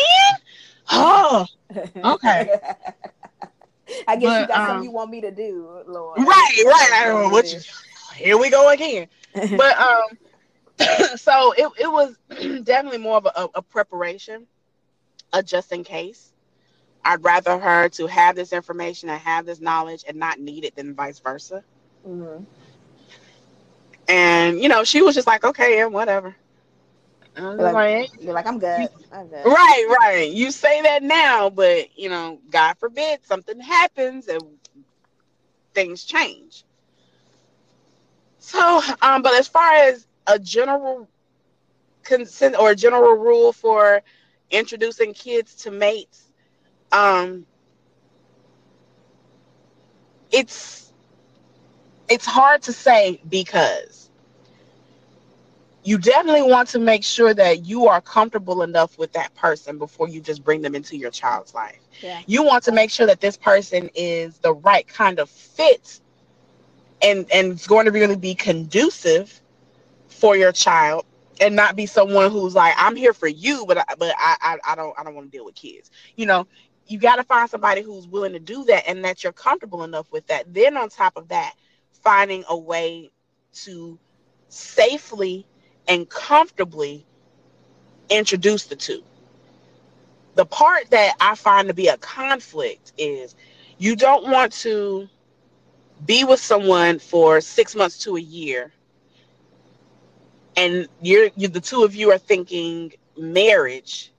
Oh, 0.91 1.47
okay. 1.97 2.59
I 4.09 4.17
guess 4.17 4.31
but, 4.31 4.41
you 4.41 4.47
got 4.47 4.51
um, 4.51 4.67
something 4.67 4.85
you 4.85 4.91
want 4.91 5.11
me 5.11 5.21
to 5.21 5.31
do, 5.31 5.83
Lord. 5.87 6.19
Right, 6.19 6.63
right. 6.65 6.91
I 6.95 7.05
don't 7.07 7.25
know 7.25 7.29
what 7.29 7.53
you, 7.53 7.61
here 8.15 8.39
we 8.39 8.51
go 8.51 8.71
again. 8.71 9.07
but 9.35 9.79
um, 9.79 10.19
so 11.17 11.53
it 11.53 11.71
it 11.79 11.91
was 11.91 12.17
definitely 12.65 12.99
more 12.99 13.19
of 13.19 13.27
a, 13.27 13.49
a 13.55 13.63
preparation, 13.63 14.47
a 15.33 15.43
just 15.43 15.73
in 15.73 15.85
case. 15.85 16.33
I'd 17.07 17.23
rather 17.23 17.57
her 17.57 17.89
to 17.91 18.07
have 18.09 18.35
this 18.35 18.53
information 18.53 19.09
and 19.09 19.21
have 19.21 19.47
this 19.47 19.61
knowledge 19.61 20.05
and 20.09 20.17
not 20.19 20.41
need 20.41 20.65
it 20.65 20.75
than 20.75 20.93
vice 20.93 21.21
versa. 21.21 21.63
Mm-hmm. 22.07 22.43
And 24.09 24.61
you 24.61 24.69
know, 24.69 24.83
she 24.83 25.03
was 25.03 25.15
just 25.15 25.27
like, 25.27 25.45
okay, 25.45 25.79
yeah, 25.79 25.87
whatever. 25.87 26.35
Like, 27.37 27.75
like, 27.75 28.11
you're 28.21 28.33
like, 28.33 28.47
I'm 28.47 28.59
good. 28.59 28.89
I'm 29.13 29.29
good. 29.29 29.45
Right, 29.45 29.97
right. 30.01 30.31
You 30.31 30.51
say 30.51 30.81
that 30.83 31.03
now, 31.03 31.49
but 31.51 31.97
you 31.97 32.09
know, 32.09 32.41
God 32.51 32.77
forbid 32.79 33.25
something 33.25 33.61
happens 33.61 34.27
and 34.27 34.43
things 35.75 36.05
change. 36.05 36.65
So, 38.41 38.81
um, 39.03 39.23
but 39.23 39.35
as 39.35 39.47
far 39.47 39.75
as 39.75 40.07
a 40.27 40.39
general 40.39 41.09
consent 42.03 42.57
or 42.59 42.71
a 42.71 42.77
general 42.77 43.15
rule 43.15 43.53
for 43.53 44.03
introducing 44.51 45.13
kids 45.13 45.55
to 45.57 45.71
mates, 45.71 46.26
um 46.93 47.47
it's 50.31 50.93
it's 52.09 52.27
hard 52.27 52.63
to 52.63 52.73
say 52.73 53.21
because 53.29 54.11
you 55.85 55.99
definitely 55.99 56.43
want 56.43 56.69
to 56.69 56.79
make 56.79 57.05
sure 57.05 57.33
that 57.33 57.65
you 57.65 57.87
are 57.87 58.01
comfortable 58.01 58.63
enough 58.63 58.99
with 58.99 59.13
that 59.13 59.35
person 59.35 59.79
before 59.79 60.09
you 60.09 60.21
just 60.21 60.45
bring 60.45 60.61
them 60.61 60.75
into 60.75 60.97
your 60.97 61.11
child's 61.11 61.55
life. 61.55 61.79
Yeah. 62.01 62.21
You 62.27 62.43
want 62.43 62.65
to 62.65 62.73
make 62.73 62.91
sure 62.91 63.07
that 63.07 63.21
this 63.21 63.37
person 63.37 63.89
is 63.95 64.39
the 64.39 64.53
right 64.55 64.87
kind 64.87 65.19
of 65.19 65.31
fit 65.31 66.01
and 67.03 67.27
and 67.33 67.53
it's 67.53 67.67
going 67.67 67.87
to 67.87 67.93
really 67.93 68.17
be 68.17 68.35
conducive 68.35 69.41
for 70.09 70.37
your 70.37 70.53
child 70.53 71.05
and 71.41 71.55
not 71.55 71.77
be 71.77 71.87
someone 71.87 72.31
who's 72.31 72.55
like 72.55 72.75
I'm 72.77 72.97
here 72.97 73.13
for 73.13 73.29
you 73.29 73.65
but 73.67 73.79
I, 73.79 73.85
but 73.99 74.15
I, 74.19 74.37
I 74.41 74.59
I 74.73 74.75
don't 74.75 74.95
I 74.99 75.05
don't 75.05 75.15
want 75.15 75.31
to 75.31 75.37
deal 75.37 75.45
with 75.45 75.55
kids. 75.55 75.91
You 76.17 76.27
know, 76.27 76.47
you 76.89 76.99
got 76.99 77.17
to 77.17 77.25
find 77.25 77.49
somebody 77.51 77.83
who's 77.83 78.07
willing 78.07 78.33
to 78.33 78.39
do 78.39 78.65
that 78.65 78.89
and 78.89 79.05
that 79.05 79.25
you're 79.25 79.33
comfortable 79.33 79.85
enough 79.85 80.11
with 80.13 80.27
that. 80.29 80.53
Then, 80.53 80.77
on 80.77 80.89
top 80.89 81.17
of 81.17 81.29
that, 81.29 81.55
finding 82.03 82.45
a 82.49 82.57
way 82.57 83.11
to 83.65 83.99
safely 84.49 85.47
and 85.89 86.09
comfortably 86.09 87.05
introduce 88.11 88.65
the 88.65 88.77
two. 88.77 89.03
The 90.35 90.47
part 90.47 90.91
that 90.91 91.15
I 91.21 91.35
find 91.35 91.69
to 91.69 91.75
be 91.75 91.89
a 91.89 91.97
conflict 91.97 92.93
is 92.99 93.35
you 93.79 93.97
don't 93.97 94.31
want 94.31 94.53
to 94.53 95.09
be 96.05 96.25
with 96.25 96.41
someone 96.41 96.99
for 96.99 97.41
six 97.41 97.75
months 97.75 97.99
to 98.01 98.17
a 98.17 98.21
year 98.21 98.73
and 100.57 100.89
you're 101.01 101.31
you 101.37 101.49
the 101.49 101.61
two 101.61 101.85
of 101.85 101.95
you 101.95 102.11
are 102.11 102.19
thinking 102.19 102.93
marriage 103.17 104.13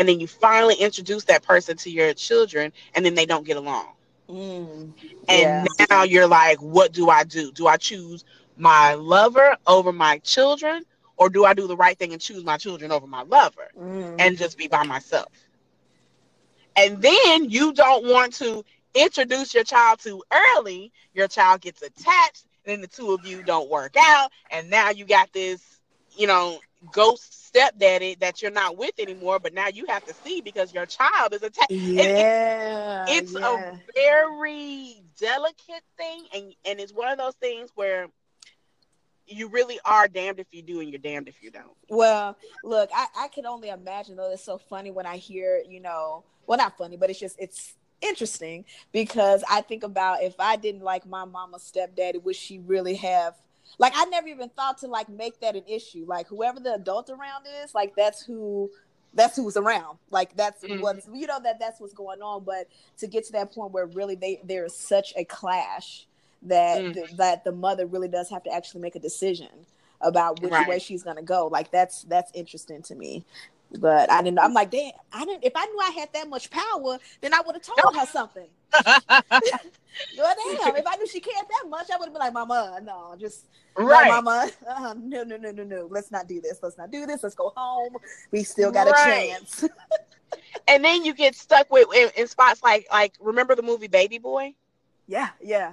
and 0.00 0.08
then 0.08 0.18
you 0.18 0.26
finally 0.26 0.76
introduce 0.76 1.24
that 1.24 1.42
person 1.42 1.76
to 1.76 1.90
your 1.90 2.14
children 2.14 2.72
and 2.94 3.04
then 3.04 3.14
they 3.14 3.26
don't 3.26 3.44
get 3.44 3.58
along 3.58 3.92
mm, 4.30 4.90
and 5.28 5.68
yeah. 5.78 5.86
now 5.90 6.02
you're 6.04 6.26
like 6.26 6.56
what 6.62 6.90
do 6.90 7.10
i 7.10 7.22
do 7.22 7.52
do 7.52 7.66
i 7.66 7.76
choose 7.76 8.24
my 8.56 8.94
lover 8.94 9.54
over 9.66 9.92
my 9.92 10.16
children 10.18 10.84
or 11.18 11.28
do 11.28 11.44
i 11.44 11.52
do 11.52 11.66
the 11.66 11.76
right 11.76 11.98
thing 11.98 12.14
and 12.14 12.22
choose 12.22 12.42
my 12.42 12.56
children 12.56 12.90
over 12.90 13.06
my 13.06 13.20
lover 13.24 13.68
mm. 13.78 14.16
and 14.18 14.38
just 14.38 14.56
be 14.56 14.66
by 14.66 14.82
myself 14.82 15.30
and 16.76 17.02
then 17.02 17.50
you 17.50 17.74
don't 17.74 18.06
want 18.06 18.32
to 18.32 18.64
introduce 18.94 19.52
your 19.52 19.64
child 19.64 20.00
too 20.00 20.22
early 20.32 20.90
your 21.12 21.28
child 21.28 21.60
gets 21.60 21.82
attached 21.82 22.46
and 22.64 22.72
then 22.72 22.80
the 22.80 22.86
two 22.86 23.12
of 23.12 23.26
you 23.26 23.42
don't 23.42 23.68
work 23.68 23.94
out 23.98 24.30
and 24.50 24.70
now 24.70 24.88
you 24.88 25.04
got 25.04 25.30
this 25.34 25.79
you 26.20 26.26
know 26.26 26.60
ghost 26.92 27.46
stepdaddy 27.46 28.16
that 28.20 28.42
you're 28.42 28.50
not 28.50 28.76
with 28.76 28.92
anymore, 28.98 29.38
but 29.38 29.54
now 29.54 29.68
you 29.68 29.86
have 29.86 30.04
to 30.06 30.14
see 30.14 30.40
because 30.40 30.72
your 30.72 30.86
child 30.86 31.32
is 31.32 31.42
attached. 31.42 31.70
Yeah, 31.70 33.06
it's, 33.08 33.32
it's 33.32 33.40
yeah. 33.40 33.74
a 33.74 33.80
very 33.94 35.02
delicate 35.18 35.82
thing, 35.96 36.26
and 36.34 36.54
and 36.64 36.78
it's 36.78 36.92
one 36.92 37.10
of 37.10 37.18
those 37.18 37.34
things 37.36 37.70
where 37.74 38.06
you 39.26 39.48
really 39.48 39.78
are 39.84 40.08
damned 40.08 40.40
if 40.40 40.46
you 40.52 40.62
do 40.62 40.80
and 40.80 40.90
you're 40.90 40.98
damned 40.98 41.28
if 41.28 41.42
you 41.42 41.50
don't. 41.50 41.70
Well, 41.88 42.36
look, 42.64 42.90
I, 42.94 43.06
I 43.16 43.28
can 43.28 43.46
only 43.46 43.70
imagine 43.70 44.16
though. 44.16 44.32
It's 44.32 44.44
so 44.44 44.58
funny 44.58 44.90
when 44.90 45.06
I 45.06 45.16
hear, 45.16 45.62
you 45.66 45.80
know, 45.80 46.24
well, 46.46 46.58
not 46.58 46.76
funny, 46.76 46.96
but 46.96 47.10
it's 47.10 47.20
just 47.20 47.36
it's 47.38 47.74
interesting 48.02 48.64
because 48.92 49.44
I 49.48 49.60
think 49.62 49.84
about 49.84 50.22
if 50.22 50.34
I 50.38 50.56
didn't 50.56 50.82
like 50.82 51.06
my 51.06 51.24
mama's 51.24 51.62
stepdaddy, 51.62 52.18
would 52.18 52.36
she 52.36 52.58
really 52.58 52.94
have 52.96 53.34
like 53.78 53.92
I 53.96 54.04
never 54.06 54.28
even 54.28 54.48
thought 54.50 54.78
to 54.78 54.86
like 54.86 55.08
make 55.08 55.40
that 55.40 55.56
an 55.56 55.64
issue. 55.66 56.04
Like 56.06 56.28
whoever 56.28 56.60
the 56.60 56.74
adult 56.74 57.10
around 57.10 57.46
is, 57.62 57.74
like 57.74 57.94
that's 57.96 58.22
who 58.22 58.70
that's 59.14 59.36
who's 59.36 59.56
around. 59.56 59.98
Like 60.10 60.36
that's 60.36 60.62
mm-hmm. 60.64 60.80
what's 60.80 61.08
you 61.12 61.26
know 61.26 61.40
that 61.42 61.58
that's 61.58 61.80
what's 61.80 61.94
going 61.94 62.22
on. 62.22 62.44
But 62.44 62.68
to 62.98 63.06
get 63.06 63.24
to 63.26 63.32
that 63.32 63.52
point 63.52 63.72
where 63.72 63.86
really 63.86 64.14
they 64.14 64.40
there 64.44 64.64
is 64.64 64.74
such 64.74 65.12
a 65.16 65.24
clash 65.24 66.06
that 66.42 66.82
mm. 66.82 66.94
th- 66.94 67.16
that 67.16 67.44
the 67.44 67.52
mother 67.52 67.86
really 67.86 68.08
does 68.08 68.30
have 68.30 68.42
to 68.44 68.52
actually 68.52 68.80
make 68.80 68.96
a 68.96 69.00
decision 69.00 69.48
about 70.00 70.40
which 70.40 70.52
right. 70.52 70.68
way 70.68 70.78
she's 70.78 71.02
gonna 71.02 71.22
go. 71.22 71.46
Like 71.46 71.70
that's 71.70 72.02
that's 72.04 72.30
interesting 72.34 72.82
to 72.82 72.94
me. 72.94 73.24
But 73.78 74.10
I 74.10 74.22
didn't. 74.22 74.40
I'm 74.40 74.52
like, 74.52 74.70
damn. 74.70 74.92
I 75.12 75.24
didn't. 75.24 75.44
If 75.44 75.52
I 75.54 75.64
knew 75.66 75.78
I 75.80 75.90
had 75.90 76.12
that 76.12 76.28
much 76.28 76.50
power, 76.50 76.98
then 77.20 77.32
I 77.32 77.40
would 77.46 77.54
have 77.54 77.62
told 77.62 77.96
her 77.96 78.06
something. 78.06 78.48
Well, 78.72 80.34
damn. 80.58 80.76
If 80.76 80.86
I 80.86 80.96
knew 80.96 81.06
she 81.06 81.20
cared 81.20 81.46
that 81.48 81.68
much, 81.68 81.88
I 81.92 81.96
would 81.98 82.06
have 82.06 82.12
been 82.12 82.20
like, 82.20 82.32
Mama, 82.32 82.80
no, 82.82 83.14
just 83.18 83.46
right, 83.76 84.08
no, 84.08 84.22
Mama, 84.22 84.50
uh, 84.68 84.94
no, 84.98 85.22
no, 85.24 85.36
no, 85.36 85.50
no, 85.50 85.64
no. 85.64 85.88
Let's 85.90 86.10
not 86.10 86.28
do 86.28 86.40
this. 86.40 86.58
Let's 86.62 86.78
not 86.78 86.90
do 86.90 87.06
this. 87.06 87.22
Let's 87.22 87.34
go 87.34 87.52
home. 87.56 87.96
We 88.30 88.42
still 88.42 88.70
got 88.70 88.86
right. 88.88 89.28
a 89.28 89.30
chance. 89.30 89.64
and 90.68 90.84
then 90.84 91.04
you 91.04 91.14
get 91.14 91.34
stuck 91.34 91.70
with 91.70 91.88
in, 91.94 92.10
in 92.16 92.26
spots 92.26 92.62
like 92.62 92.86
like 92.90 93.14
remember 93.20 93.54
the 93.54 93.62
movie 93.62 93.88
Baby 93.88 94.18
Boy? 94.18 94.54
Yeah, 95.06 95.30
yeah. 95.42 95.72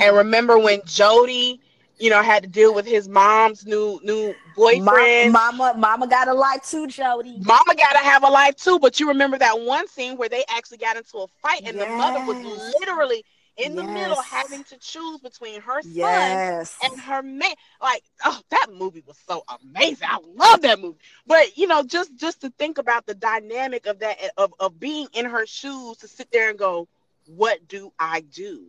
And 0.00 0.16
remember 0.16 0.58
when 0.58 0.80
Jody 0.84 1.60
you 2.00 2.08
know, 2.08 2.22
had 2.22 2.42
to 2.42 2.48
deal 2.48 2.74
with 2.74 2.86
his 2.86 3.08
mom's 3.08 3.66
new 3.66 4.00
new 4.02 4.34
boyfriend. 4.56 5.32
Mama, 5.32 5.74
mama 5.76 6.08
got 6.08 6.28
a 6.28 6.34
life 6.34 6.62
too, 6.62 6.86
Jody. 6.86 7.38
Mama 7.40 7.74
got 7.76 7.92
to 7.92 7.98
have 7.98 8.24
a 8.24 8.28
life 8.28 8.56
too. 8.56 8.78
But 8.78 8.98
you 8.98 9.08
remember 9.08 9.38
that 9.38 9.60
one 9.60 9.86
scene 9.86 10.16
where 10.16 10.28
they 10.28 10.42
actually 10.48 10.78
got 10.78 10.96
into 10.96 11.18
a 11.18 11.26
fight, 11.42 11.62
and 11.64 11.76
yes. 11.76 11.86
the 11.86 11.96
mother 11.96 12.24
was 12.24 12.74
literally 12.80 13.24
in 13.58 13.74
yes. 13.74 13.84
the 13.84 13.92
middle 13.92 14.22
having 14.22 14.64
to 14.64 14.78
choose 14.78 15.20
between 15.20 15.60
her 15.60 15.82
son 15.82 15.92
yes. 15.92 16.78
and 16.82 16.98
her 16.98 17.22
man. 17.22 17.52
Like, 17.82 18.02
oh, 18.24 18.40
that 18.50 18.68
movie 18.72 19.04
was 19.06 19.18
so 19.28 19.44
amazing. 19.62 20.08
I 20.10 20.18
love 20.34 20.62
that 20.62 20.80
movie. 20.80 20.98
But 21.26 21.58
you 21.58 21.66
know, 21.66 21.82
just 21.82 22.16
just 22.16 22.40
to 22.40 22.50
think 22.58 22.78
about 22.78 23.06
the 23.06 23.14
dynamic 23.14 23.86
of 23.86 23.98
that 23.98 24.18
of 24.38 24.54
of 24.58 24.80
being 24.80 25.08
in 25.12 25.26
her 25.26 25.46
shoes 25.46 25.98
to 25.98 26.08
sit 26.08 26.32
there 26.32 26.48
and 26.48 26.58
go, 26.58 26.88
what 27.26 27.68
do 27.68 27.92
I 27.98 28.20
do? 28.20 28.68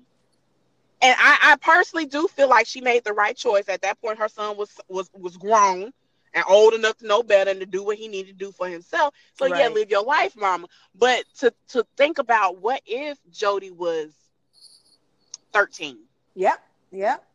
And 1.01 1.15
I, 1.19 1.37
I 1.51 1.55
personally 1.57 2.05
do 2.05 2.27
feel 2.27 2.49
like 2.49 2.67
she 2.67 2.81
made 2.81 3.03
the 3.03 3.13
right 3.13 3.35
choice. 3.35 3.69
At 3.69 3.81
that 3.81 4.01
point, 4.01 4.19
her 4.19 4.29
son 4.29 4.57
was 4.57 4.71
was 4.87 5.09
was 5.13 5.37
grown 5.37 5.91
and 6.33 6.43
old 6.47 6.73
enough 6.73 6.97
to 6.97 7.07
know 7.07 7.23
better 7.23 7.51
and 7.51 7.59
to 7.59 7.65
do 7.65 7.83
what 7.83 7.97
he 7.97 8.07
needed 8.07 8.37
to 8.37 8.45
do 8.45 8.51
for 8.51 8.67
himself. 8.67 9.13
So 9.33 9.47
right. 9.47 9.59
yeah, 9.61 9.69
live 9.69 9.89
your 9.89 10.03
life, 10.03 10.35
mama. 10.35 10.67
But 10.95 11.25
to 11.39 11.53
to 11.69 11.85
think 11.97 12.19
about 12.19 12.59
what 12.61 12.81
if 12.85 13.17
Jody 13.31 13.71
was 13.71 14.13
13. 15.53 15.97
Yep. 16.35 16.61
Yep. 16.91 17.25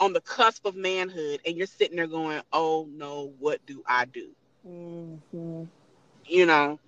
On 0.00 0.12
the 0.12 0.20
cusp 0.20 0.64
of 0.66 0.74
manhood, 0.74 1.40
and 1.46 1.56
you're 1.56 1.66
sitting 1.66 1.96
there 1.96 2.06
going, 2.06 2.42
"Oh 2.52 2.88
no, 2.90 3.34
what 3.38 3.64
do 3.66 3.82
I 3.86 4.04
do?" 4.06 4.34
Mm-hmm. 4.66 5.64
You 6.26 6.46
know. 6.46 6.78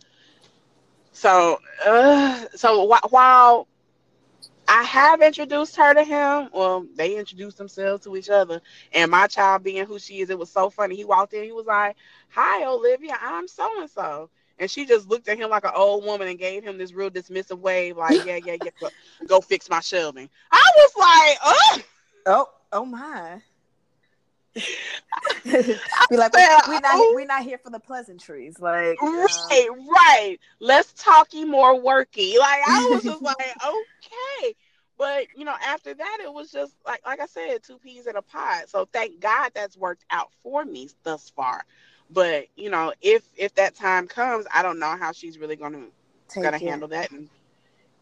So, 1.12 1.58
uh, 1.86 2.46
so 2.54 2.88
wh- 2.88 3.12
while 3.12 3.68
I 4.68 4.82
have 4.84 5.20
introduced 5.22 5.76
her 5.76 5.94
to 5.94 6.02
him. 6.04 6.48
Well, 6.52 6.86
they 6.94 7.16
introduced 7.16 7.58
themselves 7.58 8.04
to 8.04 8.16
each 8.16 8.30
other. 8.30 8.60
And 8.92 9.10
my 9.10 9.26
child 9.26 9.64
being 9.64 9.86
who 9.86 9.98
she 9.98 10.20
is, 10.20 10.30
it 10.30 10.38
was 10.38 10.50
so 10.50 10.70
funny. 10.70 10.96
He 10.96 11.04
walked 11.04 11.34
in, 11.34 11.44
he 11.44 11.52
was 11.52 11.66
like, 11.66 11.96
Hi, 12.30 12.64
Olivia, 12.66 13.16
I'm 13.20 13.48
so 13.48 13.68
and 13.80 13.90
so. 13.90 14.30
And 14.58 14.70
she 14.70 14.86
just 14.86 15.08
looked 15.08 15.28
at 15.28 15.38
him 15.38 15.50
like 15.50 15.64
an 15.64 15.72
old 15.74 16.04
woman 16.04 16.28
and 16.28 16.38
gave 16.38 16.62
him 16.62 16.78
this 16.78 16.92
real 16.92 17.10
dismissive 17.10 17.58
wave, 17.58 17.96
like, 17.96 18.24
Yeah, 18.24 18.36
yeah, 18.36 18.56
yeah, 18.62 18.70
go 19.26 19.40
fix 19.40 19.68
my 19.68 19.80
shelving. 19.80 20.28
I 20.50 20.70
was 20.76 20.92
like, 20.98 21.38
Oh, 21.44 21.82
oh, 22.26 22.48
oh 22.72 22.84
my. 22.84 23.42
be 25.44 26.16
like, 26.16 26.32
we're 26.34 26.80
not, 26.80 26.94
oh. 26.94 27.12
we're 27.14 27.26
not 27.26 27.42
here 27.42 27.58
for 27.58 27.70
the 27.70 27.78
pleasantries. 27.78 28.58
Like, 28.60 29.00
right, 29.00 29.26
uh, 29.50 29.74
right. 29.74 30.36
Let's 30.60 30.92
talky 30.92 31.44
more 31.44 31.74
worky. 31.80 32.38
Like, 32.38 32.60
I 32.68 32.88
was 32.90 33.02
just 33.02 33.22
like, 33.22 33.36
okay. 33.66 34.54
But 34.98 35.26
you 35.36 35.44
know, 35.44 35.54
after 35.66 35.94
that, 35.94 36.18
it 36.22 36.32
was 36.32 36.50
just 36.50 36.74
like, 36.86 37.00
like 37.04 37.20
I 37.20 37.26
said, 37.26 37.62
two 37.62 37.78
peas 37.78 38.06
in 38.06 38.16
a 38.16 38.22
pod. 38.22 38.68
So 38.68 38.86
thank 38.92 39.20
God 39.20 39.50
that's 39.54 39.76
worked 39.76 40.04
out 40.10 40.30
for 40.42 40.64
me 40.64 40.90
thus 41.02 41.30
far. 41.30 41.64
But 42.10 42.46
you 42.56 42.70
know, 42.70 42.92
if 43.00 43.24
if 43.36 43.54
that 43.54 43.74
time 43.74 44.06
comes, 44.06 44.46
I 44.52 44.62
don't 44.62 44.78
know 44.78 44.96
how 44.96 45.12
she's 45.12 45.38
really 45.38 45.56
gonna 45.56 45.86
Take 46.28 46.44
gonna 46.44 46.56
it. 46.56 46.62
handle 46.62 46.88
that. 46.88 47.10
And 47.10 47.28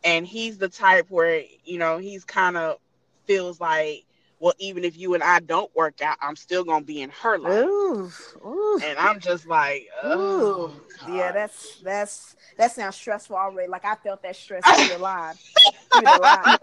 and 0.04 0.26
he's 0.26 0.58
the 0.58 0.68
type 0.68 1.06
where 1.10 1.42
you 1.64 1.78
know 1.78 1.98
he's 1.98 2.24
kind 2.24 2.56
of 2.56 2.78
feels 3.24 3.60
like 3.60 4.04
well, 4.40 4.54
even 4.58 4.84
if 4.84 4.96
you 4.96 5.14
and 5.14 5.22
I 5.22 5.40
don't 5.40 5.70
work 5.76 6.00
out, 6.00 6.16
I'm 6.20 6.34
still 6.34 6.64
gonna 6.64 6.84
be 6.84 7.02
in 7.02 7.10
her 7.10 7.38
life. 7.38 7.64
Ooh, 7.64 8.10
ooh. 8.44 8.80
And 8.82 8.98
I'm 8.98 9.20
just 9.20 9.46
like, 9.46 9.86
oh, 10.02 10.72
yeah, 11.06 11.30
that's 11.30 11.78
that's 11.84 12.36
that 12.56 12.72
sounds 12.72 12.96
stressful 12.96 13.36
already. 13.36 13.68
Like 13.68 13.84
I 13.84 13.94
felt 13.96 14.22
that 14.22 14.34
stress 14.34 14.62
through 14.64 14.88
the 14.88 14.98
line, 14.98 15.34
through 15.92 16.00
the 16.00 16.18
line, 16.18 16.58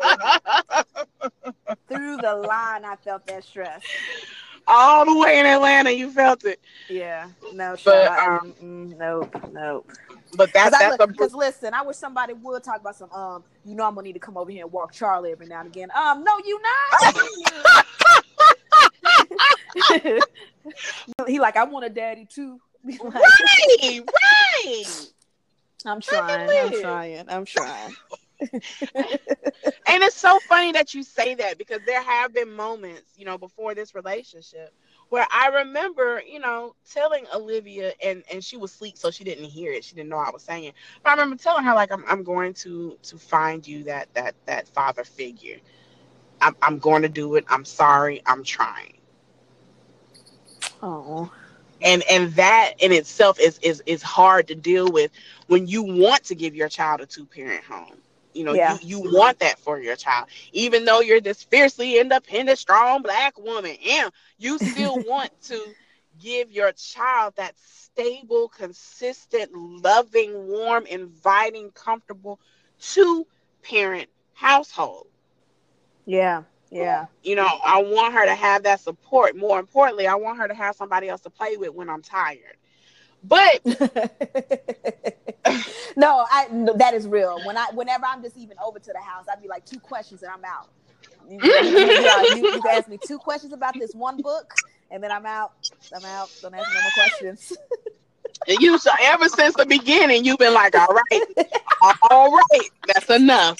through 1.87 2.17
the 2.17 2.35
line. 2.35 2.83
I 2.83 2.95
felt 2.95 3.25
that 3.27 3.43
stress. 3.43 3.83
All 4.67 5.05
the 5.05 5.17
way 5.17 5.39
in 5.39 5.45
Atlanta, 5.45 5.91
you 5.91 6.11
felt 6.11 6.43
it. 6.45 6.59
Yeah, 6.89 7.29
no, 7.53 7.77
but, 7.85 8.07
um, 8.07 8.53
mm, 8.61 8.97
nope, 8.97 9.33
nope. 9.53 9.89
But 10.35 10.51
that's 10.53 10.77
that's 10.77 10.97
because 11.05 11.33
listen, 11.33 11.73
I 11.73 11.81
wish 11.81 11.97
somebody 11.97 12.33
would 12.33 12.63
talk 12.63 12.81
about 12.81 12.95
some. 12.95 13.11
Um, 13.11 13.43
you 13.65 13.75
know, 13.75 13.85
I'm 13.85 13.95
gonna 13.95 14.07
need 14.07 14.13
to 14.13 14.19
come 14.19 14.37
over 14.37 14.51
here 14.51 14.63
and 14.63 14.71
walk 14.71 14.93
Charlie 14.93 15.31
every 15.31 15.47
now 15.47 15.59
and 15.61 15.69
again. 15.69 15.89
Um, 15.95 16.23
no, 16.23 16.37
you 16.45 16.61
not. 16.61 17.85
he 21.27 21.39
like, 21.39 21.55
I 21.55 21.63
want 21.63 21.85
a 21.85 21.89
daddy 21.89 22.27
too. 22.29 22.59
like, 22.83 23.03
right, 23.03 23.99
right. 24.01 24.83
I'm 25.85 26.01
trying. 26.01 26.49
I'm 26.49 26.81
trying. 26.81 27.29
I'm 27.29 27.45
trying. 27.45 27.95
and 28.39 30.03
it's 30.03 30.15
so 30.15 30.39
funny 30.47 30.71
that 30.73 30.93
you 30.93 31.03
say 31.03 31.35
that 31.35 31.57
because 31.57 31.79
there 31.85 32.01
have 32.01 32.33
been 32.33 32.51
moments, 32.51 33.13
you 33.17 33.25
know, 33.25 33.37
before 33.37 33.73
this 33.75 33.95
relationship 33.95 34.73
where 35.09 35.25
I 35.31 35.47
remember, 35.47 36.21
you 36.27 36.39
know, 36.39 36.75
telling 36.91 37.25
Olivia 37.33 37.93
and 38.03 38.23
and 38.31 38.43
she 38.43 38.57
was 38.57 38.73
asleep 38.73 38.97
so 38.97 39.11
she 39.11 39.23
didn't 39.23 39.45
hear 39.45 39.71
it. 39.71 39.83
She 39.83 39.95
didn't 39.95 40.09
know 40.09 40.17
I 40.17 40.29
was 40.31 40.43
saying 40.43 40.65
it. 40.65 40.75
But 41.03 41.09
I 41.11 41.13
remember 41.13 41.35
telling 41.41 41.63
her 41.63 41.73
like 41.73 41.91
I'm 41.91 42.03
I'm 42.07 42.23
going 42.23 42.53
to 42.55 42.97
to 43.03 43.17
find 43.17 43.67
you 43.67 43.83
that 43.85 44.13
that 44.13 44.35
that 44.45 44.67
father 44.67 45.03
figure. 45.03 45.57
I'm 46.41 46.55
I'm 46.61 46.79
going 46.79 47.03
to 47.03 47.09
do 47.09 47.35
it. 47.35 47.45
I'm 47.49 47.65
sorry. 47.65 48.21
I'm 48.25 48.43
trying. 48.43 48.93
Oh. 50.81 51.31
And 51.81 52.03
and 52.09 52.31
that 52.33 52.73
in 52.79 52.91
itself 52.91 53.39
is 53.39 53.59
is 53.59 53.83
is 53.85 54.01
hard 54.01 54.47
to 54.47 54.55
deal 54.55 54.91
with 54.91 55.11
when 55.47 55.67
you 55.67 55.83
want 55.83 56.23
to 56.25 56.35
give 56.35 56.55
your 56.55 56.69
child 56.69 57.01
a 57.01 57.05
two 57.05 57.25
parent 57.25 57.63
home 57.63 57.97
you 58.37 58.43
know, 58.43 58.53
yeah. 58.53 58.77
you, 58.81 59.01
you 59.01 59.11
want 59.13 59.39
that 59.39 59.59
for 59.59 59.79
your 59.79 59.95
child. 59.95 60.27
Even 60.53 60.85
though 60.85 61.01
you're 61.01 61.21
this 61.21 61.43
fiercely 61.43 61.99
independent, 61.99 62.59
strong 62.59 63.01
black 63.01 63.37
woman, 63.39 63.75
and 63.89 64.11
you 64.37 64.57
still 64.59 64.97
want 65.07 65.31
to 65.43 65.59
give 66.21 66.51
your 66.51 66.71
child 66.73 67.33
that 67.37 67.55
stable, 67.59 68.47
consistent, 68.49 69.51
loving, 69.53 70.47
warm, 70.47 70.85
inviting, 70.85 71.71
comfortable 71.71 72.39
two 72.79 73.25
parent 73.63 74.09
household. 74.33 75.07
Yeah. 76.05 76.43
Yeah. 76.69 77.05
You 77.23 77.35
know, 77.35 77.47
I 77.65 77.81
want 77.81 78.13
her 78.13 78.25
to 78.25 78.35
have 78.35 78.63
that 78.63 78.81
support. 78.81 79.35
More 79.35 79.59
importantly, 79.59 80.05
I 80.07 80.15
want 80.15 80.39
her 80.39 80.47
to 80.47 80.53
have 80.53 80.75
somebody 80.75 81.09
else 81.09 81.21
to 81.21 81.29
play 81.29 81.57
with 81.57 81.73
when 81.73 81.89
I'm 81.89 82.01
tired. 82.01 82.57
But 83.23 83.65
no, 85.97 86.25
I 86.29 86.47
no, 86.51 86.73
that 86.77 86.93
is 86.93 87.07
real. 87.07 87.39
When 87.45 87.57
I 87.57 87.67
whenever 87.73 88.05
I'm 88.05 88.21
just 88.21 88.37
even 88.37 88.57
over 88.63 88.79
to 88.79 88.93
the 88.93 88.99
house, 88.99 89.25
I'd 89.31 89.41
be 89.41 89.47
like 89.47 89.65
two 89.65 89.79
questions 89.79 90.21
and 90.23 90.31
I'm 90.31 90.45
out. 90.45 90.69
You, 91.29 91.39
you, 91.43 91.51
you, 91.51 92.53
you 92.53 92.61
ask 92.69 92.87
me 92.87 92.97
two 93.05 93.17
questions 93.17 93.51
about 93.51 93.77
this 93.77 93.93
one 93.93 94.21
book, 94.21 94.53
and 94.91 95.03
then 95.03 95.11
I'm 95.11 95.25
out. 95.25 95.53
I'm 95.93 96.05
out. 96.05 96.29
Don't 96.41 96.53
ask 96.53 96.69
me 96.69 96.75
no 96.75 96.81
more 96.81 96.91
questions. 96.91 97.51
And 98.47 98.57
you 98.59 98.77
so 98.77 98.91
ever 99.01 99.27
since 99.27 99.55
the 99.55 99.65
beginning, 99.65 100.23
you've 100.23 100.37
been 100.37 100.53
like, 100.53 100.73
all 100.75 100.87
right, 100.87 101.21
all 102.09 102.31
right, 102.31 102.69
that's 102.87 103.09
enough. 103.09 103.59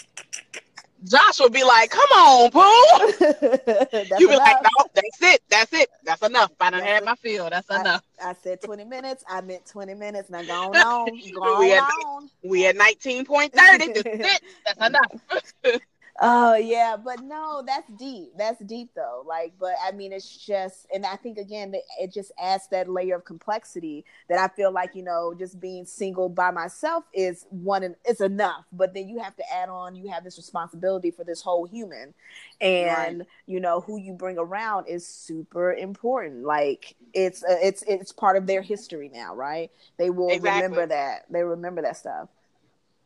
Josh 1.07 1.39
will 1.39 1.49
be 1.49 1.63
like, 1.63 1.89
"Come 1.89 2.09
on, 2.11 2.51
Pooh." 2.51 3.25
you 4.19 4.27
be 4.27 4.35
like, 4.35 4.57
"No, 4.61 4.85
that's 4.93 5.21
it. 5.21 5.41
That's 5.49 5.73
it. 5.73 5.89
That's 6.03 6.21
enough. 6.21 6.51
I 6.59 6.69
done 6.69 6.83
had 6.83 7.03
my 7.05 7.15
fill. 7.15 7.49
That's 7.49 7.69
I, 7.69 7.81
enough." 7.81 8.03
I 8.23 8.33
said 8.33 8.61
twenty 8.61 8.83
minutes. 8.83 9.23
I 9.29 9.41
meant 9.41 9.65
twenty 9.65 9.93
minutes. 9.93 10.29
Now 10.29 10.43
go 10.43 10.53
on. 10.73 11.05
Go 11.33 11.59
we 11.59 11.77
on. 11.77 12.23
At, 12.23 12.49
we 12.49 12.67
at 12.67 12.75
nineteen 12.75 13.25
point 13.25 13.53
thirty. 13.53 13.93
That's 13.93 14.05
it. 14.05 14.41
That's 14.65 14.87
enough. 15.65 15.81
Oh 16.20 16.55
yeah, 16.55 16.97
but 16.97 17.22
no, 17.22 17.63
that's 17.65 17.91
deep. 17.91 18.32
That's 18.36 18.59
deep 18.63 18.89
though. 18.95 19.24
Like, 19.28 19.53
but 19.59 19.74
I 19.86 19.91
mean, 19.91 20.11
it's 20.11 20.36
just, 20.36 20.88
and 20.93 21.05
I 21.05 21.15
think 21.15 21.38
again, 21.38 21.76
it 21.99 22.11
just 22.11 22.32
adds 22.39 22.68
that 22.70 22.89
layer 22.89 23.15
of 23.15 23.26
complexity 23.26 24.03
that 24.28 24.39
I 24.39 24.47
feel 24.55 24.72
like 24.72 24.95
you 24.95 25.03
know, 25.03 25.36
just 25.38 25.59
being 25.59 25.86
single 25.86 26.28
by 26.28 26.49
myself 26.49 27.03
is 27.13 27.45
one, 27.51 27.84
and 27.84 27.95
it's 28.03 28.22
enough. 28.22 28.65
But 28.72 28.95
then 28.95 29.07
you 29.09 29.20
have 29.20 29.36
to 29.36 29.43
add 29.53 29.70
on, 29.70 29.95
you 29.95 30.09
have 30.09 30.24
this 30.24 30.38
responsibility 30.38 31.11
for 31.11 31.24
this 31.24 31.41
whole 31.41 31.65
human, 31.65 32.15
and 32.59 33.20
right. 33.20 33.28
you 33.45 33.59
know 33.59 33.82
who 33.82 33.99
you 33.99 34.13
bring 34.13 34.39
around 34.39 34.88
is 34.88 35.05
super 35.05 35.72
important. 35.74 36.43
Like, 36.43 36.95
it's 37.13 37.43
uh, 37.43 37.57
it's 37.61 37.84
it's 37.84 38.11
part 38.11 38.38
of 38.38 38.47
their 38.47 38.63
history 38.63 39.11
now, 39.13 39.36
right? 39.36 39.70
They 39.97 40.09
will 40.09 40.30
exactly. 40.30 40.63
remember 40.63 40.88
that. 40.88 41.26
They 41.30 41.43
remember 41.43 41.84
that 41.84 41.97
stuff 41.97 42.30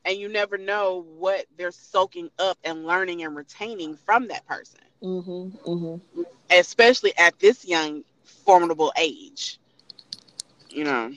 and 0.06 0.18
you 0.18 0.30
never 0.30 0.58
know 0.58 1.06
what 1.18 1.46
they're 1.58 1.72
soaking 1.72 2.30
up 2.40 2.58
and 2.64 2.86
learning 2.86 3.24
and 3.24 3.36
retaining 3.36 3.96
from 3.96 4.28
that 4.30 4.46
person. 4.48 4.80
Mm-hmm, 5.04 5.70
mm-hmm. 5.70 6.22
especially 6.52 7.14
at 7.18 7.38
this 7.40 7.66
young 7.66 8.04
formidable 8.24 8.94
age. 8.98 9.60
You 10.70 10.84
know. 10.84 11.12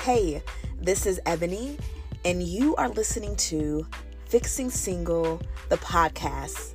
Hey 0.00 0.42
this 0.80 1.04
is 1.04 1.20
ebony 1.26 1.76
and 2.24 2.42
you 2.42 2.76
are 2.76 2.88
listening 2.88 3.34
to 3.36 3.86
fixing 4.26 4.70
single 4.70 5.40
the 5.68 5.76
podcast. 5.78 6.74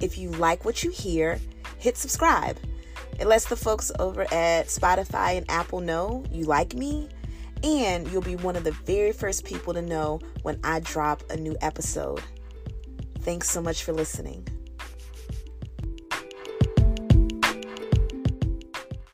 If 0.00 0.18
you 0.18 0.30
like 0.30 0.64
what 0.64 0.84
you 0.84 0.90
hear 0.90 1.40
hit 1.78 1.96
subscribe. 1.96 2.58
It 3.18 3.26
lets 3.26 3.46
the 3.46 3.56
folks 3.56 3.92
over 3.98 4.22
at 4.32 4.66
Spotify 4.66 5.36
and 5.36 5.48
Apple 5.50 5.80
know 5.80 6.24
you 6.30 6.44
like 6.44 6.74
me, 6.74 7.08
and 7.62 8.10
you'll 8.10 8.22
be 8.22 8.36
one 8.36 8.56
of 8.56 8.64
the 8.64 8.72
very 8.72 9.12
first 9.12 9.44
people 9.44 9.72
to 9.74 9.82
know 9.82 10.20
when 10.42 10.58
I 10.64 10.80
drop 10.80 11.22
a 11.30 11.36
new 11.36 11.56
episode. 11.60 12.20
Thanks 13.20 13.48
so 13.48 13.62
much 13.62 13.84
for 13.84 13.92
listening. 13.92 14.46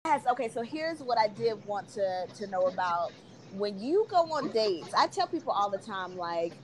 Yes, 0.07 0.25
okay, 0.31 0.49
so 0.49 0.63
here's 0.63 1.01
what 1.01 1.19
I 1.19 1.29
did 1.29 1.63
want 1.67 1.89
to, 1.91 2.27
to 2.37 2.47
know 2.47 2.63
about 2.63 3.13
when 3.53 3.79
you 3.79 4.07
go 4.09 4.23
on 4.33 4.51
dates. 4.51 4.95
I 4.97 5.07
tell 5.07 5.27
people 5.27 5.53
all 5.53 5.69
the 5.69 5.79
time, 5.79 6.17
like, 6.17 6.55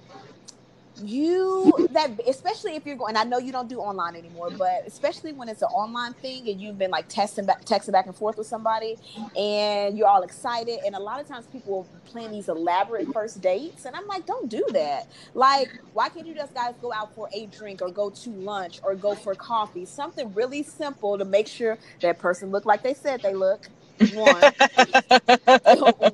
you 1.02 1.88
that 1.90 2.10
especially 2.28 2.76
if 2.76 2.86
you're 2.86 2.96
going 2.96 3.16
i 3.16 3.24
know 3.24 3.38
you 3.38 3.52
don't 3.52 3.68
do 3.68 3.78
online 3.78 4.14
anymore 4.14 4.50
but 4.50 4.84
especially 4.86 5.32
when 5.32 5.48
it's 5.48 5.62
an 5.62 5.68
online 5.68 6.12
thing 6.14 6.48
and 6.48 6.60
you've 6.60 6.78
been 6.78 6.90
like 6.90 7.08
testing 7.08 7.44
back 7.44 7.64
texting 7.64 7.92
back 7.92 8.06
and 8.06 8.14
forth 8.14 8.38
with 8.38 8.46
somebody 8.46 8.96
and 9.36 9.98
you're 9.98 10.08
all 10.08 10.22
excited 10.22 10.78
and 10.86 10.94
a 10.94 10.98
lot 10.98 11.20
of 11.20 11.26
times 11.26 11.46
people 11.46 11.86
plan 12.04 12.30
these 12.30 12.48
elaborate 12.48 13.12
first 13.12 13.40
dates 13.40 13.84
and 13.84 13.96
i'm 13.96 14.06
like 14.06 14.24
don't 14.26 14.48
do 14.48 14.64
that. 14.72 15.08
Like 15.34 15.70
why 15.92 16.08
can't 16.08 16.26
you 16.26 16.34
just 16.34 16.54
guys 16.54 16.74
go 16.80 16.92
out 16.92 17.14
for 17.14 17.28
a 17.32 17.46
drink 17.46 17.82
or 17.82 17.90
go 17.90 18.10
to 18.10 18.30
lunch 18.30 18.80
or 18.82 18.94
go 18.94 19.14
for 19.14 19.34
coffee? 19.34 19.84
Something 19.84 20.32
really 20.34 20.62
simple 20.62 21.18
to 21.18 21.24
make 21.24 21.46
sure 21.46 21.78
that 22.00 22.18
person 22.18 22.50
look 22.50 22.66
like 22.66 22.82
they 22.82 22.94
said 22.94 23.22
they 23.22 23.34
look 23.34 23.68
one. 23.98 24.42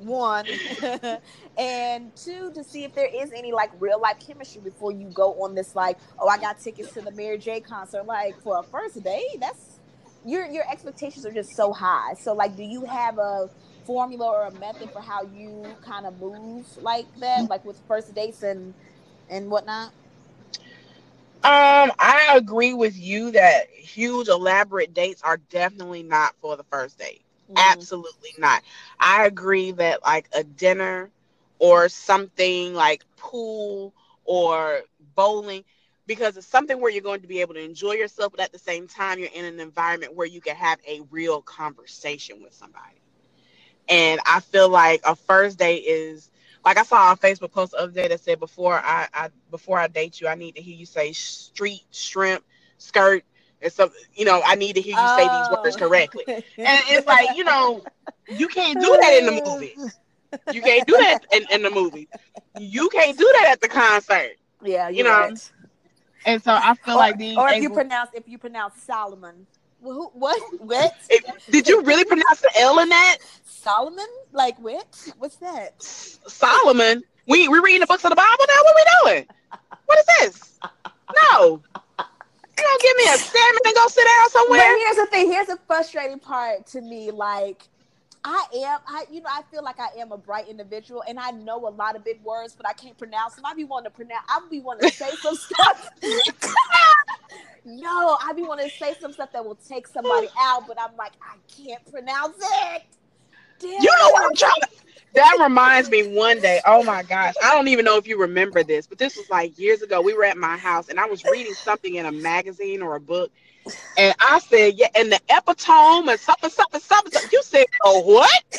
One. 0.03 0.45
And 1.57 2.11
two 2.15 2.51
to 2.55 2.63
see 2.63 2.85
if 2.85 2.95
there 2.95 3.09
is 3.13 3.31
any 3.35 3.51
like 3.51 3.69
real 3.79 3.99
life 3.99 4.17
chemistry 4.25 4.61
before 4.61 4.91
you 4.91 5.09
go 5.09 5.43
on 5.43 5.53
this 5.53 5.75
like 5.75 5.97
oh 6.19 6.27
i 6.27 6.37
got 6.37 6.59
tickets 6.59 6.93
to 6.93 7.01
the 7.01 7.11
mary 7.11 7.37
j 7.37 7.59
concert 7.59 8.05
like 8.05 8.39
for 8.41 8.59
a 8.59 8.63
first 8.63 9.03
date? 9.03 9.21
That's 9.39 9.79
your 10.25 10.45
your 10.45 10.63
expectations 10.71 11.25
are 11.25 11.31
just 11.31 11.55
so 11.55 11.73
high. 11.73 12.13
So 12.13 12.33
like 12.33 12.55
do 12.55 12.63
you 12.63 12.85
have 12.85 13.17
a 13.17 13.49
formula 13.85 14.27
or 14.27 14.45
a 14.45 14.51
method 14.51 14.89
for 14.91 15.01
how 15.01 15.23
you 15.23 15.77
kind 15.81 16.05
of 16.05 16.17
move 16.19 16.65
like 16.79 17.07
that 17.19 17.49
like 17.49 17.65
with 17.65 17.81
first 17.87 18.13
dates 18.15 18.43
and 18.43 18.73
and 19.29 19.49
whatnot? 19.51 19.91
Um, 21.43 21.91
I 21.97 22.33
agree 22.35 22.73
with 22.73 22.95
you 22.97 23.31
that 23.31 23.67
huge 23.69 24.27
elaborate 24.27 24.93
dates 24.93 25.23
are 25.23 25.37
definitely 25.37 26.03
not 26.03 26.35
for 26.39 26.55
the 26.55 26.63
first 26.65 26.99
date. 26.99 27.23
Mm-hmm. 27.51 27.81
Absolutely 27.81 28.31
not. 28.37 28.63
I 28.99 29.25
agree 29.25 29.71
that 29.73 30.03
like 30.03 30.29
a 30.33 30.43
dinner 30.43 31.11
or 31.59 31.89
something 31.89 32.73
like 32.73 33.03
pool 33.17 33.93
or 34.25 34.81
bowling 35.15 35.63
because 36.07 36.37
it's 36.37 36.47
something 36.47 36.79
where 36.81 36.91
you're 36.91 37.01
going 37.01 37.21
to 37.21 37.27
be 37.27 37.41
able 37.41 37.53
to 37.55 37.63
enjoy 37.63 37.93
yourself, 37.93 38.31
but 38.31 38.41
at 38.41 38.51
the 38.51 38.59
same 38.59 38.87
time, 38.87 39.19
you're 39.19 39.29
in 39.33 39.45
an 39.45 39.59
environment 39.59 40.15
where 40.15 40.27
you 40.27 40.41
can 40.41 40.55
have 40.55 40.79
a 40.87 41.01
real 41.11 41.41
conversation 41.41 42.41
with 42.41 42.53
somebody. 42.53 42.95
And 43.89 44.19
I 44.25 44.39
feel 44.39 44.69
like 44.69 45.01
a 45.05 45.15
first 45.15 45.57
date 45.59 45.83
is 45.85 46.29
like 46.65 46.77
I 46.77 46.83
saw 46.83 47.11
a 47.13 47.17
Facebook 47.17 47.51
post 47.51 47.71
the 47.71 47.79
other 47.79 47.91
day 47.91 48.07
that 48.07 48.19
said 48.21 48.39
before 48.39 48.75
I, 48.75 49.07
I 49.13 49.29
before 49.49 49.77
I 49.79 49.87
date 49.87 50.19
you, 50.21 50.27
I 50.27 50.35
need 50.35 50.55
to 50.55 50.61
hear 50.61 50.75
you 50.75 50.85
say 50.85 51.11
street, 51.13 51.83
shrimp, 51.91 52.43
skirt, 52.77 53.23
and 53.61 53.71
so, 53.71 53.91
you 54.15 54.25
know, 54.25 54.41
I 54.45 54.55
need 54.55 54.75
to 54.75 54.81
hear 54.81 54.93
you 54.93 54.99
oh. 54.99 55.17
say 55.17 55.23
these 55.23 55.63
words 55.63 55.75
oh. 55.75 55.87
correctly. 55.87 56.23
and 56.27 56.43
it's 56.57 57.07
like, 57.07 57.37
you 57.37 57.43
know, 57.43 57.83
you 58.27 58.47
can't 58.47 58.79
do 58.79 58.97
that 59.01 59.17
in 59.19 59.25
the 59.27 59.43
movie. 59.43 59.75
You 60.53 60.61
can't 60.61 60.87
do 60.87 60.93
that 60.93 61.19
in, 61.33 61.45
in 61.51 61.61
the 61.61 61.69
movie. 61.69 62.07
You 62.59 62.89
can't 62.89 63.17
do 63.17 63.29
that 63.39 63.49
at 63.51 63.61
the 63.61 63.67
concert. 63.67 64.37
Yeah, 64.63 64.89
you 64.89 65.03
know. 65.03 65.09
Right. 65.09 65.51
And 66.25 66.41
so 66.41 66.53
I 66.53 66.75
feel 66.75 66.95
or, 66.95 66.97
like 66.97 67.17
being 67.17 67.37
or 67.37 67.47
if 67.47 67.55
able, 67.55 67.63
you 67.63 67.69
pronounce 67.71 68.11
if 68.13 68.27
you 68.27 68.37
pronounce 68.37 68.81
Solomon. 68.81 69.47
What? 69.81 70.39
What? 70.61 70.93
did 71.49 71.67
you 71.67 71.81
really 71.81 72.05
pronounce 72.05 72.41
the 72.41 72.51
L 72.59 72.79
in 72.79 72.89
that? 72.89 73.17
Solomon? 73.43 74.05
Like 74.31 74.57
what? 74.59 75.09
What's 75.17 75.37
that? 75.37 75.81
Solomon? 75.81 77.03
We 77.27 77.47
we 77.47 77.59
reading 77.59 77.81
the 77.81 77.87
books 77.87 78.03
of 78.03 78.11
the 78.11 78.15
Bible 78.15 78.45
now? 78.47 78.55
What 78.63 78.75
are 78.75 79.09
we 79.09 79.11
doing? 79.13 79.27
What 79.85 79.99
is 79.99 80.05
this? 80.19 80.59
No. 81.31 81.61
Don't 82.55 82.81
give 82.81 82.97
me 82.97 83.03
a 83.05 83.17
salmon 83.17 83.61
and 83.65 83.75
go 83.75 83.87
sit 83.87 84.05
down 84.05 84.29
somewhere. 84.29 84.59
But 84.59 84.79
here's 84.79 84.95
the 84.97 85.05
thing. 85.07 85.31
Here's 85.31 85.47
the 85.47 85.59
frustrating 85.67 86.19
part 86.19 86.65
to 86.67 86.81
me. 86.81 87.11
Like, 87.11 87.67
I 88.23 88.45
am, 88.55 88.79
I 88.87 89.05
you 89.11 89.21
know, 89.21 89.29
I 89.31 89.41
feel 89.51 89.63
like 89.63 89.79
I 89.79 89.87
am 89.99 90.11
a 90.11 90.17
bright 90.17 90.47
individual, 90.47 91.03
and 91.07 91.19
I 91.19 91.31
know 91.31 91.67
a 91.67 91.69
lot 91.69 91.95
of 91.95 92.03
big 92.03 92.21
words, 92.23 92.55
but 92.55 92.67
I 92.67 92.73
can't 92.73 92.97
pronounce 92.97 93.35
them. 93.35 93.45
I 93.45 93.53
be 93.53 93.63
wanting 93.63 93.91
to 93.91 93.95
pronounce. 93.95 94.25
I 94.29 94.41
be 94.49 94.59
wanting 94.59 94.89
to 94.89 94.95
say 94.95 95.09
some 95.21 95.35
stuff. 95.35 95.89
no, 97.65 98.17
I 98.21 98.33
be 98.33 98.43
wanting 98.43 98.69
to 98.69 98.75
say 98.75 98.95
some 98.99 99.11
stuff 99.11 99.31
that 99.31 99.43
will 99.43 99.55
take 99.67 99.87
somebody 99.87 100.27
out, 100.39 100.67
but 100.67 100.79
I'm 100.79 100.95
like, 100.97 101.13
I 101.21 101.37
can't 101.47 101.83
pronounce 101.91 102.37
it. 102.39 102.83
Damn. 103.61 103.71
You 103.71 103.91
know 103.99 104.09
what 104.11 104.25
I'm 104.25 104.35
trying 104.35 104.61
to 104.61 104.67
that 105.13 105.37
reminds 105.41 105.89
me 105.89 106.15
one 106.15 106.39
day, 106.39 106.61
oh 106.65 106.83
my 106.83 107.03
gosh, 107.03 107.33
I 107.43 107.53
don't 107.53 107.67
even 107.67 107.83
know 107.83 107.97
if 107.97 108.07
you 108.07 108.17
remember 108.19 108.63
this, 108.63 108.87
but 108.87 108.97
this 108.97 109.17
was 109.17 109.29
like 109.29 109.57
years 109.59 109.81
ago. 109.81 110.01
We 110.01 110.13
were 110.13 110.23
at 110.23 110.37
my 110.37 110.55
house 110.57 110.87
and 110.87 110.99
I 110.99 111.05
was 111.05 111.23
reading 111.25 111.53
something 111.53 111.95
in 111.95 112.05
a 112.05 112.11
magazine 112.11 112.81
or 112.81 112.95
a 112.95 112.99
book. 112.99 113.31
And 113.97 114.15
I 114.19 114.39
said, 114.39 114.75
yeah, 114.75 114.87
and 114.95 115.11
the 115.11 115.19
epitome 115.29 116.09
and 116.09 116.19
something, 116.19 116.49
something, 116.49 116.79
something. 116.79 117.11
something. 117.11 117.29
You 117.31 117.43
said, 117.43 117.65
oh, 117.83 117.99
what? 118.01 118.43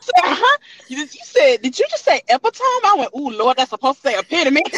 said, 0.00 0.22
huh? 0.22 0.58
You, 0.88 0.98
you 0.98 1.06
said, 1.06 1.60
did 1.62 1.78
you 1.78 1.86
just 1.90 2.04
say 2.04 2.22
epitome? 2.28 2.64
I 2.84 2.94
went, 2.98 3.10
ooh, 3.16 3.36
Lord, 3.36 3.56
that's 3.56 3.70
supposed 3.70 4.02
to 4.02 4.10
say 4.10 4.18
epitome. 4.18 4.62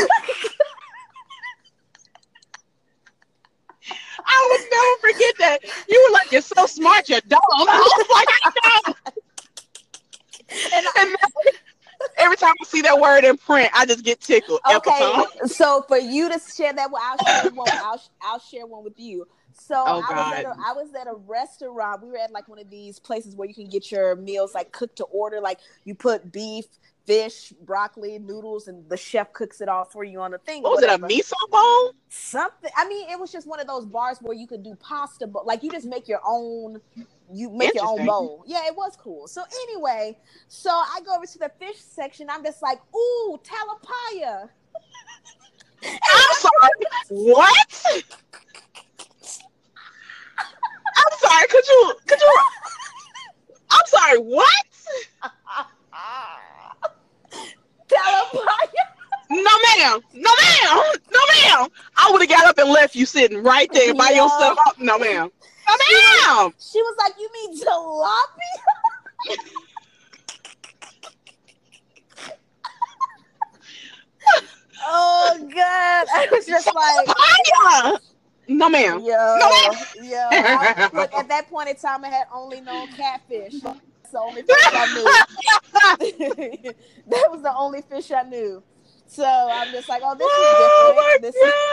I 4.25 4.49
would 4.51 4.61
never 4.71 5.15
forget 5.15 5.35
that. 5.39 5.59
You 5.89 6.07
were 6.09 6.13
like, 6.15 6.33
you're 6.33 6.41
so 6.41 6.67
smart, 6.67 7.09
you're 7.09 7.21
dumb. 7.29 7.41
I 7.51 7.97
was 7.99 8.07
like, 8.11 8.29
I 8.45 8.81
know 8.87 9.22
and, 10.75 10.87
and 10.99 11.17
every 12.19 12.37
time 12.37 12.55
I 12.61 12.65
see 12.65 12.83
that 12.83 12.99
word 12.99 13.25
in 13.25 13.37
print, 13.37 13.71
I 13.75 13.87
just 13.87 14.05
get 14.05 14.21
tickled. 14.21 14.61
Okay, 14.75 15.25
so 15.47 15.85
for 15.89 15.99
you 15.99 16.29
to 16.29 16.41
share 16.55 16.73
that, 16.73 16.91
well, 16.91 17.03
I'll 17.03 17.43
share 17.43 17.51
one. 17.53 17.69
I'll, 17.73 18.03
I'll 18.23 18.41
share 18.41 18.67
one 18.67 18.85
with 18.85 18.99
you. 18.99 19.27
So 19.55 19.75
oh, 19.77 20.03
I, 20.09 20.15
was 20.15 20.35
at 20.35 20.45
a, 20.45 20.49
I 20.49 20.73
was 20.73 20.95
at 20.95 21.07
a 21.07 21.15
restaurant. 21.27 22.03
We 22.03 22.09
were 22.09 22.19
at 22.19 22.33
like 22.33 22.49
one 22.49 22.59
of 22.59 22.71
these 22.71 22.99
places 22.99 23.37
where 23.37 23.47
you 23.47 23.55
can 23.55 23.69
get 23.69 23.91
your 23.91 24.17
meals 24.17 24.55
like 24.55 24.73
cooked 24.73 24.97
to 24.97 25.05
order. 25.05 25.41
Like 25.41 25.59
you 25.85 25.95
put 25.95 26.33
beef, 26.33 26.65
fish, 27.07 27.53
broccoli, 27.63 28.19
noodles, 28.19 28.69
and 28.69 28.89
the 28.89 28.97
chef 28.97 29.33
cooks 29.33 29.61
it 29.61 29.69
all 29.69 29.85
for 29.85 30.05
you 30.05 30.21
on 30.21 30.31
the 30.31 30.39
thing. 30.39 30.63
What 30.63 30.73
was 30.73 30.81
whatever. 30.81 31.07
it 31.07 31.13
a 31.13 31.23
miso 31.23 31.51
bowl? 31.51 31.93
Something. 32.09 32.71
I 32.77 32.89
mean, 32.89 33.11
it 33.11 33.19
was 33.19 33.31
just 33.31 33.47
one 33.47 33.61
of 33.61 33.67
those 33.67 33.85
bars 33.85 34.19
where 34.21 34.37
you 34.37 34.47
could 34.47 34.63
do 34.63 34.75
pasta, 34.77 35.27
but 35.27 35.47
like 35.47 35.63
you 35.63 35.71
just 35.71 35.87
make 35.87 36.09
your 36.09 36.21
own 36.27 36.81
you 37.33 37.51
make 37.51 37.75
your 37.75 37.87
own 37.87 38.07
bowl. 38.07 38.45
Yeah, 38.47 38.67
it 38.67 38.77
was 38.77 38.97
cool. 38.97 39.27
So 39.27 39.43
anyway, 39.69 40.19
so 40.49 40.71
I 40.71 41.01
go 41.05 41.15
over 41.15 41.27
to 41.27 41.39
the 41.39 41.51
fish 41.59 41.79
section. 41.79 42.29
I'm 42.31 42.45
just 42.45 42.63
like, 42.63 42.81
ooh, 42.95 43.41
talapaya. 43.43 44.49
I'm 45.85 46.35
sorry. 46.35 46.71
What? 47.09 48.03
I'm 50.97 51.19
sorry. 51.19 51.47
Could 51.49 51.67
you? 51.67 51.95
Could 52.07 52.21
you? 52.21 52.39
I'm 53.71 53.87
sorry. 53.87 54.19
What? 54.19 54.67
talapaya. 57.89 58.93
No, 59.31 59.39
ma'am. 59.41 60.01
No, 60.13 60.31
ma'am. 60.43 60.93
No, 61.11 61.21
ma'am. 61.35 61.69
I 61.97 62.11
would 62.11 62.21
have 62.21 62.29
got 62.29 62.47
up 62.47 62.59
and 62.59 62.69
left 62.71 62.95
you 62.95 63.07
sitting 63.07 63.43
right 63.43 63.73
there 63.73 63.95
by 63.95 64.11
yeah. 64.11 64.25
yourself. 64.25 64.59
No, 64.79 64.99
ma'am. 64.99 65.31
No, 65.69 65.75
ma'am. 65.77 66.55
She 66.59 66.81
was 66.83 66.97
like, 66.99 67.15
"You 67.19 67.29
mean 67.33 67.57
jalopy?" 67.61 68.53
oh 74.87 75.49
God! 75.55 76.07
I 76.13 76.29
was 76.31 76.47
just 76.47 76.67
like, 76.75 77.09
"No, 78.49 78.69
ma'am." 78.69 79.01
Yo, 79.01 79.37
no, 79.39 79.49
ma'am. 79.49 79.75
yo. 80.03 80.29
I, 80.31 80.91
look, 80.95 81.15
at 81.15 81.29
that 81.29 81.49
point 81.49 81.69
in 81.69 81.77
time, 81.77 82.05
I 82.05 82.09
had 82.09 82.27
only 82.33 82.61
known 82.61 82.89
catfish. 82.89 83.61
That's 83.61 83.81
the 84.13 84.21
only 84.21 84.43
fish 84.43 84.57
I 84.65 84.87
knew. 84.95 85.05
that 87.09 87.31
was 87.31 87.43
the 87.43 87.55
only 87.57 87.83
fish 87.83 88.11
I 88.11 88.23
knew. 88.23 88.63
So 89.07 89.25
I'm 89.25 89.71
just 89.73 89.89
like, 89.89 90.03
oh, 90.03 90.15
this 90.17 90.27
is 90.27 90.33
oh 90.35 91.21
different. 91.21 91.45
Oh 91.45 91.73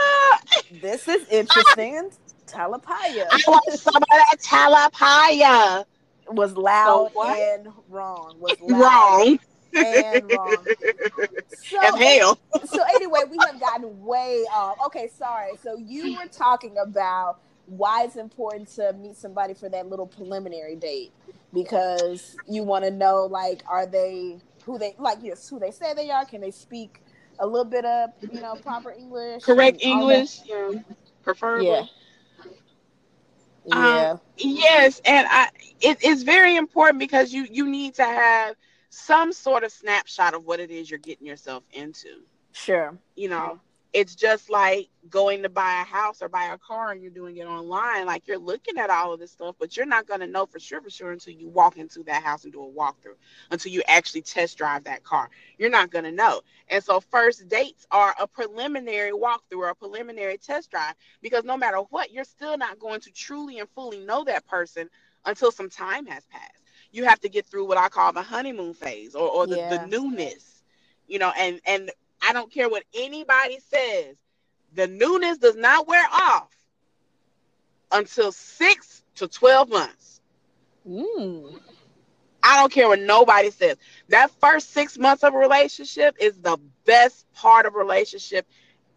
this 0.77 1.07
is 1.07 1.07
this 1.07 1.07
is 1.07 1.27
interesting. 1.29 2.11
Talapaya. 2.51 3.27
I 3.31 3.41
want 3.47 3.73
some 3.73 3.95
of 3.95 4.03
that 4.09 4.35
talapaya. 4.41 5.85
Was 6.31 6.55
loud 6.55 7.11
so 7.13 7.23
and 7.23 7.67
wrong. 7.89 8.35
Was 8.39 8.57
wrong. 8.61 9.39
And 9.75 10.31
wrong. 10.31 10.65
So, 11.69 11.79
and 11.79 12.01
hell. 12.01 12.39
so 12.65 12.83
anyway, 12.95 13.19
we 13.29 13.37
have 13.45 13.59
gotten 13.59 14.03
way 14.03 14.43
off. 14.51 14.77
Okay, 14.87 15.07
sorry. 15.07 15.51
So 15.61 15.77
you 15.77 16.17
were 16.17 16.27
talking 16.27 16.75
about 16.83 17.39
why 17.69 18.03
it's 18.03 18.15
important 18.15 18.67
to 18.69 18.93
meet 18.93 19.15
somebody 19.15 19.53
for 19.53 19.69
that 19.69 19.87
little 19.87 20.07
preliminary 20.07 20.75
date 20.75 21.11
because 21.53 22.35
you 22.47 22.63
want 22.63 22.83
to 22.83 22.91
know 22.91 23.25
like 23.25 23.61
are 23.67 23.85
they 23.85 24.37
who 24.65 24.77
they 24.77 24.95
like 24.97 25.19
yes 25.21 25.47
who 25.47 25.59
they 25.59 25.71
say 25.71 25.93
they 25.93 26.09
are 26.09 26.25
can 26.25 26.41
they 26.41 26.51
speak 26.51 27.01
a 27.39 27.45
little 27.45 27.65
bit 27.65 27.85
of 27.85 28.09
you 28.31 28.41
know 28.41 28.55
proper 28.55 28.91
english 28.91 29.43
correct 29.43 29.77
english 29.81 30.39
yeah 30.45 30.71
preferably 31.23 31.67
yeah 31.67 31.83
yeah. 33.69 34.11
um, 34.11 34.19
yes 34.37 35.01
and 35.05 35.27
i 35.29 35.49
it, 35.81 35.97
it's 36.01 36.23
very 36.23 36.55
important 36.55 36.99
because 36.99 37.33
you 37.33 37.47
you 37.49 37.67
need 37.67 37.93
to 37.95 38.03
have 38.03 38.55
some 38.89 39.31
sort 39.31 39.63
of 39.63 39.71
snapshot 39.71 40.33
of 40.33 40.45
what 40.45 40.59
it 40.59 40.71
is 40.71 40.89
you're 40.89 40.97
getting 40.97 41.27
yourself 41.27 41.63
into. 41.71 42.23
Sure. 42.51 42.97
You 43.15 43.29
know 43.29 43.59
it's 43.91 44.13
just 44.13 44.49
like 44.49 44.87
going 45.09 45.41
to 45.41 45.49
buy 45.49 45.81
a 45.81 45.83
house 45.83 46.21
or 46.21 46.29
buy 46.29 46.45
a 46.53 46.57
car 46.59 46.91
and 46.91 47.01
you're 47.01 47.09
doing 47.09 47.37
it 47.37 47.45
online. 47.45 48.05
Like 48.05 48.27
you're 48.27 48.37
looking 48.37 48.77
at 48.77 48.91
all 48.91 49.13
of 49.13 49.19
this 49.19 49.31
stuff, 49.31 49.55
but 49.59 49.75
you're 49.75 49.85
not 49.87 50.07
going 50.07 50.19
to 50.19 50.27
know 50.27 50.45
for 50.45 50.59
sure, 50.59 50.81
for 50.81 50.91
sure 50.91 51.11
until 51.11 51.33
you 51.33 51.49
walk 51.49 51.77
into 51.77 52.03
that 52.03 52.21
house 52.21 52.43
and 52.43 52.53
do 52.53 52.63
a 52.63 52.67
walkthrough, 52.67 53.15
until 53.49 53.71
you 53.71 53.81
actually 53.87 54.21
test 54.21 54.57
drive 54.57 54.83
that 54.83 55.03
car. 55.03 55.29
You're 55.57 55.71
not 55.71 55.89
going 55.89 56.05
to 56.05 56.11
know. 56.11 56.41
And 56.67 56.83
so, 56.83 56.99
first 56.99 57.47
dates 57.47 57.87
are 57.89 58.13
a 58.19 58.27
preliminary 58.27 59.11
walkthrough 59.11 59.57
or 59.57 59.69
a 59.69 59.75
preliminary 59.75 60.37
test 60.37 60.69
drive 60.69 60.93
because 61.21 61.43
no 61.43 61.57
matter 61.57 61.77
what, 61.89 62.11
you're 62.11 62.23
still 62.23 62.57
not 62.57 62.79
going 62.79 63.01
to 63.01 63.11
truly 63.11 63.59
and 63.59 63.69
fully 63.69 63.99
know 63.99 64.23
that 64.25 64.45
person 64.47 64.87
until 65.25 65.51
some 65.51 65.69
time 65.69 66.05
has 66.05 66.25
passed. 66.27 66.63
You 66.91 67.05
have 67.05 67.19
to 67.21 67.29
get 67.29 67.47
through 67.47 67.67
what 67.67 67.77
I 67.77 67.89
call 67.89 68.13
the 68.13 68.21
honeymoon 68.21 68.73
phase 68.75 69.15
or, 69.15 69.27
or 69.29 69.47
the, 69.47 69.57
yeah. 69.57 69.69
the 69.77 69.87
newness, 69.87 70.63
you 71.07 71.17
know, 71.17 71.31
and, 71.37 71.59
and, 71.65 71.91
I 72.21 72.33
don't 72.33 72.51
care 72.51 72.69
what 72.69 72.83
anybody 72.93 73.59
says. 73.59 74.15
The 74.73 74.87
newness 74.87 75.37
does 75.37 75.55
not 75.55 75.87
wear 75.87 76.05
off 76.11 76.53
until 77.91 78.31
six 78.31 79.03
to 79.15 79.27
12 79.27 79.69
months. 79.69 80.21
Mm. 80.87 81.59
I 82.41 82.57
don't 82.57 82.71
care 82.71 82.87
what 82.87 82.99
nobody 82.99 83.51
says. 83.51 83.77
That 84.09 84.31
first 84.39 84.71
six 84.71 84.97
months 84.97 85.23
of 85.23 85.33
a 85.33 85.37
relationship 85.37 86.15
is 86.19 86.37
the 86.37 86.57
best 86.85 87.31
part 87.33 87.65
of 87.65 87.75
a 87.75 87.77
relationship 87.77 88.47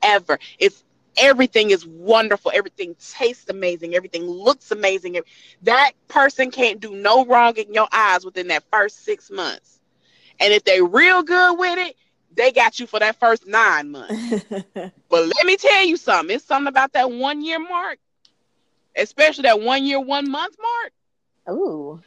ever. 0.03 0.39
It's 0.59 0.85
everything 1.17 1.71
is 1.71 1.87
wonderful. 1.87 2.53
Everything 2.55 2.95
tastes 3.13 3.49
amazing. 3.51 3.95
Everything 3.95 4.25
looks 4.25 4.71
amazing. 4.71 5.19
That 5.63 5.93
person 6.09 6.51
can't 6.51 6.81
do 6.81 6.95
no 6.95 7.25
wrong 7.25 7.57
in 7.57 7.75
your 7.75 7.89
eyes 7.93 8.25
within 8.25 8.49
that 8.49 8.65
first 8.71 9.05
six 9.05 9.31
months. 9.31 9.81
And 10.41 10.53
if 10.53 10.65
they're 10.65 10.85
real 10.85 11.23
good 11.23 11.59
with 11.59 11.79
it, 11.79 11.97
they 12.35 12.53
got 12.53 12.81
you 12.81 12.87
for 12.87 12.99
that 13.01 13.19
first 13.19 13.47
nine 13.47 13.91
months. 13.91 14.45
but 14.75 14.93
let 15.11 15.47
me 15.47 15.57
tell 15.57 15.85
you 15.85 15.97
something. 15.97 16.35
It's 16.37 16.45
something 16.45 16.69
about 16.69 16.93
that 16.93 17.11
one 17.11 17.43
year 17.43 17.59
mark, 17.59 17.99
especially 18.97 19.43
that 19.43 19.61
one 19.61 19.85
year, 19.85 20.01
one 20.01 20.31
month 20.31 20.57
mark. 20.61 21.57
Ooh. 21.57 22.01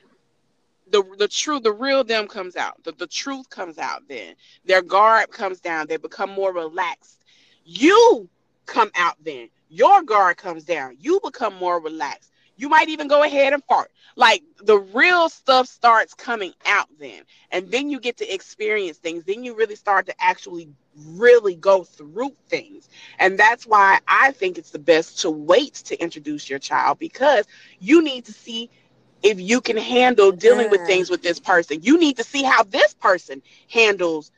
The 0.91 1.03
the 1.17 1.28
true, 1.28 1.59
the 1.59 1.73
real 1.73 2.03
them 2.03 2.28
comes 2.28 2.55
out. 2.55 2.84
The, 2.84 2.91
the 2.91 3.07
truth 3.07 3.49
comes 3.49 3.78
out 3.78 4.03
then. 4.07 4.36
Their 4.65 4.82
guard 4.82 5.32
comes 5.32 5.59
down. 5.59 5.88
They 5.88 5.97
become 5.97 6.30
more 6.30 6.53
relaxed. 6.53 7.23
You 7.65 8.30
come 8.65 8.91
out 8.95 9.15
then. 9.23 9.49
Your 9.69 10.03
guard 10.03 10.38
comes 10.38 10.63
down. 10.63 10.97
You 10.99 11.19
become 11.23 11.55
more 11.55 11.82
relaxed. 11.82 12.32
You 12.58 12.70
might 12.70 12.89
even 12.89 13.08
go 13.08 13.24
ahead 13.24 13.53
and 13.53 13.64
fart. 13.66 13.91
Like 14.16 14.43
the 14.64 14.78
real 14.78 15.30
stuff 15.30 15.68
starts 15.68 16.14
coming 16.14 16.53
out 16.66 16.88
then. 16.99 17.24
And 17.51 17.70
then 17.72 17.89
you 17.89 17.99
get 17.99 18.18
to 18.18 18.34
experience 18.34 18.97
things. 18.97 19.24
Then 19.26 19.43
you 19.43 19.56
really 19.56 19.76
start 19.76 20.08
to 20.08 20.14
actually 20.20 20.70
really 20.95 21.56
go 21.56 21.84
through 21.84 22.32
things. 22.47 22.89
And 23.20 23.38
that's 23.38 23.66
why 23.66 23.99
I 24.08 24.32
think 24.32 24.58
it's 24.58 24.72
the 24.72 24.80
best 24.80 25.22
to 25.22 25.30
wait 25.32 25.74
to 25.86 26.01
introduce 26.01 26.49
your 26.49 26.60
child 26.60 26.99
because 26.99 27.45
you 27.80 28.03
need 28.03 28.26
to 28.26 28.34
see 28.34 28.70
if 29.24 29.39
you 29.39 29.62
can 29.62 29.78
handle 29.78 30.32
dealing 30.32 30.70
with 30.70 30.84
things 30.84 31.10
with 31.10 31.22
this 31.22 31.39
person. 31.39 31.80
You 31.82 31.99
need 31.99 32.18
to 32.18 32.24
see 32.24 32.43
how 32.43 32.64
this 32.64 32.93
person 32.93 33.41
handles 33.70 34.32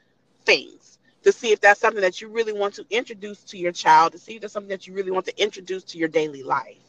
things 0.46 0.98
to 1.24 1.32
see 1.32 1.52
if 1.52 1.60
that's 1.60 1.80
something 1.80 2.02
that 2.02 2.22
you 2.22 2.30
really 2.30 2.54
want 2.54 2.76
to 2.76 2.86
introduce 2.90 3.44
to 3.46 3.58
your 3.58 3.72
child, 3.72 4.14
to 4.14 4.20
see 4.20 4.36
if 4.36 4.42
that's 4.42 4.54
something 4.54 4.70
that 4.70 4.88
you 4.88 4.94
really 4.94 5.12
want 5.12 5.26
to 5.26 5.42
introduce 5.42 5.84
to 5.86 5.98
your 5.98 6.08
daily 6.08 6.44
life. 6.44 6.87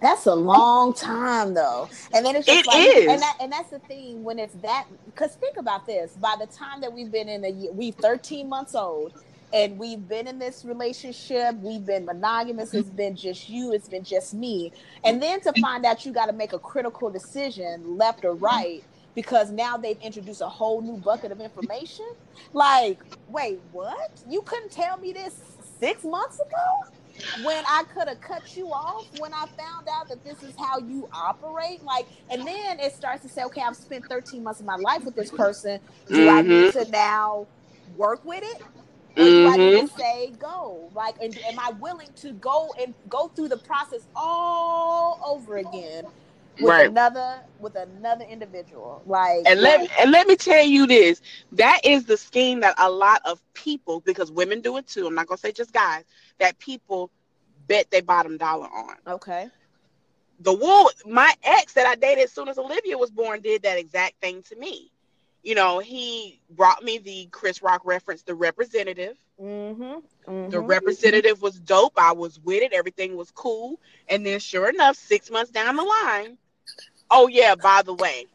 That's 0.00 0.26
a 0.26 0.34
long 0.34 0.94
time 0.94 1.54
though. 1.54 1.88
And 2.14 2.24
then 2.24 2.36
it's 2.36 2.46
just 2.46 2.60
it 2.60 2.66
like, 2.66 2.96
is. 2.96 3.08
and 3.08 3.22
that, 3.22 3.36
and 3.40 3.52
that's 3.52 3.70
the 3.70 3.78
thing 3.80 4.22
when 4.24 4.38
it's 4.38 4.54
that 4.56 4.86
because 5.06 5.34
think 5.36 5.56
about 5.56 5.86
this. 5.86 6.12
By 6.12 6.36
the 6.38 6.46
time 6.46 6.80
that 6.80 6.92
we've 6.92 7.10
been 7.10 7.28
in 7.28 7.44
a 7.44 7.50
year, 7.50 7.72
we 7.72 7.90
13 7.90 8.48
months 8.48 8.74
old 8.74 9.12
and 9.52 9.78
we've 9.78 10.06
been 10.06 10.28
in 10.28 10.38
this 10.38 10.64
relationship, 10.64 11.56
we've 11.56 11.84
been 11.84 12.04
monogamous, 12.04 12.72
it's 12.72 12.88
been 12.88 13.16
just 13.16 13.48
you, 13.48 13.72
it's 13.72 13.88
been 13.88 14.04
just 14.04 14.32
me. 14.32 14.72
And 15.04 15.20
then 15.22 15.40
to 15.40 15.52
find 15.60 15.84
out 15.84 16.06
you 16.06 16.12
got 16.12 16.26
to 16.26 16.32
make 16.32 16.52
a 16.52 16.58
critical 16.58 17.10
decision, 17.10 17.98
left 17.98 18.24
or 18.24 18.34
right, 18.34 18.84
because 19.14 19.50
now 19.50 19.76
they've 19.76 20.00
introduced 20.00 20.40
a 20.40 20.48
whole 20.48 20.80
new 20.80 20.96
bucket 20.98 21.32
of 21.32 21.40
information. 21.40 22.08
Like, 22.52 23.00
wait, 23.28 23.60
what? 23.72 24.12
You 24.28 24.42
couldn't 24.42 24.70
tell 24.70 24.96
me 24.98 25.12
this 25.12 25.34
six 25.80 26.04
months 26.04 26.38
ago? 26.38 26.92
When 27.42 27.64
I 27.66 27.84
could 27.94 28.08
have 28.08 28.20
cut 28.20 28.56
you 28.56 28.72
off 28.72 29.06
when 29.18 29.32
I 29.32 29.46
found 29.46 29.88
out 29.90 30.08
that 30.08 30.24
this 30.24 30.42
is 30.42 30.54
how 30.56 30.78
you 30.78 31.08
operate. 31.12 31.82
Like, 31.82 32.06
and 32.30 32.46
then 32.46 32.80
it 32.80 32.94
starts 32.94 33.22
to 33.22 33.28
say, 33.28 33.44
okay, 33.44 33.62
I've 33.62 33.76
spent 33.76 34.06
13 34.06 34.42
months 34.42 34.60
of 34.60 34.66
my 34.66 34.76
life 34.76 35.04
with 35.04 35.14
this 35.14 35.30
person. 35.30 35.80
Do 36.08 36.14
mm-hmm. 36.14 36.36
I 36.36 36.42
need 36.42 36.74
mm-hmm. 36.74 36.84
to 36.84 36.90
now 36.90 37.46
work 37.96 38.24
with 38.24 38.42
it? 38.42 38.62
Or 39.16 39.24
do 39.24 39.48
I 39.48 39.56
need 39.56 39.70
to 39.72 39.86
mm-hmm. 39.86 40.00
say 40.00 40.32
go? 40.38 40.90
Like, 40.94 41.16
and, 41.20 41.36
am 41.38 41.58
I 41.58 41.70
willing 41.72 42.08
to 42.16 42.32
go 42.32 42.72
and 42.80 42.94
go 43.08 43.28
through 43.28 43.48
the 43.48 43.58
process 43.58 44.02
all 44.14 45.20
over 45.24 45.56
again? 45.56 46.04
With 46.60 46.70
right. 46.70 46.90
another 46.90 47.40
with 47.58 47.74
another 47.74 48.24
individual 48.24 49.02
like 49.06 49.42
and 49.46 49.60
let 49.60 49.80
like, 49.80 50.00
and 50.00 50.10
let 50.10 50.26
me 50.26 50.36
tell 50.36 50.64
you 50.64 50.86
this 50.86 51.20
that 51.52 51.80
is 51.84 52.04
the 52.04 52.16
scheme 52.16 52.60
that 52.60 52.74
a 52.78 52.90
lot 52.90 53.22
of 53.24 53.40
people 53.54 54.00
because 54.00 54.30
women 54.30 54.60
do 54.60 54.76
it 54.76 54.86
too 54.86 55.06
i'm 55.06 55.14
not 55.14 55.26
gonna 55.26 55.38
say 55.38 55.52
just 55.52 55.72
guys 55.72 56.04
that 56.38 56.58
people 56.58 57.10
bet 57.70 57.88
their 57.92 58.02
bottom 58.02 58.36
dollar 58.36 58.66
on. 58.66 58.96
Okay. 59.06 59.48
The 60.40 60.52
wool, 60.52 60.90
my 61.06 61.32
ex 61.44 61.74
that 61.74 61.86
I 61.86 61.94
dated 61.94 62.24
as 62.24 62.32
soon 62.32 62.48
as 62.48 62.58
Olivia 62.58 62.98
was 62.98 63.10
born 63.10 63.40
did 63.40 63.62
that 63.62 63.78
exact 63.78 64.20
thing 64.20 64.42
to 64.44 64.56
me. 64.56 64.90
You 65.44 65.54
know, 65.54 65.78
he 65.78 66.40
brought 66.50 66.82
me 66.82 66.98
the 66.98 67.28
Chris 67.30 67.62
Rock 67.62 67.82
reference, 67.84 68.22
The 68.22 68.34
Representative. 68.34 69.16
Mm-hmm. 69.40 69.82
Mm-hmm. 69.82 70.50
The 70.50 70.60
Representative 70.60 71.40
was 71.40 71.60
dope. 71.60 71.92
I 71.96 72.12
was 72.12 72.40
with 72.40 72.62
it. 72.62 72.72
Everything 72.72 73.16
was 73.16 73.30
cool. 73.30 73.78
And 74.08 74.26
then, 74.26 74.40
sure 74.40 74.68
enough, 74.68 74.96
six 74.96 75.30
months 75.30 75.52
down 75.52 75.76
the 75.76 75.84
line, 75.84 76.36
oh 77.10 77.28
yeah, 77.28 77.54
by 77.54 77.82
the 77.82 77.94
way, 77.94 78.26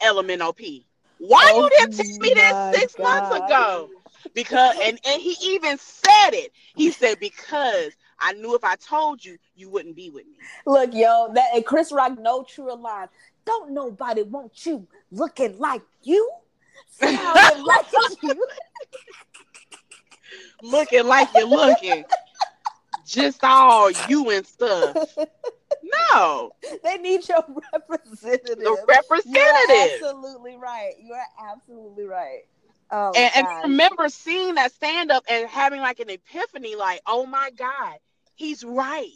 LMNOP. 0.00 0.84
Why 1.18 1.52
oh, 1.54 1.62
you 1.62 1.70
didn't 1.70 1.94
oh 1.94 2.02
tell 2.02 2.18
me 2.18 2.34
that 2.34 2.74
six 2.74 2.94
God. 2.94 3.02
months 3.04 3.36
ago? 3.36 3.90
because 4.34 4.76
and 4.82 4.98
and 5.06 5.20
he 5.20 5.36
even 5.42 5.78
said 5.78 6.30
it. 6.30 6.52
He 6.74 6.90
said 6.90 7.18
because 7.20 7.92
I 8.18 8.32
knew 8.34 8.54
if 8.54 8.64
I 8.64 8.76
told 8.76 9.24
you, 9.24 9.36
you 9.54 9.68
wouldn't 9.68 9.96
be 9.96 10.10
with 10.10 10.26
me. 10.26 10.36
Look, 10.66 10.94
yo, 10.94 11.32
that 11.34 11.50
and 11.54 11.64
Chris 11.64 11.92
Rock, 11.92 12.18
no 12.18 12.44
true 12.44 12.74
line. 12.74 13.08
Don't 13.44 13.72
nobody 13.72 14.22
want 14.22 14.64
you 14.64 14.86
looking 15.10 15.58
like 15.58 15.82
you, 16.02 16.30
sounding 16.88 17.64
like 17.64 17.86
you, 18.22 18.46
looking 20.62 21.06
like 21.06 21.28
you're 21.34 21.46
looking, 21.46 22.04
just 23.04 23.42
all 23.42 23.90
you 24.08 24.30
and 24.30 24.46
stuff. 24.46 24.96
No, 25.82 26.52
they 26.84 26.98
need 26.98 27.28
your 27.28 27.44
representative. 27.72 28.58
The 28.58 28.84
representative. 28.88 29.34
You're 29.34 29.92
absolutely 29.92 30.56
right. 30.56 30.92
You 31.00 31.14
are 31.14 31.50
absolutely 31.52 32.04
right. 32.04 32.42
Oh, 32.90 33.12
and, 33.16 33.30
and 33.34 33.46
I 33.46 33.62
remember 33.62 34.08
seeing 34.10 34.56
that 34.56 34.72
stand 34.72 35.10
up 35.10 35.24
and 35.28 35.48
having 35.48 35.80
like 35.80 36.00
an 36.00 36.10
epiphany, 36.10 36.76
like, 36.76 37.00
oh 37.06 37.24
my 37.24 37.50
God, 37.56 37.96
he's 38.34 38.62
right. 38.62 39.08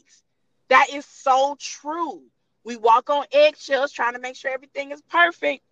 That 0.69 0.87
is 0.93 1.05
so 1.05 1.57
true. 1.61 2.23
We 2.65 2.77
walk 2.77 3.11
on 3.11 3.27
eggshells 3.33 3.93
trying 3.93 4.15
to 4.15 4.19
make 4.19 4.35
sure 4.35 4.51
everything 4.51 4.93
is 4.93 5.03
perfect. 5.03 5.63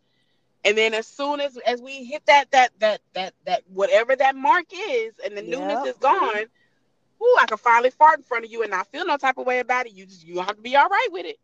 And 0.64 0.78
then 0.78 0.94
as 0.94 1.06
soon 1.06 1.40
as 1.40 1.56
as 1.58 1.82
we 1.82 2.04
hit 2.04 2.24
that 2.26 2.50
that 2.52 2.70
that 2.78 3.00
that 3.14 3.34
that 3.46 3.62
whatever 3.68 4.14
that 4.16 4.36
mark 4.36 4.66
is 4.72 5.14
and 5.24 5.36
the 5.36 5.44
yep. 5.44 5.58
newness 5.58 5.86
is 5.86 5.96
gone, 5.96 6.44
ooh, 7.24 7.38
I 7.40 7.46
can 7.46 7.58
finally 7.58 7.90
fart 7.90 8.18
in 8.18 8.24
front 8.24 8.44
of 8.44 8.50
you 8.50 8.62
and 8.62 8.70
not 8.70 8.86
feel 8.88 9.06
no 9.06 9.16
type 9.16 9.38
of 9.38 9.46
way 9.46 9.60
about 9.60 9.86
it. 9.86 9.92
You 9.92 10.06
just 10.06 10.26
you 10.26 10.38
have 10.38 10.56
to 10.56 10.62
be 10.62 10.76
all 10.76 10.88
right 10.88 11.08
with 11.10 11.26
it. 11.26 11.38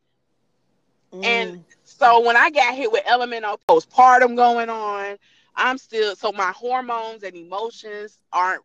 Mm. 1.12 1.24
And 1.24 1.64
so 1.84 2.24
when 2.24 2.36
I 2.36 2.50
got 2.50 2.74
hit 2.74 2.92
with 2.92 3.02
elemental 3.06 3.60
postpartum 3.68 4.36
going 4.36 4.68
on, 4.68 5.16
I'm 5.56 5.78
still 5.78 6.14
so 6.16 6.32
my 6.32 6.52
hormones 6.52 7.22
and 7.22 7.34
emotions 7.34 8.18
aren't 8.32 8.62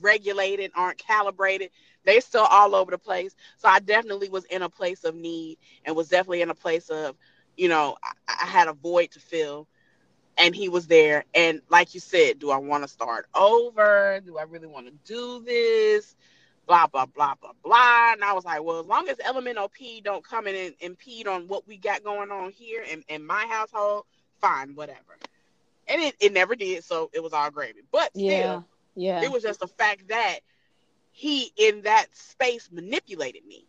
regulated, 0.00 0.72
aren't 0.74 0.98
calibrated. 0.98 1.70
They're 2.04 2.20
still 2.20 2.44
all 2.44 2.74
over 2.74 2.90
the 2.90 2.98
place. 2.98 3.34
So 3.56 3.68
I 3.68 3.80
definitely 3.80 4.28
was 4.28 4.44
in 4.46 4.62
a 4.62 4.68
place 4.68 5.04
of 5.04 5.14
need 5.14 5.58
and 5.84 5.96
was 5.96 6.08
definitely 6.08 6.42
in 6.42 6.50
a 6.50 6.54
place 6.54 6.90
of, 6.90 7.16
you 7.56 7.68
know, 7.68 7.96
I, 8.02 8.12
I 8.42 8.46
had 8.46 8.68
a 8.68 8.74
void 8.74 9.10
to 9.12 9.20
fill 9.20 9.66
and 10.36 10.54
he 10.54 10.68
was 10.68 10.86
there. 10.86 11.24
And 11.34 11.60
like 11.68 11.94
you 11.94 12.00
said, 12.00 12.38
do 12.38 12.50
I 12.50 12.56
want 12.58 12.82
to 12.84 12.88
start 12.88 13.26
over? 13.34 14.20
Do 14.24 14.38
I 14.38 14.42
really 14.42 14.66
want 14.66 14.86
to 14.86 14.92
do 15.04 15.42
this? 15.44 16.16
Blah 16.66 16.86
blah 16.86 17.06
blah 17.06 17.34
blah 17.40 17.52
blah. 17.62 18.12
And 18.12 18.24
I 18.24 18.32
was 18.32 18.44
like, 18.44 18.62
well, 18.62 18.80
as 18.80 18.86
long 18.86 19.08
as 19.08 19.16
LMNOP 19.18 20.02
don't 20.02 20.24
come 20.24 20.46
in 20.46 20.54
and 20.56 20.74
impede 20.80 21.26
on 21.28 21.46
what 21.48 21.66
we 21.66 21.76
got 21.76 22.02
going 22.04 22.30
on 22.30 22.50
here 22.50 22.82
in, 22.82 23.02
in 23.08 23.24
my 23.26 23.46
household, 23.48 24.04
fine, 24.40 24.74
whatever. 24.74 25.18
and 25.88 26.00
it, 26.00 26.14
it 26.20 26.32
never 26.32 26.54
did, 26.56 26.84
so 26.84 27.10
it 27.12 27.22
was 27.22 27.32
all 27.32 27.50
gravy. 27.50 27.80
But 27.92 28.16
still, 28.16 28.30
Yeah. 28.30 28.62
Yeah. 28.94 29.22
it 29.22 29.30
was 29.32 29.42
just 29.42 29.60
the 29.60 29.68
fact 29.68 30.08
that 30.08 30.40
he 31.10 31.52
in 31.56 31.82
that 31.82 32.06
space 32.16 32.68
manipulated 32.72 33.44
me 33.46 33.66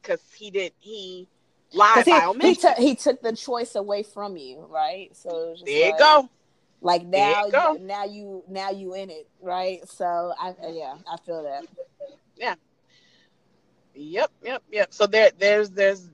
because 0.00 0.20
he 0.34 0.50
did 0.50 0.72
he 0.78 1.28
by 1.76 2.02
he, 2.40 2.48
he, 2.48 2.54
took 2.54 2.76
he 2.76 2.94
took 2.94 3.22
the 3.22 3.34
choice 3.34 3.74
away 3.74 4.02
from 4.02 4.36
you, 4.36 4.66
right? 4.68 5.16
So 5.16 5.28
it 5.30 5.50
was 5.50 5.60
just 5.60 5.66
there 5.66 5.86
you 5.86 5.90
like, 5.92 5.98
go. 5.98 6.28
Like 6.80 7.04
now, 7.04 7.46
you 7.46 7.52
go. 7.52 7.78
now 7.80 8.04
you 8.04 8.42
now 8.48 8.70
you 8.70 8.94
in 8.94 9.10
it, 9.10 9.28
right? 9.40 9.88
So 9.88 10.32
I 10.38 10.54
yeah, 10.70 10.94
I 11.10 11.16
feel 11.24 11.42
that. 11.44 11.64
Yeah. 12.36 12.54
Yep, 13.94 14.30
yep, 14.42 14.62
yep. 14.70 14.92
So 14.92 15.06
there, 15.06 15.30
there's, 15.38 15.70
there's, 15.70 16.08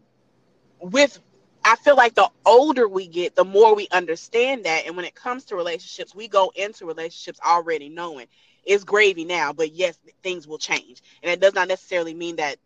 with, 0.81 1.21
I 1.65 1.77
feel 1.77 1.97
like 1.97 2.15
the 2.15 2.29
older 2.45 2.89
we 2.89 3.07
get, 3.07 3.37
the 3.37 3.45
more 3.45 3.75
we 3.75 3.89
understand 3.91 4.65
that. 4.65 4.87
And 4.87 4.97
when 4.97 5.05
it 5.05 5.15
comes 5.15 5.45
to 5.47 5.57
relationships, 5.57 6.15
we 6.15 6.29
go 6.29 6.53
into 6.55 6.87
relationships 6.87 7.39
already 7.45 7.89
knowing 7.89 8.27
it's 8.65 8.85
gravy 8.85 9.25
now, 9.25 9.53
but 9.53 9.75
yes, 9.75 9.99
things 10.23 10.47
will 10.47 10.59
change. 10.59 11.03
And 11.23 11.31
it 11.31 11.41
does 11.41 11.55
not 11.55 11.69
necessarily 11.69 12.15
mean 12.15 12.37
that 12.37 12.57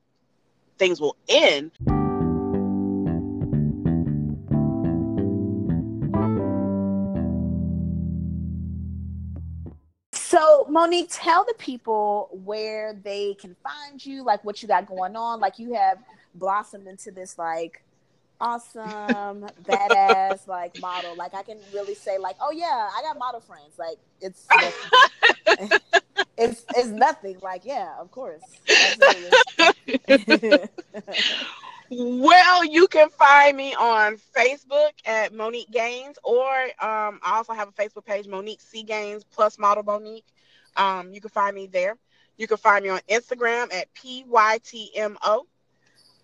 things 0.79 1.01
will 1.01 1.17
end. 1.29 1.73
Monique, 10.73 11.09
tell 11.11 11.45
the 11.45 11.53
people 11.59 12.31
where 12.45 12.95
they 12.95 13.35
can 13.35 13.55
find 13.63 14.05
you, 14.05 14.25
like 14.25 14.43
what 14.43 14.63
you 14.63 14.69
got 14.69 14.87
going 14.87 15.17
on. 15.17 15.39
Like 15.39 15.59
you 15.59 15.75
have 15.75 15.99
blossomed 16.35 16.87
into 16.87 17.11
this 17.11 17.37
like 17.37 17.85
awesome, 18.41 19.47
badass 19.65 20.49
like 20.49 20.81
model. 20.81 21.15
Like 21.15 21.35
I 21.35 21.43
can 21.43 21.59
really 21.75 21.95
say 21.95 22.17
like, 22.17 22.37
oh 22.41 22.53
yeah, 22.53 22.89
I 22.97 23.03
got 23.03 23.19
model 23.19 23.41
friends. 23.41 23.79
Like 23.79 23.99
it's 24.23 24.47
it's 26.39 26.65
it's 26.75 26.89
nothing. 26.89 27.37
Like 27.43 27.67
yeah, 27.67 27.93
of 28.01 28.11
course. 28.11 28.41
Well, 31.95 32.65
you 32.65 32.87
can 32.87 33.11
find 33.11 33.55
me 33.55 33.75
on 33.75 34.17
Facebook 34.35 34.93
at 35.05 35.35
Monique 35.35 35.71
Gaines, 35.71 36.17
or 36.25 36.49
um, 36.81 37.21
I 37.23 37.35
also 37.35 37.53
have 37.53 37.69
a 37.69 37.73
Facebook 37.73 38.07
page, 38.07 38.27
Monique 38.27 38.63
C 38.63 38.83
Gaines 38.83 39.25
plus 39.25 39.59
Model 39.59 39.83
Monique. 39.83 40.25
Um, 40.77 41.13
you 41.13 41.21
can 41.21 41.31
find 41.31 41.55
me 41.55 41.67
there. 41.67 41.97
You 42.37 42.47
can 42.47 42.57
find 42.57 42.83
me 42.83 42.91
on 42.91 43.01
Instagram 43.09 43.73
at 43.73 43.93
PYTMO. 43.95 45.45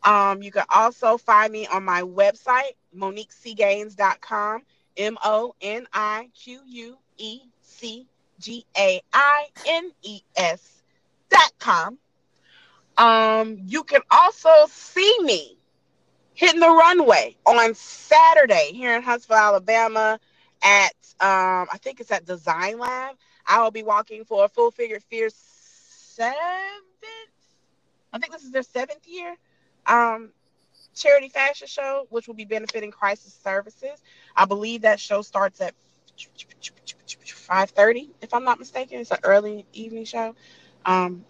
Um, 0.02 0.42
you 0.42 0.50
can 0.50 0.64
also 0.74 1.18
find 1.18 1.52
me 1.52 1.66
on 1.66 1.84
my 1.84 2.02
website, 2.02 2.72
MoniqueCGaines.com, 2.96 4.62
M 4.96 5.18
O 5.24 5.54
N 5.60 5.86
I 5.92 6.30
Q 6.34 6.60
U 6.66 6.98
E 7.16 7.40
C 7.62 8.06
G 8.38 8.64
A 8.76 9.00
I 9.12 9.46
N 9.66 9.90
E 10.02 10.20
S.com. 10.36 11.98
Um, 12.96 13.58
you 13.66 13.84
can 13.84 14.00
also 14.10 14.50
see 14.68 15.16
me 15.22 15.56
hitting 16.34 16.60
the 16.60 16.68
runway 16.68 17.36
on 17.46 17.74
Saturday 17.74 18.70
here 18.72 18.96
in 18.96 19.02
Huntsville, 19.02 19.36
Alabama, 19.36 20.18
at 20.62 20.92
um, 21.20 21.66
I 21.72 21.78
think 21.82 22.00
it's 22.00 22.10
at 22.12 22.24
Design 22.26 22.78
Lab. 22.78 23.16
I 23.48 23.62
will 23.62 23.70
be 23.70 23.82
walking 23.82 24.24
for 24.24 24.44
a 24.44 24.48
full 24.48 24.70
figure 24.70 25.00
fear 25.00 25.30
seventh. 25.30 26.36
I 28.12 28.18
think 28.18 28.32
this 28.32 28.44
is 28.44 28.52
their 28.52 28.62
seventh 28.62 29.06
year. 29.06 29.34
Um, 29.86 30.30
charity 30.94 31.28
fashion 31.28 31.66
show, 31.66 32.06
which 32.10 32.26
will 32.26 32.34
be 32.34 32.44
benefiting 32.44 32.90
Crisis 32.90 33.38
Services. 33.42 34.02
I 34.36 34.44
believe 34.44 34.82
that 34.82 35.00
show 35.00 35.22
starts 35.22 35.60
at 35.60 35.74
5:30, 37.48 38.10
if 38.20 38.34
I'm 38.34 38.44
not 38.44 38.58
mistaken. 38.58 39.00
It's 39.00 39.10
an 39.10 39.18
early 39.22 39.64
evening 39.72 40.04
show. 40.04 40.34
Um, 40.84 41.24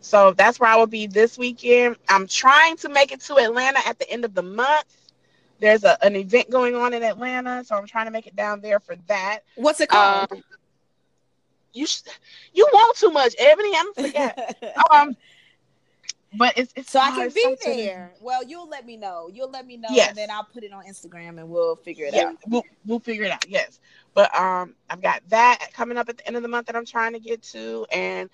so 0.00 0.32
that's 0.32 0.58
where 0.58 0.70
I 0.70 0.76
will 0.76 0.86
be 0.86 1.06
this 1.06 1.38
weekend. 1.38 1.96
I'm 2.08 2.26
trying 2.26 2.76
to 2.78 2.88
make 2.88 3.12
it 3.12 3.20
to 3.22 3.36
Atlanta 3.38 3.80
at 3.86 3.98
the 3.98 4.10
end 4.10 4.24
of 4.24 4.34
the 4.34 4.42
month. 4.42 4.96
There's 5.60 5.84
a, 5.84 6.02
an 6.04 6.16
event 6.16 6.50
going 6.50 6.74
on 6.74 6.92
in 6.92 7.04
Atlanta, 7.04 7.62
so 7.64 7.76
I'm 7.76 7.86
trying 7.86 8.06
to 8.06 8.10
make 8.10 8.26
it 8.26 8.34
down 8.34 8.60
there 8.60 8.80
for 8.80 8.96
that. 9.06 9.40
What's 9.54 9.80
it 9.80 9.90
called? 9.90 10.32
Um, 10.32 10.42
you 11.72 11.86
sh- 11.86 12.02
you 12.52 12.68
want 12.72 12.96
too 12.96 13.10
much, 13.10 13.34
Ebony. 13.38 13.72
I'm 13.76 13.94
forget. 13.94 14.74
um, 14.92 15.16
but 16.38 16.56
it's, 16.56 16.72
it's 16.76 16.90
so 16.90 17.00
I 17.00 17.10
can 17.10 17.30
be 17.30 17.56
there. 17.64 18.12
Well, 18.20 18.42
you'll 18.42 18.68
let 18.68 18.86
me 18.86 18.96
know. 18.96 19.28
You'll 19.32 19.50
let 19.50 19.66
me 19.66 19.76
know, 19.76 19.88
Yes. 19.90 20.08
and 20.08 20.16
then 20.16 20.30
I'll 20.30 20.44
put 20.44 20.64
it 20.64 20.72
on 20.72 20.84
Instagram, 20.84 21.38
and 21.38 21.48
we'll 21.48 21.76
figure 21.76 22.06
it 22.06 22.14
Yeah, 22.14 22.28
out. 22.28 22.34
we'll 22.48 22.64
we'll 22.86 23.00
figure 23.00 23.24
it 23.24 23.30
out. 23.30 23.46
Yes, 23.48 23.80
but 24.14 24.34
um, 24.38 24.74
I've 24.88 25.02
got 25.02 25.22
that 25.28 25.58
coming 25.74 25.98
up 25.98 26.08
at 26.08 26.18
the 26.18 26.26
end 26.26 26.36
of 26.36 26.42
the 26.42 26.48
month 26.48 26.66
that 26.66 26.76
I'm 26.76 26.86
trying 26.86 27.12
to 27.12 27.20
get 27.20 27.42
to, 27.44 27.86
and 27.92 28.30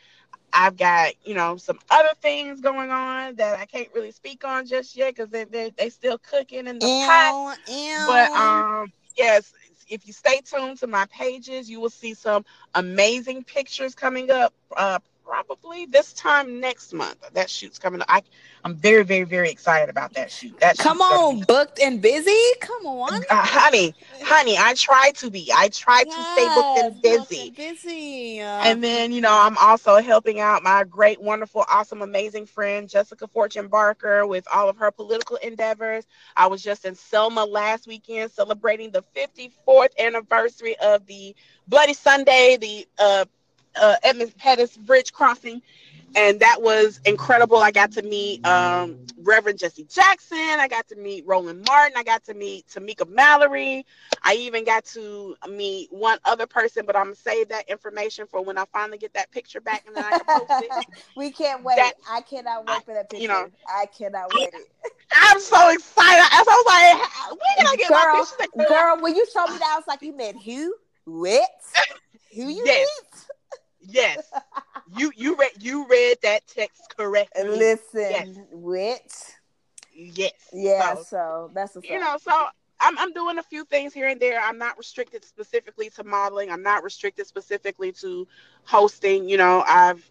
I've 0.53 0.76
got 0.76 1.14
you 1.24 1.34
know 1.34 1.57
some 1.57 1.78
other 1.91 2.11
things 2.20 2.61
going 2.61 2.91
on 2.91 3.34
that 3.36 3.59
I 3.59 3.66
can't 3.66 3.89
really 3.95 4.12
speak 4.12 4.45
on 4.45 4.66
just 4.66 4.97
yet 4.97 5.14
because 5.16 5.30
they 5.30 5.45
they 5.45 5.70
they 5.76 5.91
still 5.91 6.18
cooking 6.18 6.66
in 6.68 6.78
the 6.78 6.86
pot. 7.07 7.59
Ew, 7.68 7.74
ew. 7.74 8.07
But 8.07 8.30
um, 8.36 8.93
yes, 9.16 9.53
if 9.89 10.07
you 10.07 10.12
stay 10.12 10.41
tuned 10.41 10.78
to 10.80 10.86
my 10.86 11.07
pages, 11.07 11.70
you 11.70 11.80
will 11.80 11.91
see 11.91 12.14
some 12.14 12.45
amazing 12.74 13.45
pictures 13.45 13.95
coming 13.95 14.30
up. 14.30 14.55
Uh, 14.76 14.99
probably 15.29 15.85
this 15.87 16.12
time 16.14 16.61
next 16.61 16.95
month. 16.95 17.18
That 17.35 17.51
shoot's 17.51 17.79
coming 17.79 18.01
up. 18.01 18.07
I 18.09 18.22
I'm 18.64 18.74
very 18.74 19.05
very 19.05 19.24
very 19.24 19.51
excited 19.51 19.91
about 19.91 20.14
that 20.14 20.31
shoot. 20.31 20.59
That 20.61 20.79
Come 20.79 21.01
on, 21.01 21.41
booked 21.41 21.79
and 21.81 22.01
busy. 22.01 22.37
Come 22.61 22.87
on. 22.87 23.12
uh, 23.31 23.43
honey, 23.45 23.95
honey. 24.22 24.57
I 24.59 24.74
try 24.74 25.12
to 25.16 25.31
be. 25.31 25.51
I 25.55 25.68
try 25.68 26.05
to 26.05 26.11
stay 26.11 26.49
booked 26.55 26.76
and 26.76 27.01
Yes, 27.03 27.29
busy. 27.29 27.47
and 27.47 27.57
busy. 27.57 28.41
And 28.41 28.83
then, 28.83 29.12
you 29.12 29.20
know, 29.20 29.33
I'm 29.33 29.57
also 29.59 30.01
helping 30.01 30.41
out 30.41 30.62
my 30.62 30.83
great, 30.85 31.20
wonderful, 31.20 31.64
awesome, 31.70 32.03
amazing 32.03 32.47
friend, 32.47 32.89
Jessica 32.89 33.26
Fortune 33.29 33.68
Barker, 33.68 34.26
with 34.26 34.47
all 34.53 34.68
of 34.68 34.76
her 34.79 34.91
political 34.91 35.37
endeavors. 35.37 36.07
I 36.37 36.47
was 36.49 36.62
just 36.62 36.85
in 36.85 36.95
Selma 36.95 37.45
last 37.45 37.87
weekend 37.87 38.31
celebrating 38.33 38.91
the 38.91 39.05
54th 39.14 39.97
anniversary 39.99 40.76
of 40.79 41.07
the 41.07 41.37
Bloody 41.68 41.95
Sunday, 41.95 42.57
the 42.61 42.87
uh, 42.99 43.24
uh, 43.77 43.97
Edmund 44.03 44.37
Pettus 44.37 44.77
Bridge 44.77 45.12
crossing. 45.12 45.62
And 46.16 46.41
that 46.41 46.62
was 46.62 47.01
incredible. 47.05 47.59
I 47.59 47.71
got 47.71 47.93
to 47.93 48.03
meet 48.03 48.45
um, 48.47 48.97
Reverend 49.19 49.59
Jesse 49.59 49.85
Jackson. 49.85 50.39
I 50.39 50.66
got 50.66 50.89
to 50.89 50.97
meet 50.97 51.27
Roland 51.27 51.64
Martin. 51.66 51.97
I 51.99 52.03
got 52.03 52.25
to 52.25 52.35
meet 52.35 52.66
Tamika 52.66 53.07
Mallory. 53.09 53.85
I 54.23 54.35
even 54.35 54.64
got 54.64 54.85
to 54.87 55.37
meet 55.49 55.93
one 55.93 56.19
other 56.25 56.47
person, 56.47 56.87
but 56.87 56.97
I'm 56.97 57.05
gonna 57.05 57.14
save 57.14 57.49
that 57.51 57.69
information 57.69 58.27
for 58.27 58.43
when 58.43 58.57
I 58.57 58.64
finally 58.73 58.97
get 58.99 59.12
that 59.14 59.31
picture 59.31 59.61
back 59.61 59.85
and 59.87 59.95
then 59.95 60.03
I 60.03 60.12
can 60.12 60.25
post 60.27 60.51
it. 60.62 60.85
we 61.14 61.31
can't 61.31 61.62
wait. 61.62 61.77
That- 61.77 61.93
I 62.11 62.23
cannot 62.23 62.66
wait 62.66 62.85
for 62.85 62.95
that 62.95 63.11
picture. 63.11 63.23
you 63.23 63.29
know, 63.29 63.47
I 63.69 63.87
cannot 63.87 64.35
wait. 64.35 64.51
I'm 65.12 65.41
so 65.41 65.71
excited. 65.71 66.25
I 66.31 66.43
was 66.47 66.64
like, 66.66 67.39
when 67.39 67.57
can 67.57 67.66
I 67.66 67.77
get 67.77 67.91
my 67.93 68.05
Girl, 68.05 68.16
picture? 68.16 68.37
Like, 68.59 68.69
Girl, 68.69 69.03
when 69.03 69.14
you 69.14 69.27
showed 69.33 69.49
me 69.49 69.59
that, 69.59 69.73
I 69.75 69.77
was 69.77 69.87
like, 69.87 70.03
you 70.03 70.16
met 70.16 70.37
who? 70.43 70.75
What? 71.05 71.49
Who 72.35 72.43
you 72.49 72.64
Yes. 72.64 72.89
meet? 73.12 73.25
Yes, 73.89 74.30
you 74.97 75.12
you 75.16 75.36
read 75.36 75.53
you 75.61 75.86
read 75.89 76.18
that 76.22 76.47
text 76.47 76.95
correctly. 76.97 77.49
Listen, 77.49 78.11
Yes. 78.11 78.28
what? 78.51 79.34
Yes. 79.95 80.32
Yeah, 80.53 80.95
So, 80.95 81.03
so 81.05 81.51
that's 81.55 81.74
what's 81.74 81.89
you 81.89 81.99
know, 81.99 82.16
so 82.18 82.47
I'm 82.80 82.99
I'm 82.99 83.12
doing 83.12 83.39
a 83.39 83.43
few 83.43 83.64
things 83.64 83.93
here 83.93 84.09
and 84.09 84.20
there. 84.20 84.41
I'm 84.41 84.59
not 84.59 84.78
restricted 84.78 85.24
specifically 85.24 85.91
to 85.91 86.05
modeling. 86.05 86.51
I'm 86.51 86.62
not 86.62 86.82
restricted 86.84 87.26
specifically 87.26 87.93
to 87.93 88.26
hosting. 88.64 89.28
You 89.28 89.39
know, 89.39 89.64
I've 89.66 90.09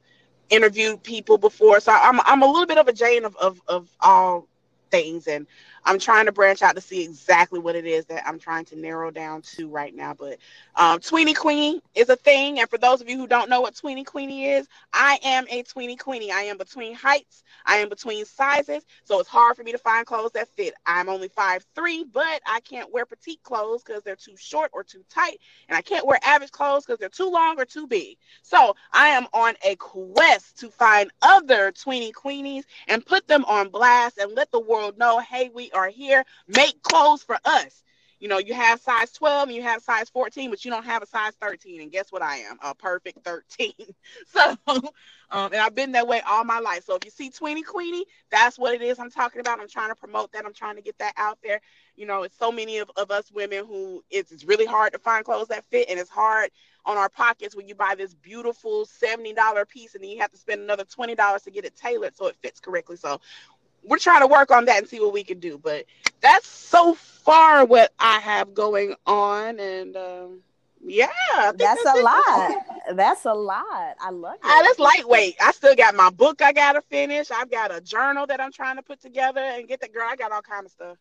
interviewed 0.49 1.03
people 1.03 1.37
before, 1.37 1.79
so 1.79 1.91
I'm 1.93 2.19
I'm 2.25 2.41
a 2.43 2.47
little 2.47 2.65
bit 2.67 2.77
of 2.77 2.87
a 2.87 2.93
Jane 2.93 3.25
of 3.25 3.35
of, 3.37 3.61
of 3.67 3.89
all 4.01 4.47
things, 4.91 5.27
and 5.27 5.47
I'm 5.87 5.99
trying 5.99 6.25
to 6.25 6.33
branch 6.33 6.61
out 6.61 6.75
to 6.75 6.81
see 6.81 7.01
exactly 7.01 7.59
what 7.59 7.77
it 7.77 7.85
is 7.85 8.05
that 8.07 8.27
I'm 8.27 8.39
trying 8.39 8.65
to 8.65 8.75
narrow 8.77 9.09
down 9.09 9.41
to 9.43 9.69
right 9.69 9.95
now. 9.95 10.13
But 10.13 10.37
um, 10.75 10.99
Tweenie 10.99 11.33
Queenie 11.35 11.81
is 11.95 12.09
a 12.09 12.17
thing, 12.17 12.59
and 12.59 12.69
for 12.69 12.77
those 12.77 12.99
of 12.99 13.09
you 13.09 13.17
who 13.17 13.25
don't 13.25 13.49
know 13.49 13.61
what 13.61 13.73
Tweenie 13.73 14.05
Queenie 14.05 14.47
is, 14.47 14.67
I 14.91 15.17
am 15.23 15.45
a 15.49 15.63
Tweenie 15.63 15.97
Queenie. 15.97 16.29
I 16.29 16.41
am 16.41 16.57
between 16.57 16.93
heights. 16.93 17.43
I 17.65 17.77
am 17.77 17.87
between 17.87 18.25
sizes, 18.25 18.85
so 19.05 19.21
it's 19.21 19.29
hard 19.29 19.55
for 19.55 19.63
me 19.63 19.71
to 19.71 19.77
find 19.77 20.05
clothes 20.05 20.33
that 20.33 20.49
fit. 20.49 20.73
I'm 20.85 21.07
only 21.07 21.29
5'3", 21.29 22.03
but 22.11 22.41
I 22.45 22.59
can't 22.61 22.91
wear 22.91 23.05
petite 23.05 23.41
clothes 23.43 23.81
because 23.81 24.03
they're 24.03 24.17
too 24.17 24.35
short 24.37 24.71
or 24.73 24.83
too 24.83 25.05
tight, 25.09 25.39
and 25.69 25.77
I 25.77 25.81
can't 25.81 26.05
wear 26.05 26.19
average 26.21 26.51
clothes 26.51 26.85
because 26.85 26.99
they're 26.99 27.07
too 27.07 27.29
long 27.29 27.57
or 27.59 27.65
too 27.65 27.87
big. 27.87 28.17
So 28.41 28.75
I 28.91 29.07
am 29.07 29.27
on 29.33 29.55
a 29.65 29.77
quest 29.77 30.59
to 30.59 30.69
find 30.69 31.11
other 31.21 31.71
tweenie 31.71 32.11
queenies 32.11 32.63
and 32.87 33.05
put 33.05 33.27
them 33.27 33.45
on 33.45 33.69
blast 33.69 34.17
and 34.17 34.33
let 34.35 34.51
the 34.51 34.59
world 34.59 34.97
know, 34.97 35.19
hey, 35.19 35.49
we 35.53 35.71
are 35.77 35.89
here. 35.89 36.25
Make 36.47 36.81
clothes 36.83 37.23
for 37.23 37.37
us. 37.45 37.83
you 38.19 38.27
know, 38.27 38.39
you 38.39 38.53
have 38.53 38.81
size 38.81 39.11
12 39.11 39.49
and 39.49 39.55
you 39.55 39.63
have 39.63 39.81
size 39.83 40.09
14, 40.09 40.49
but 40.49 40.65
you 40.65 40.71
don't 40.71 40.85
have 40.85 41.03
a 41.03 41.07
size 41.07 41.33
13. 41.39 41.81
And 41.81 41.91
guess 41.91 42.11
what 42.11 42.23
I 42.23 42.37
am? 42.37 42.57
A 42.63 42.73
perfect 42.73 43.23
13. 43.23 43.73
so, 44.27 44.55
um, 44.67 44.81
and 45.31 45.57
I've 45.57 45.75
been 45.75 45.91
that 45.93 46.07
way 46.07 46.21
all 46.27 46.43
my 46.43 46.59
life. 46.59 46.83
So 46.85 46.95
if 46.95 47.05
you 47.05 47.11
see 47.11 47.29
Tweenie 47.29 47.65
Queenie, 47.65 48.05
that's 48.31 48.57
what 48.57 48.73
it 48.73 48.81
is 48.81 48.99
I'm 48.99 49.11
talking 49.11 49.41
about. 49.41 49.59
I'm 49.59 49.69
trying 49.69 49.89
to 49.89 49.95
promote 49.95 50.31
that. 50.33 50.45
I'm 50.45 50.53
trying 50.53 50.77
to 50.77 50.81
get 50.81 50.97
that 50.99 51.13
out 51.17 51.39
there. 51.43 51.61
You 51.95 52.07
know, 52.07 52.23
it's 52.23 52.37
so 52.37 52.51
many 52.51 52.79
of, 52.79 52.89
of 52.97 53.11
us 53.11 53.31
women 53.31 53.65
who 53.65 54.03
it's, 54.09 54.31
it's 54.31 54.45
really 54.45 54.65
hard 54.65 54.93
to 54.93 54.99
find 54.99 55.25
clothes 55.25 55.49
that 55.49 55.65
fit 55.65 55.89
and 55.89 55.99
it's 55.99 56.09
hard 56.09 56.49
on 56.85 56.97
our 56.97 57.09
pockets 57.09 57.55
when 57.55 57.67
you 57.67 57.75
buy 57.75 57.95
this 57.95 58.15
beautiful 58.15 58.85
$70 58.87 59.67
piece 59.67 59.93
and 59.93 60.03
then 60.03 60.09
you 60.09 60.19
have 60.21 60.31
to 60.31 60.37
spend 60.37 60.61
another 60.61 60.85
$20 60.85 61.43
to 61.43 61.51
get 61.51 61.65
it 61.65 61.75
tailored 61.75 62.15
so 62.15 62.27
it 62.27 62.37
fits 62.41 62.61
correctly. 62.61 62.95
So 62.95 63.19
we're 63.87 63.97
trying 63.97 64.21
to 64.21 64.27
work 64.27 64.51
on 64.51 64.65
that 64.65 64.79
and 64.79 64.87
see 64.87 64.99
what 64.99 65.13
we 65.13 65.23
can 65.23 65.39
do. 65.39 65.57
But 65.57 65.85
that's 66.21 66.47
so 66.47 66.93
far 66.93 67.65
what 67.65 67.93
I 67.99 68.19
have 68.19 68.53
going 68.53 68.95
on. 69.05 69.59
And 69.59 69.95
um, 69.95 70.41
yeah, 70.83 71.07
that's, 71.33 71.57
that's, 71.57 71.85
a 71.85 72.01
lot. 72.01 72.51
That's 72.93 73.25
a 73.25 73.33
lot. 73.33 73.95
I 73.99 74.09
love 74.11 74.35
it. 74.35 74.41
Ah, 74.43 74.61
that's 74.63 74.79
lightweight. 74.79 75.35
I 75.41 75.51
still 75.51 75.75
got 75.75 75.95
my 75.95 76.09
book 76.09 76.41
I 76.41 76.53
gotta 76.53 76.81
finish. 76.81 77.31
I've 77.31 77.49
got 77.51 77.73
a 77.73 77.81
journal 77.81 78.27
that 78.27 78.39
I'm 78.39 78.51
trying 78.51 78.75
to 78.75 78.83
put 78.83 79.01
together 79.01 79.41
and 79.41 79.67
get 79.67 79.81
the 79.81 79.87
girl. 79.87 80.07
I 80.09 80.15
got 80.15 80.31
all 80.31 80.41
kind 80.41 80.65
of 80.65 80.71
stuff. 80.71 80.97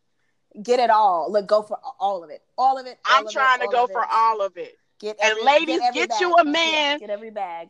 Get 0.63 0.79
it 0.79 0.89
all. 0.89 1.31
Look, 1.31 1.47
go 1.47 1.61
for 1.61 1.77
all 1.99 2.23
of 2.23 2.29
it. 2.29 2.41
All 2.57 2.79
of 2.79 2.85
it. 2.87 2.97
All 3.09 3.19
I'm 3.19 3.27
of 3.27 3.31
trying 3.31 3.61
it, 3.61 3.65
to 3.65 3.71
go 3.71 3.85
for 3.87 4.01
it. 4.01 4.09
all 4.11 4.41
of 4.41 4.57
it. 4.57 4.77
Get 4.99 5.17
every, 5.21 5.41
and 5.41 5.45
ladies, 5.45 5.79
get, 5.93 6.09
get 6.09 6.19
you 6.19 6.33
a 6.33 6.43
man. 6.43 6.97
Get 6.99 7.11
every 7.11 7.29
bag 7.29 7.69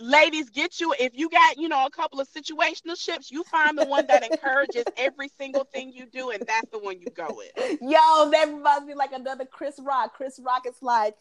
ladies, 0.00 0.50
get 0.50 0.80
you 0.80 0.94
if 0.98 1.16
you 1.16 1.28
got 1.28 1.58
you 1.58 1.68
know 1.68 1.86
a 1.86 1.90
couple 1.90 2.20
of 2.20 2.28
situational 2.28 2.98
ships, 2.98 3.30
you 3.30 3.44
find 3.44 3.78
the 3.78 3.86
one 3.86 4.06
that 4.06 4.24
encourages 4.24 4.84
every 4.96 5.28
single 5.28 5.64
thing 5.64 5.92
you 5.92 6.06
do, 6.06 6.30
and 6.30 6.42
that's 6.46 6.68
the 6.70 6.78
one 6.78 7.00
you 7.00 7.08
go 7.14 7.28
with. 7.30 7.78
Yo, 7.80 8.30
that 8.30 8.48
reminds 8.48 8.86
me 8.86 8.94
like 8.94 9.12
another 9.12 9.44
Chris 9.44 9.78
Rock. 9.82 10.14
Chris 10.14 10.40
Rock 10.42 10.66
is 10.66 10.76
like 10.82 11.16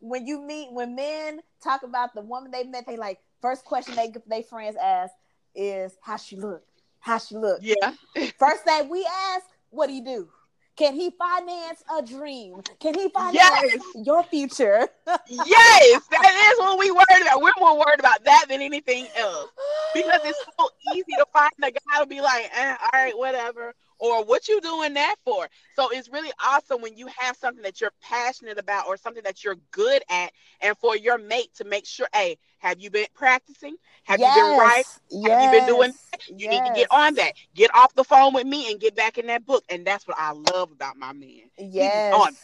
when 0.00 0.26
you 0.26 0.40
meet 0.40 0.72
when 0.72 0.94
men 0.94 1.40
talk 1.62 1.82
about 1.82 2.14
the 2.14 2.22
woman 2.22 2.50
they 2.50 2.64
met, 2.64 2.86
they 2.86 2.96
like 2.96 3.18
first 3.40 3.64
question 3.64 3.94
they 3.94 4.12
they 4.26 4.42
friends 4.42 4.76
ask 4.76 5.12
is 5.54 5.96
how 6.02 6.16
she 6.16 6.36
look, 6.36 6.62
how 7.00 7.18
she 7.18 7.36
look. 7.36 7.60
Yeah. 7.62 7.92
first 8.38 8.64
thing 8.64 8.88
we 8.88 9.06
ask, 9.32 9.46
what 9.70 9.86
do 9.86 9.92
you 9.92 10.04
do? 10.04 10.28
Can 10.76 10.94
he 10.94 11.10
finance 11.10 11.84
a 11.96 12.02
dream? 12.02 12.60
Can 12.80 12.94
he 12.94 13.08
finance 13.08 13.34
yes. 13.36 13.80
your 13.94 14.24
future? 14.24 14.88
yes, 15.06 16.02
that 16.10 16.52
is 16.52 16.58
what 16.58 16.78
we 16.78 16.90
worried 16.90 17.22
about. 17.22 17.40
We're 17.40 17.52
more 17.58 17.78
worried 17.78 18.00
about 18.00 18.24
that 18.24 18.46
than 18.48 18.60
anything 18.60 19.06
else 19.16 19.50
because 19.94 20.20
it's 20.24 20.38
so 20.58 20.68
easy 20.94 21.12
to 21.18 21.26
find 21.32 21.52
a 21.62 21.70
guy 21.70 22.00
to 22.00 22.06
be 22.06 22.20
like, 22.20 22.50
eh, 22.54 22.76
all 22.80 22.88
right, 22.92 23.16
whatever 23.16 23.74
or 23.98 24.24
what 24.24 24.48
you 24.48 24.60
doing 24.60 24.94
that 24.94 25.16
for 25.24 25.48
so 25.74 25.88
it's 25.90 26.08
really 26.08 26.32
awesome 26.44 26.80
when 26.80 26.96
you 26.96 27.08
have 27.18 27.36
something 27.36 27.62
that 27.62 27.80
you're 27.80 27.92
passionate 28.00 28.58
about 28.58 28.86
or 28.86 28.96
something 28.96 29.22
that 29.22 29.44
you're 29.44 29.56
good 29.70 30.02
at 30.10 30.32
and 30.60 30.76
for 30.78 30.96
your 30.96 31.18
mate 31.18 31.52
to 31.54 31.64
make 31.64 31.86
sure 31.86 32.06
hey 32.12 32.36
have 32.58 32.80
you 32.80 32.90
been 32.90 33.06
practicing 33.14 33.76
have 34.04 34.18
yes. 34.18 34.36
you 34.36 34.42
been 34.42 34.58
right 34.58 34.84
yes. 35.10 35.30
have 35.30 35.54
you 35.54 35.60
been 35.60 35.68
doing 35.68 35.92
you 36.28 36.48
yes. 36.50 36.50
need 36.50 36.68
to 36.68 36.74
get 36.74 36.88
on 36.90 37.14
that 37.14 37.32
get 37.54 37.74
off 37.74 37.94
the 37.94 38.04
phone 38.04 38.32
with 38.32 38.46
me 38.46 38.70
and 38.70 38.80
get 38.80 38.94
back 38.94 39.18
in 39.18 39.26
that 39.26 39.44
book 39.46 39.64
and 39.68 39.86
that's 39.86 40.06
what 40.06 40.16
i 40.18 40.32
love 40.52 40.70
about 40.70 40.96
my 40.96 41.12
man 41.12 41.42
yes 41.58 42.14
He's 42.14 42.22
on 42.22 42.36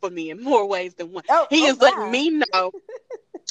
for 0.00 0.10
me 0.10 0.30
in 0.30 0.42
more 0.42 0.66
ways 0.66 0.94
than 0.94 1.12
one 1.12 1.22
oh, 1.28 1.46
he 1.48 1.64
oh, 1.64 1.68
is 1.68 1.78
wow. 1.78 1.90
letting 1.96 2.10
me 2.10 2.42
know 2.52 2.72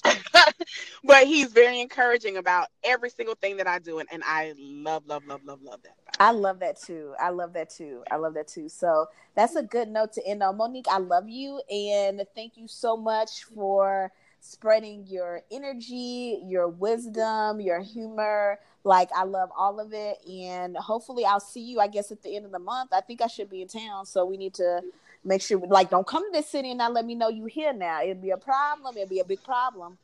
but 1.03 1.25
he's 1.25 1.51
very 1.51 1.79
encouraging 1.79 2.37
about 2.37 2.67
every 2.83 3.09
single 3.09 3.35
thing 3.35 3.57
that 3.57 3.67
I 3.67 3.79
do, 3.79 3.99
and, 3.99 4.09
and 4.11 4.23
I 4.25 4.53
love, 4.57 5.03
love, 5.07 5.25
love, 5.27 5.41
love, 5.45 5.61
love 5.61 5.81
that. 5.83 5.95
I 6.19 6.31
love 6.31 6.59
that 6.59 6.79
too. 6.79 7.13
I 7.19 7.29
love 7.29 7.53
that 7.53 7.69
too. 7.69 8.03
I 8.11 8.15
love 8.17 8.33
that 8.35 8.47
too. 8.47 8.69
So 8.69 9.07
that's 9.35 9.55
a 9.55 9.63
good 9.63 9.87
note 9.87 10.13
to 10.13 10.25
end 10.27 10.43
on. 10.43 10.57
Monique, 10.57 10.87
I 10.89 10.97
love 10.97 11.29
you, 11.29 11.61
and 11.71 12.23
thank 12.35 12.57
you 12.57 12.67
so 12.67 12.97
much 12.97 13.45
for 13.45 14.11
spreading 14.39 15.05
your 15.07 15.41
energy, 15.51 16.41
your 16.45 16.67
wisdom, 16.67 17.61
your 17.61 17.79
humor. 17.81 18.59
Like 18.83 19.09
I 19.15 19.23
love 19.23 19.49
all 19.55 19.79
of 19.79 19.93
it, 19.93 20.17
and 20.27 20.75
hopefully 20.77 21.25
I'll 21.25 21.39
see 21.39 21.61
you. 21.61 21.79
I 21.79 21.87
guess 21.87 22.11
at 22.11 22.23
the 22.23 22.35
end 22.35 22.45
of 22.45 22.51
the 22.51 22.59
month. 22.59 22.91
I 22.93 23.01
think 23.01 23.21
I 23.21 23.27
should 23.27 23.49
be 23.49 23.61
in 23.61 23.67
town, 23.67 24.05
so 24.05 24.25
we 24.25 24.37
need 24.37 24.55
to 24.55 24.81
make 25.23 25.41
sure 25.41 25.59
like 25.59 25.89
don't 25.89 26.07
come 26.07 26.23
to 26.23 26.37
this 26.37 26.49
city 26.49 26.71
and 26.71 26.77
not 26.77 26.93
let 26.93 27.05
me 27.05 27.15
know 27.15 27.29
you 27.29 27.45
here 27.45 27.73
now. 27.73 28.01
It'd 28.01 28.21
be 28.21 28.31
a 28.31 28.37
problem. 28.37 28.97
It'd 28.97 29.09
be 29.09 29.19
a 29.19 29.25
big 29.25 29.43
problem. 29.43 29.97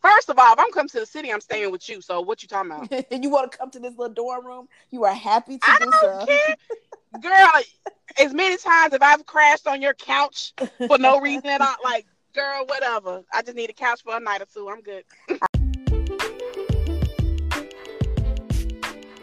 First 0.00 0.28
of 0.28 0.38
all, 0.38 0.52
if 0.52 0.60
I'm 0.60 0.70
coming 0.70 0.88
to 0.90 1.00
the 1.00 1.06
city, 1.06 1.32
I'm 1.32 1.40
staying 1.40 1.72
with 1.72 1.88
you. 1.88 2.00
So 2.00 2.20
what 2.20 2.42
you 2.42 2.48
talking 2.48 2.70
about? 2.70 3.06
and 3.10 3.22
you 3.24 3.30
want 3.30 3.50
to 3.50 3.58
come 3.58 3.70
to 3.72 3.80
this 3.80 3.96
little 3.98 4.14
dorm 4.14 4.46
room? 4.46 4.68
You 4.90 5.04
are 5.04 5.14
happy 5.14 5.58
to 5.58 5.64
I 5.66 5.76
do 5.80 5.92
so. 6.00 6.26
Care. 6.26 6.56
Girl, 7.20 7.50
as 8.20 8.32
many 8.32 8.56
times 8.56 8.94
as 8.94 9.00
I've 9.02 9.26
crashed 9.26 9.66
on 9.66 9.82
your 9.82 9.94
couch 9.94 10.52
for 10.86 10.98
no 10.98 11.20
reason 11.20 11.46
at 11.46 11.60
all, 11.60 11.74
like, 11.82 12.06
girl, 12.32 12.64
whatever. 12.66 13.24
I 13.32 13.42
just 13.42 13.56
need 13.56 13.70
a 13.70 13.72
couch 13.72 14.02
for 14.04 14.16
a 14.16 14.20
night 14.20 14.40
or 14.40 14.46
two. 14.46 14.68
I'm 14.68 14.82
good. 14.82 15.04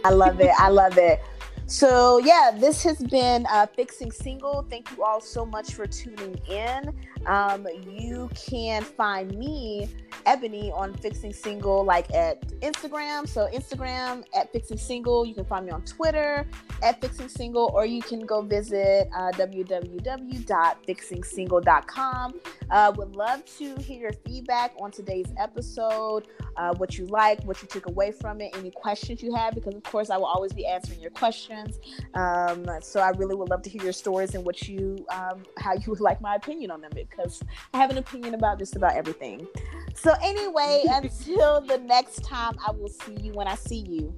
I 0.04 0.10
love 0.10 0.40
it. 0.42 0.52
I 0.60 0.70
love 0.70 0.98
it. 0.98 1.20
So, 1.68 2.20
yeah, 2.20 2.52
this 2.56 2.84
has 2.84 3.00
been 3.00 3.48
uh, 3.48 3.66
Fixing 3.66 4.12
Single. 4.12 4.66
Thank 4.70 4.96
you 4.96 5.04
all 5.04 5.20
so 5.20 5.46
much 5.46 5.74
for 5.74 5.88
tuning 5.88 6.40
in. 6.48 6.94
Um, 7.26 7.68
you 7.90 8.30
can 8.36 8.84
find 8.84 9.36
me, 9.38 9.90
Ebony, 10.26 10.72
on 10.72 10.94
Fixing 10.94 11.34
Single, 11.34 11.84
like 11.84 12.14
at 12.14 12.42
Instagram. 12.62 13.28
So, 13.28 13.50
Instagram 13.54 14.24
at 14.36 14.52
Fixing 14.52 14.78
Single. 14.78 15.26
You 15.26 15.34
can 15.34 15.46
find 15.46 15.66
me 15.66 15.72
on 15.72 15.82
Twitter 15.84 16.46
at 16.84 17.02
Fixing 17.02 17.30
Single, 17.30 17.72
or 17.74 17.86
you 17.86 18.02
can 18.02 18.26
go 18.26 18.42
visit 18.42 19.08
uh, 19.16 19.32
www.fixingsingle.com. 19.34 22.34
Uh, 22.70 22.92
would 22.96 23.16
love 23.16 23.44
to 23.58 23.76
hear 23.78 24.02
your 24.02 24.14
feedback 24.26 24.74
on 24.80 24.92
today's 24.92 25.28
episode, 25.38 26.28
uh, 26.58 26.74
what 26.76 26.98
you 26.98 27.06
like, 27.08 27.44
what 27.44 27.62
you 27.62 27.68
took 27.68 27.88
away 27.88 28.12
from 28.12 28.42
it, 28.42 28.56
any 28.58 28.72
questions 28.72 29.22
you 29.22 29.34
have, 29.36 29.54
because 29.54 29.76
of 29.76 29.84
course 29.84 30.10
I 30.10 30.18
will 30.18 30.26
always 30.26 30.54
be 30.54 30.66
answering 30.66 31.00
your 31.00 31.12
questions. 31.12 31.80
Um, 32.14 32.66
so 32.82 33.00
I 33.00 33.10
really 33.10 33.36
would 33.36 33.50
love 33.50 33.62
to 33.64 33.70
hear 33.70 33.84
your 33.84 33.94
stories 33.94 34.36
and 34.36 34.46
what 34.46 34.68
you, 34.68 35.06
um, 35.12 35.44
how 35.58 35.74
you 35.74 35.84
would 35.88 36.00
like 36.00 36.22
my 36.22 36.36
opinion 36.36 36.72
on 36.72 36.82
them, 36.82 36.92
because 37.16 37.42
I 37.74 37.78
have 37.78 37.90
an 37.92 37.98
opinion 37.98 38.34
about 38.34 38.60
just 38.60 38.76
about 38.76 38.96
everything. 38.96 39.48
So 39.94 40.14
anyway, 40.22 40.86
until 40.90 41.62
the 41.62 41.78
next 41.78 42.24
time, 42.24 42.56
I 42.66 42.72
will 42.72 42.90
see 42.90 43.16
you 43.22 43.34
when 43.34 43.48
I 43.48 43.56
see 43.56 43.86
you. 43.88 44.16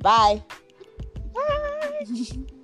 Bye. 0.00 0.42
Bye. 1.34 2.06